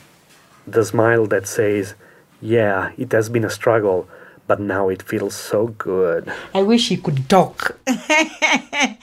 The 0.66 0.84
smile 0.84 1.26
that 1.26 1.46
says, 1.46 1.94
Yeah, 2.42 2.90
it 2.98 3.12
has 3.12 3.28
been 3.28 3.44
a 3.44 3.50
struggle, 3.50 4.08
but 4.48 4.58
now 4.58 4.88
it 4.88 5.00
feels 5.00 5.36
so 5.36 5.68
good. 5.68 6.30
I 6.52 6.60
wish 6.62 6.88
he 6.88 6.96
could 6.96 7.28
talk. 7.28 7.78
I 7.86 8.98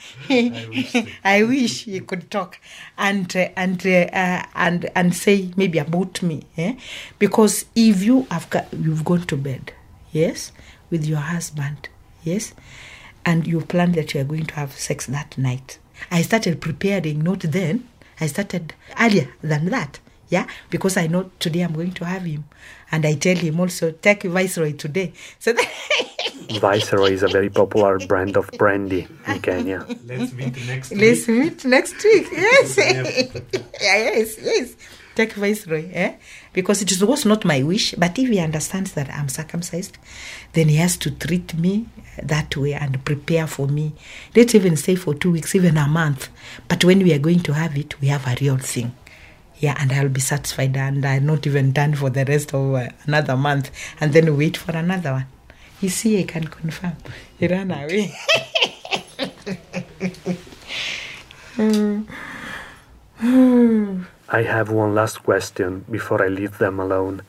wish 1.48 1.84
he 1.86 2.00
could 2.00 2.30
talk 2.30 2.58
and 2.98 3.34
uh, 3.34 3.48
and 3.56 3.84
uh, 3.86 4.08
uh, 4.12 4.44
and 4.54 4.90
and 4.94 5.14
say 5.14 5.50
maybe 5.56 5.78
about 5.78 6.22
me, 6.22 6.42
eh? 6.58 6.74
Because 7.18 7.64
if 7.74 8.02
you 8.02 8.26
have 8.30 8.50
got, 8.50 8.66
you've 8.74 9.06
gone 9.06 9.22
to 9.22 9.36
bed, 9.38 9.72
yes, 10.12 10.52
with 10.90 11.06
your 11.06 11.20
husband, 11.20 11.88
yes, 12.22 12.52
and 13.24 13.46
you 13.46 13.62
plan 13.62 13.92
that 13.92 14.12
you 14.12 14.20
are 14.20 14.24
going 14.24 14.44
to 14.46 14.54
have 14.56 14.72
sex 14.72 15.06
that 15.06 15.38
night. 15.38 15.78
I 16.10 16.20
started 16.20 16.60
preparing, 16.60 17.22
not 17.22 17.40
then. 17.40 17.88
I 18.20 18.26
started 18.26 18.74
earlier 19.00 19.28
than 19.40 19.64
that. 19.70 19.98
Yeah, 20.28 20.46
because 20.68 20.96
I 20.96 21.08
know 21.08 21.30
today 21.40 21.62
I'm 21.62 21.72
going 21.72 21.92
to 21.92 22.04
have 22.04 22.22
him, 22.24 22.44
and 22.92 23.06
I 23.06 23.14
tell 23.14 23.36
him 23.36 23.60
also 23.60 23.92
take 23.92 24.22
Viceroy 24.24 24.72
today. 24.72 25.12
So 25.38 25.52
that 25.52 25.68
Viceroy 26.60 27.12
is 27.12 27.22
a 27.22 27.28
very 27.28 27.48
popular 27.50 27.98
brand 27.98 28.36
of 28.36 28.50
brandy 28.52 29.06
in 29.26 29.40
Kenya. 29.42 29.86
Let's 30.06 30.32
meet 30.32 30.56
next 30.66 30.90
week. 30.90 31.00
Let's 31.00 31.28
meet 31.28 31.64
next 31.64 32.04
week. 32.04 32.26
Yes. 32.32 32.76
yeah, 32.76 33.96
yes, 33.96 34.38
yes. 34.40 34.76
Take 35.14 35.32
Viceroy, 35.34 35.90
eh? 35.92 36.14
Because 36.52 36.82
it 36.82 37.02
was 37.02 37.26
not 37.26 37.44
my 37.44 37.62
wish, 37.62 37.94
but 37.96 38.18
if 38.18 38.28
he 38.28 38.38
understands 38.38 38.92
that 38.92 39.10
I'm 39.10 39.28
circumcised, 39.28 39.98
then 40.52 40.68
he 40.68 40.76
has 40.76 40.96
to 40.98 41.10
treat 41.10 41.54
me 41.58 41.86
that 42.22 42.56
way 42.56 42.74
and 42.74 43.04
prepare 43.04 43.46
for 43.46 43.66
me. 43.66 43.92
Let's 44.34 44.54
even 44.54 44.76
say 44.76 44.94
for 44.96 45.14
two 45.14 45.32
weeks, 45.32 45.54
even 45.54 45.76
a 45.76 45.88
month. 45.88 46.28
But 46.68 46.84
when 46.84 47.00
we 47.00 47.12
are 47.12 47.18
going 47.18 47.40
to 47.40 47.54
have 47.54 47.76
it, 47.76 48.00
we 48.00 48.08
have 48.08 48.26
a 48.26 48.36
real 48.40 48.58
thing. 48.58 48.92
Yeah, 49.60 49.76
and 49.78 49.92
I'll 49.92 50.08
be 50.08 50.20
satisfied 50.20 50.76
and 50.76 51.04
I'm 51.04 51.26
not 51.26 51.46
even 51.46 51.72
done 51.72 51.94
for 51.94 52.08
the 52.08 52.24
rest 52.24 52.54
of 52.54 52.74
uh, 52.74 52.88
another 53.06 53.36
month 53.36 53.70
and 54.00 54.12
then 54.12 54.36
wait 54.36 54.56
for 54.56 54.72
another 54.72 55.12
one. 55.12 55.26
You 55.80 55.90
see, 55.90 56.18
I 56.18 56.24
can 56.24 56.44
confirm. 56.44 56.96
He 57.38 57.46
ran 57.46 57.70
away. 57.70 58.14
I 64.28 64.42
have 64.42 64.70
one 64.70 64.94
last 64.94 65.22
question 65.22 65.84
before 65.90 66.24
I 66.24 66.28
leave 66.28 66.56
them 66.56 66.80
alone, 66.80 67.22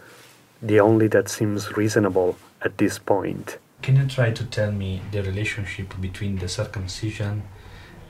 the 0.62 0.80
only 0.80 1.08
that 1.08 1.28
seems 1.28 1.76
reasonable 1.76 2.38
at 2.62 2.78
this 2.78 2.98
point. 2.98 3.58
Can 3.82 3.98
you 3.98 4.08
try 4.08 4.32
to 4.32 4.46
tell 4.46 4.72
me 4.72 5.02
the 5.12 5.22
relationship 5.22 6.00
between 6.00 6.38
the 6.38 6.48
circumcision 6.48 7.44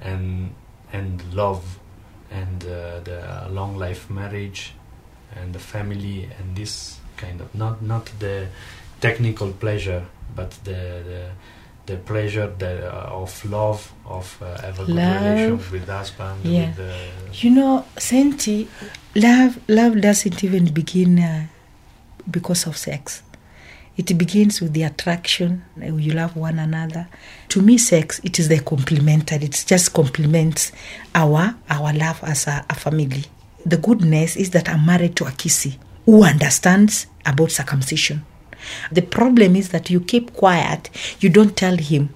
and 0.02 0.54
and 0.94 1.24
love 1.34 1.80
and 2.32 2.64
uh, 2.64 3.00
the 3.04 3.48
long 3.52 3.78
life 3.78 4.10
marriage 4.10 4.74
and 5.36 5.54
the 5.54 5.60
family 5.60 6.30
and 6.40 6.56
this 6.56 7.00
kind 7.18 7.42
of 7.42 7.54
not 7.54 7.82
not 7.82 8.06
the 8.20 8.48
technical 9.02 9.52
pleasure 9.52 10.04
but 10.36 10.52
the 10.64 10.72
the, 11.10 11.22
the 11.86 11.98
pleasure 11.98 12.48
that, 12.60 12.84
uh, 12.84 13.22
of 13.24 13.44
love 13.46 13.92
of 14.06 14.38
uh, 14.42 14.62
have 14.62 14.80
a 14.80 14.86
good 14.86 14.96
Love. 14.96 15.24
relation 15.26 15.58
with 15.72 15.88
husband 15.90 16.46
Yeah. 16.46 16.68
with 16.68 16.76
the 16.78 16.94
You 17.44 17.50
know, 17.52 17.86
Zenti, 17.98 18.68
love 19.16 19.58
love 19.68 20.00
doesn't 20.02 20.44
even 20.44 20.66
begin 20.74 21.20
uh, 21.20 21.48
because 22.30 22.68
of 22.68 22.78
sex. 22.78 23.24
It 23.98 24.18
begins 24.18 24.62
with 24.62 24.74
the 24.74 24.84
attraction. 24.84 25.64
uh, 25.82 25.94
You 25.96 26.14
love 26.14 26.36
one 26.36 26.60
another. 26.60 27.08
To 27.50 27.62
me, 27.62 27.78
sex 27.78 28.20
it 28.24 28.40
is 28.40 28.48
the 28.48 28.60
complementary. 28.60 29.46
It 29.46 29.64
just 29.68 29.94
complements 29.94 30.72
our 31.14 31.56
our 31.70 31.94
love 31.94 32.20
as 32.24 32.48
a, 32.48 32.66
a 32.70 32.76
family. 32.76 33.26
The 33.66 33.78
goodness 33.78 34.36
is 34.38 34.50
that 34.52 34.70
I'm 34.70 34.86
married 34.86 35.16
to 35.18 35.26
a 35.26 35.32
Kisii 35.32 35.78
who 36.06 36.24
understands 36.24 37.08
about 37.26 37.52
circumcision. 37.52 38.26
The 38.92 39.02
problem 39.02 39.56
is 39.56 39.70
that 39.70 39.90
you 39.90 40.00
keep 40.02 40.34
quiet. 40.34 40.90
You 41.20 41.30
don't 41.30 41.56
tell 41.56 41.78
him 41.78 42.10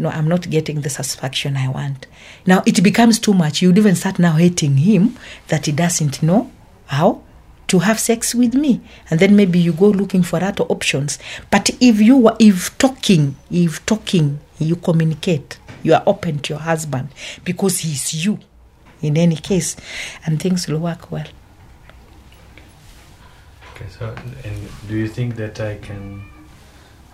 no, 0.00 0.08
I'm 0.08 0.26
not 0.28 0.48
getting 0.48 0.80
the 0.80 0.88
satisfaction 0.88 1.58
I 1.58 1.68
want. 1.68 2.06
Now 2.46 2.62
it 2.64 2.82
becomes 2.82 3.18
too 3.18 3.34
much. 3.34 3.60
You'd 3.60 3.76
even 3.76 3.94
start 3.94 4.18
now 4.18 4.32
hating 4.32 4.78
him 4.78 5.18
that 5.48 5.66
he 5.66 5.72
doesn't 5.72 6.22
know 6.22 6.50
how 6.86 7.20
to 7.70 7.78
have 7.78 8.00
sex 8.00 8.34
with 8.34 8.54
me. 8.54 8.80
And 9.10 9.20
then 9.20 9.36
maybe 9.36 9.58
you 9.58 9.72
go 9.72 9.88
looking 9.88 10.22
for 10.22 10.42
other 10.42 10.64
options. 10.64 11.18
But 11.50 11.70
if 11.80 12.00
you 12.00 12.16
were, 12.16 12.36
if 12.40 12.76
talking, 12.78 13.36
if 13.50 13.84
talking, 13.86 14.40
you 14.58 14.76
communicate, 14.76 15.58
you 15.82 15.94
are 15.94 16.02
open 16.04 16.40
to 16.40 16.54
your 16.54 16.60
husband 16.60 17.08
because 17.44 17.78
he's 17.80 18.24
you 18.24 18.40
in 19.00 19.16
any 19.16 19.36
case, 19.36 19.76
and 20.26 20.42
things 20.42 20.68
will 20.68 20.78
work 20.78 21.10
well. 21.10 21.26
okay 23.80 23.88
so 23.98 24.14
and 24.44 24.68
do 24.88 24.94
you 24.94 25.08
think 25.08 25.36
that 25.36 25.58
I 25.58 25.76
can 25.76 26.22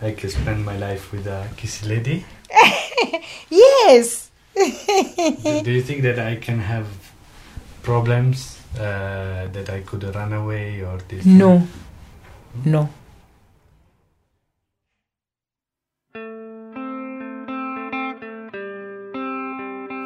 I 0.03 0.11
can 0.13 0.31
spend 0.31 0.65
my 0.65 0.77
life 0.77 1.13
with 1.13 1.27
a 1.27 1.49
Kisii 1.57 1.89
lady 1.89 2.25
yes, 3.51 4.31
do 4.55 5.71
you 5.71 5.83
think 5.83 6.03
that 6.03 6.19
I 6.19 6.37
can 6.37 6.59
have 6.59 6.87
problems 7.83 8.56
uh, 8.79 9.49
that 9.49 9.71
I 9.71 9.81
could 9.81 10.05
run 10.15 10.33
away 10.33 10.83
or 10.83 10.99
this? 11.09 11.25
No. 11.25 11.67
No. 12.65 12.89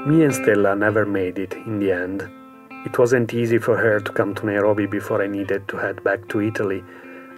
Me 0.06 0.24
and 0.24 0.34
Stella 0.34 0.74
never 0.74 1.04
made 1.04 1.38
it 1.38 1.52
in 1.52 1.78
the 1.78 1.92
end. 1.92 2.28
It 2.86 2.98
wasn't 2.98 3.34
easy 3.34 3.58
for 3.58 3.76
her 3.76 4.00
to 4.00 4.12
come 4.12 4.34
to 4.34 4.46
Nairobi 4.46 4.86
before 4.86 5.22
I 5.22 5.26
needed 5.26 5.68
to 5.68 5.76
head 5.76 6.02
back 6.02 6.26
to 6.30 6.40
Italy, 6.40 6.82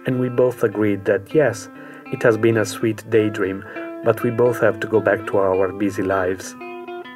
and 0.05 0.19
we 0.19 0.29
both 0.29 0.63
agreed 0.63 1.03
that 1.05 1.35
yes, 1.35 1.69
it 2.13 2.23
has 2.23 2.37
been 2.37 2.57
a 2.57 2.65
sweet 2.65 3.03
daydream, 3.09 3.65
but 4.05 4.23
we 4.23 4.31
both 4.31 4.59
have 4.61 4.79
to 4.79 4.87
go 4.87 5.01
back 5.01 5.27
to 5.27 5.37
our 5.37 5.73
busy 5.73 6.03
lives, 6.03 6.55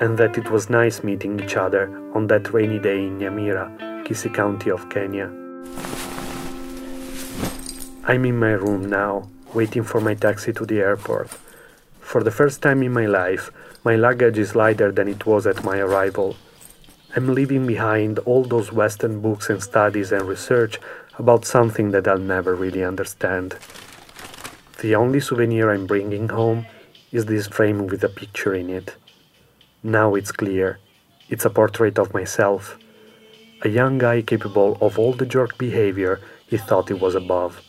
and 0.02 0.18
that 0.18 0.38
it 0.38 0.52
was 0.52 0.70
nice 0.70 1.04
meeting 1.04 1.40
each 1.40 1.56
other 1.56 1.88
on 2.14 2.28
that 2.28 2.54
rainy 2.54 2.80
day 2.80 3.06
in 3.06 3.18
Nyamira, 3.18 3.97
Kisii 4.08 4.34
County 4.34 4.72
of 4.72 4.88
Kenya. 4.90 5.26
I'm 8.06 8.24
in 8.24 8.40
my 8.40 8.52
room 8.52 8.90
now, 8.90 9.28
waiting 9.54 9.84
for 9.84 10.00
my 10.00 10.14
taxi 10.14 10.54
to 10.54 10.66
the 10.66 10.80
airport. 10.80 11.28
For 12.00 12.24
the 12.24 12.32
first 12.32 12.62
time 12.62 12.84
in 12.84 12.94
my 12.94 13.06
life, 13.06 13.52
my 13.84 13.98
luggage 13.98 14.38
is 14.38 14.56
lighter 14.56 14.94
than 14.94 15.10
it 15.10 15.26
was 15.26 15.46
at 15.46 15.66
my 15.66 15.80
arrival. 15.80 16.38
I'm 17.18 17.34
leaving 17.34 17.68
behind 17.68 18.20
all 18.20 18.46
those 18.46 18.72
Western 18.72 19.20
books 19.20 19.50
and 19.50 19.62
studies 19.62 20.14
and 20.14 20.24
research 20.26 20.80
about 21.20 21.44
something 21.44 21.92
that 21.92 22.08
I'll 22.08 22.18
never 22.18 22.56
really 22.56 22.86
understand. 22.86 23.58
The 24.80 24.96
only 24.96 25.20
souvenir 25.20 25.70
I'm 25.70 25.86
bringing 25.86 26.30
home 26.30 26.66
is 27.12 27.26
this 27.26 27.48
frame 27.48 27.88
with 27.88 28.06
a 28.06 28.10
picture 28.10 28.54
in 28.54 28.70
it. 28.70 28.96
Now 29.84 30.16
it's 30.16 30.32
clear. 30.32 30.80
It's 31.28 31.44
a 31.44 31.50
portrait 31.50 32.00
of 32.00 32.14
myself. 32.14 32.80
A 33.64 33.70
young 33.70 33.98
guy 33.98 34.22
capable 34.22 34.78
of 34.82 35.00
all 35.00 35.14
the 35.14 35.26
jerk 35.26 35.58
behavior 35.58 36.22
he 36.48 36.58
thought 36.58 36.90
he 36.90 36.94
was 36.94 37.16
above. 37.16 37.62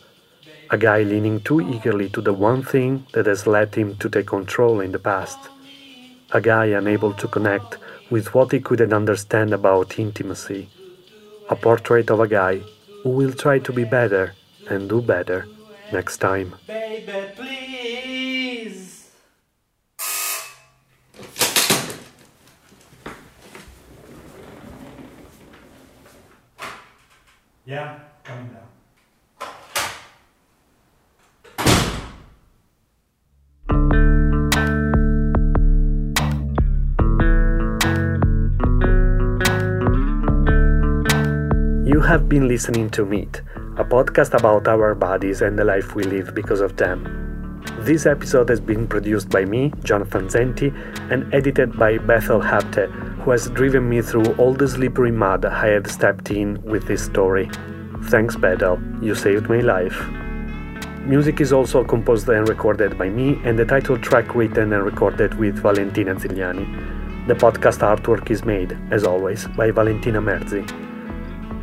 A 0.69 0.77
guy 0.77 1.01
leaning 1.01 1.39
too 1.41 1.61
eagerly 1.61 2.09
to 2.09 2.21
the 2.21 2.33
one 2.33 2.61
thing 2.61 3.07
that 3.13 3.25
has 3.25 3.47
led 3.47 3.73
him 3.73 3.95
to 3.97 4.09
take 4.09 4.27
control 4.27 4.81
in 4.81 4.91
the 4.91 4.99
past. 4.99 5.39
A 6.31 6.41
guy 6.41 6.67
unable 6.67 7.13
to 7.13 7.27
connect 7.27 7.77
with 8.11 8.35
what 8.35 8.51
he 8.51 8.59
couldn't 8.59 8.93
understand 8.93 9.51
about 9.51 9.97
intimacy. 9.97 10.69
A 11.49 11.55
portrait 11.55 12.11
of 12.11 12.19
a 12.19 12.27
guy 12.27 12.61
who 13.01 13.09
will 13.09 13.33
try 13.33 13.57
to 13.57 13.73
be 13.73 13.83
better 13.83 14.33
and 14.69 14.87
do 14.87 15.01
better 15.01 15.47
next 15.91 16.17
time. 16.17 16.53
Baby, 16.67 17.19
Yeah, 27.69 27.99
coming 28.23 28.49
down. 28.49 28.65
You 41.85 42.01
have 42.01 42.27
been 42.27 42.47
listening 42.47 42.89
to 42.89 43.05
Meat, 43.05 43.43
a 43.77 43.85
podcast 43.85 44.33
about 44.33 44.67
our 44.67 44.95
bodies 44.95 45.43
and 45.43 45.59
the 45.59 45.63
life 45.63 45.93
we 45.93 46.01
live 46.05 46.33
because 46.33 46.61
of 46.61 46.75
them. 46.75 47.61
This 47.81 48.07
episode 48.07 48.49
has 48.49 48.59
been 48.59 48.87
produced 48.87 49.29
by 49.29 49.45
me, 49.45 49.71
Jonathan 49.83 50.25
Zenti, 50.27 50.73
and 51.11 51.31
edited 51.31 51.77
by 51.77 51.99
Bethel 51.99 52.41
Hapte, 52.41 52.89
who 53.21 53.31
has 53.31 53.49
driven 53.49 53.87
me 53.89 54.01
through 54.01 54.33
all 54.35 54.53
the 54.53 54.67
slippery 54.67 55.11
mud 55.11 55.45
I 55.45 55.67
had 55.67 55.87
stepped 55.87 56.31
in 56.31 56.61
with 56.63 56.87
this 56.87 57.03
story. 57.03 57.49
Thanks, 58.05 58.35
Bethel, 58.35 58.79
you 59.01 59.13
saved 59.15 59.49
my 59.49 59.59
life. 59.59 59.99
Music 61.05 61.41
is 61.41 61.51
also 61.51 61.83
composed 61.83 62.29
and 62.29 62.47
recorded 62.47 62.97
by 62.97 63.09
me, 63.09 63.39
and 63.43 63.57
the 63.57 63.65
title 63.65 63.97
track 63.97 64.35
written 64.35 64.73
and 64.73 64.83
recorded 64.83 65.33
with 65.39 65.57
Valentina 65.57 66.15
Zigliani. 66.15 67.27
The 67.27 67.33
podcast 67.35 67.79
artwork 67.79 68.29
is 68.31 68.45
made, 68.45 68.77
as 68.91 69.03
always, 69.03 69.47
by 69.49 69.71
Valentina 69.71 70.21
Merzi. 70.21 70.65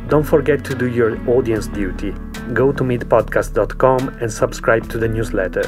Don't 0.07 0.23
forget 0.23 0.63
to 0.65 0.75
do 0.75 0.87
your 0.87 1.17
audience 1.29 1.67
duty. 1.67 2.11
Go 2.53 2.71
to 2.71 2.83
meetpodcast.com 2.83 4.09
and 4.21 4.31
subscribe 4.31 4.89
to 4.89 4.97
the 4.97 5.07
newsletter. 5.07 5.63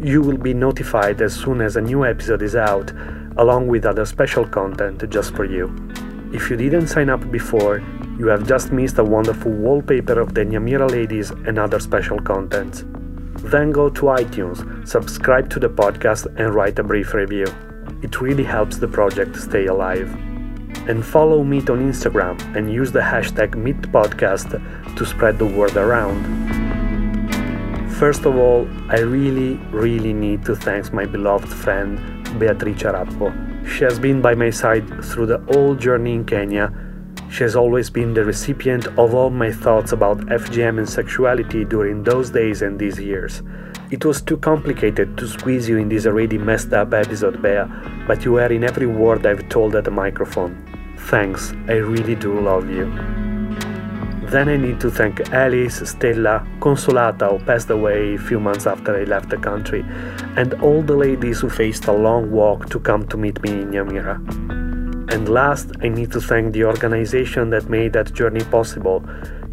You 0.00 0.22
will 0.22 0.36
be 0.36 0.54
notified 0.54 1.20
as 1.20 1.34
soon 1.34 1.60
as 1.60 1.76
a 1.76 1.80
new 1.80 2.04
episode 2.04 2.42
is 2.42 2.54
out, 2.54 2.92
along 3.36 3.68
with 3.68 3.86
other 3.86 4.04
special 4.04 4.46
content 4.46 5.08
just 5.10 5.34
for 5.34 5.44
you. 5.44 5.74
If 6.32 6.48
you 6.50 6.56
didn't 6.56 6.88
sign 6.88 7.10
up 7.10 7.30
before, 7.30 7.82
you 8.18 8.26
have 8.28 8.46
just 8.46 8.72
missed 8.72 8.98
a 8.98 9.04
wonderful 9.04 9.52
wallpaper 9.52 10.20
of 10.20 10.34
the 10.34 10.44
Nyamira 10.44 10.90
ladies 10.90 11.30
and 11.30 11.58
other 11.58 11.78
special 11.78 12.18
contents. 12.18 12.84
Then 13.50 13.70
go 13.70 13.88
to 13.88 14.02
iTunes, 14.02 14.86
subscribe 14.86 15.50
to 15.50 15.58
the 15.58 15.68
podcast, 15.68 16.26
and 16.38 16.54
write 16.54 16.78
a 16.78 16.82
brief 16.82 17.14
review. 17.14 17.46
It 18.02 18.20
really 18.20 18.44
helps 18.44 18.78
the 18.78 18.88
project 18.88 19.36
stay 19.36 19.66
alive 19.66 20.08
and 20.88 21.04
follow 21.04 21.44
Meat 21.44 21.70
on 21.70 21.80
Instagram 21.80 22.40
and 22.56 22.72
use 22.72 22.92
the 22.92 23.00
hashtag 23.00 23.50
MeatPodcast 23.54 24.96
to 24.96 25.06
spread 25.06 25.38
the 25.38 25.46
word 25.46 25.76
around. 25.76 26.22
First 27.92 28.24
of 28.24 28.36
all, 28.36 28.68
I 28.88 29.00
really, 29.00 29.54
really 29.70 30.12
need 30.12 30.44
to 30.46 30.56
thank 30.56 30.92
my 30.92 31.04
beloved 31.04 31.48
friend 31.48 32.21
Beatrice 32.38 32.82
Rappo. 32.82 33.32
She 33.68 33.84
has 33.84 33.98
been 33.98 34.20
by 34.20 34.34
my 34.34 34.50
side 34.50 34.86
through 35.04 35.26
the 35.26 35.38
whole 35.38 35.74
journey 35.74 36.14
in 36.14 36.24
Kenya. 36.24 36.72
She 37.30 37.44
has 37.44 37.56
always 37.56 37.88
been 37.88 38.14
the 38.14 38.24
recipient 38.24 38.86
of 38.98 39.14
all 39.14 39.30
my 39.30 39.50
thoughts 39.50 39.92
about 39.92 40.18
FGM 40.26 40.78
and 40.78 40.88
sexuality 40.88 41.64
during 41.64 42.02
those 42.02 42.30
days 42.30 42.62
and 42.62 42.78
these 42.78 42.98
years. 42.98 43.42
It 43.90 44.04
was 44.04 44.20
too 44.20 44.36
complicated 44.36 45.16
to 45.18 45.28
squeeze 45.28 45.68
you 45.68 45.78
in 45.78 45.88
this 45.88 46.06
already 46.06 46.38
messed 46.38 46.72
up 46.72 46.92
episode, 46.92 47.42
Bea, 47.42 47.64
but 48.06 48.24
you 48.24 48.32
were 48.32 48.52
in 48.52 48.64
every 48.64 48.86
word 48.86 49.26
I've 49.26 49.48
told 49.48 49.74
at 49.74 49.84
the 49.84 49.90
microphone. 49.90 50.56
Thanks, 50.96 51.52
I 51.68 51.74
really 51.74 52.14
do 52.14 52.38
love 52.40 52.68
you. 52.70 53.31
Then 54.32 54.48
I 54.48 54.56
need 54.56 54.80
to 54.80 54.90
thank 54.90 55.20
Alice, 55.30 55.86
Stella, 55.90 56.46
Consolata, 56.58 57.30
who 57.30 57.44
passed 57.44 57.68
away 57.68 58.14
a 58.14 58.18
few 58.18 58.40
months 58.40 58.66
after 58.66 58.96
I 58.96 59.04
left 59.04 59.28
the 59.28 59.36
country, 59.36 59.84
and 60.38 60.54
all 60.62 60.80
the 60.80 60.96
ladies 60.96 61.40
who 61.40 61.50
faced 61.50 61.84
a 61.86 61.92
long 61.92 62.30
walk 62.30 62.70
to 62.70 62.80
come 62.80 63.06
to 63.08 63.18
meet 63.18 63.42
me 63.42 63.50
in 63.50 63.70
Nyamira. 63.72 64.16
And 65.12 65.28
last, 65.28 65.72
I 65.82 65.88
need 65.88 66.12
to 66.12 66.20
thank 66.22 66.54
the 66.54 66.64
organization 66.64 67.50
that 67.50 67.68
made 67.68 67.92
that 67.92 68.14
journey 68.14 68.42
possible 68.44 69.00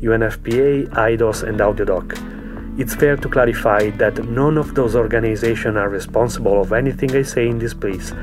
UNFPA, 0.01 0.87
AIDOS, 0.95 1.43
and 1.43 1.59
AudioDoc. 1.59 2.38
It's 2.79 2.95
fair 2.95 3.17
to 3.17 3.27
clarify 3.27 3.89
that 3.97 4.23
none 4.23 4.57
of 4.57 4.73
those 4.73 4.95
organizations 4.95 5.75
are 5.75 5.89
responsible 5.89 6.61
of 6.61 6.71
anything 6.71 7.13
I 7.13 7.23
say 7.23 7.49
in 7.49 7.59
this 7.59 7.73
piece. 7.73 8.13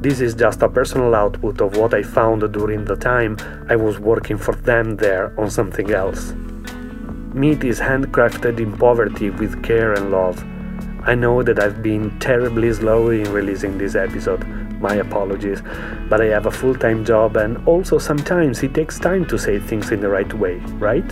This 0.00 0.22
is 0.22 0.34
just 0.34 0.62
a 0.62 0.70
personal 0.70 1.14
output 1.14 1.60
of 1.60 1.76
what 1.76 1.92
I 1.92 2.02
found 2.02 2.50
during 2.50 2.86
the 2.86 2.96
time 2.96 3.36
I 3.68 3.76
was 3.76 3.98
working 3.98 4.38
for 4.38 4.54
them 4.54 4.96
there 4.96 5.38
on 5.38 5.50
something 5.50 5.90
else. 5.90 6.32
Meat 7.34 7.62
is 7.62 7.78
handcrafted 7.78 8.58
in 8.58 8.74
poverty 8.78 9.28
with 9.28 9.62
care 9.62 9.92
and 9.92 10.10
love. 10.10 10.42
I 11.02 11.14
know 11.14 11.42
that 11.42 11.58
I've 11.58 11.82
been 11.82 12.18
terribly 12.18 12.72
slow 12.72 13.10
in 13.10 13.30
releasing 13.30 13.76
this 13.76 13.94
episode. 13.96 14.46
My 14.80 14.94
apologies, 14.94 15.60
but 16.08 16.22
I 16.22 16.26
have 16.36 16.46
a 16.46 16.50
full 16.50 16.74
time 16.74 17.04
job 17.04 17.36
and 17.36 17.58
also 17.68 17.98
sometimes 17.98 18.62
it 18.62 18.72
takes 18.72 18.98
time 18.98 19.26
to 19.26 19.38
say 19.38 19.58
things 19.58 19.90
in 19.90 20.00
the 20.00 20.08
right 20.08 20.32
way, 20.32 20.56
right? 20.78 21.04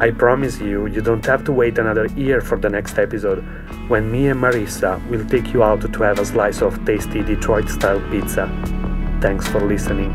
I 0.00 0.12
promise 0.12 0.60
you, 0.60 0.86
you 0.86 1.00
don't 1.00 1.26
have 1.26 1.44
to 1.44 1.52
wait 1.52 1.76
another 1.76 2.06
year 2.06 2.40
for 2.40 2.56
the 2.56 2.70
next 2.70 2.98
episode, 2.98 3.40
when 3.88 4.12
me 4.12 4.28
and 4.28 4.40
Marissa 4.40 5.04
will 5.08 5.26
take 5.26 5.52
you 5.52 5.64
out 5.64 5.80
to 5.80 6.02
have 6.04 6.20
a 6.20 6.24
slice 6.24 6.62
of 6.62 6.84
tasty 6.86 7.22
Detroit 7.22 7.68
style 7.68 8.00
pizza. 8.08 8.46
Thanks 9.20 9.48
for 9.48 9.60
listening. 9.60 10.14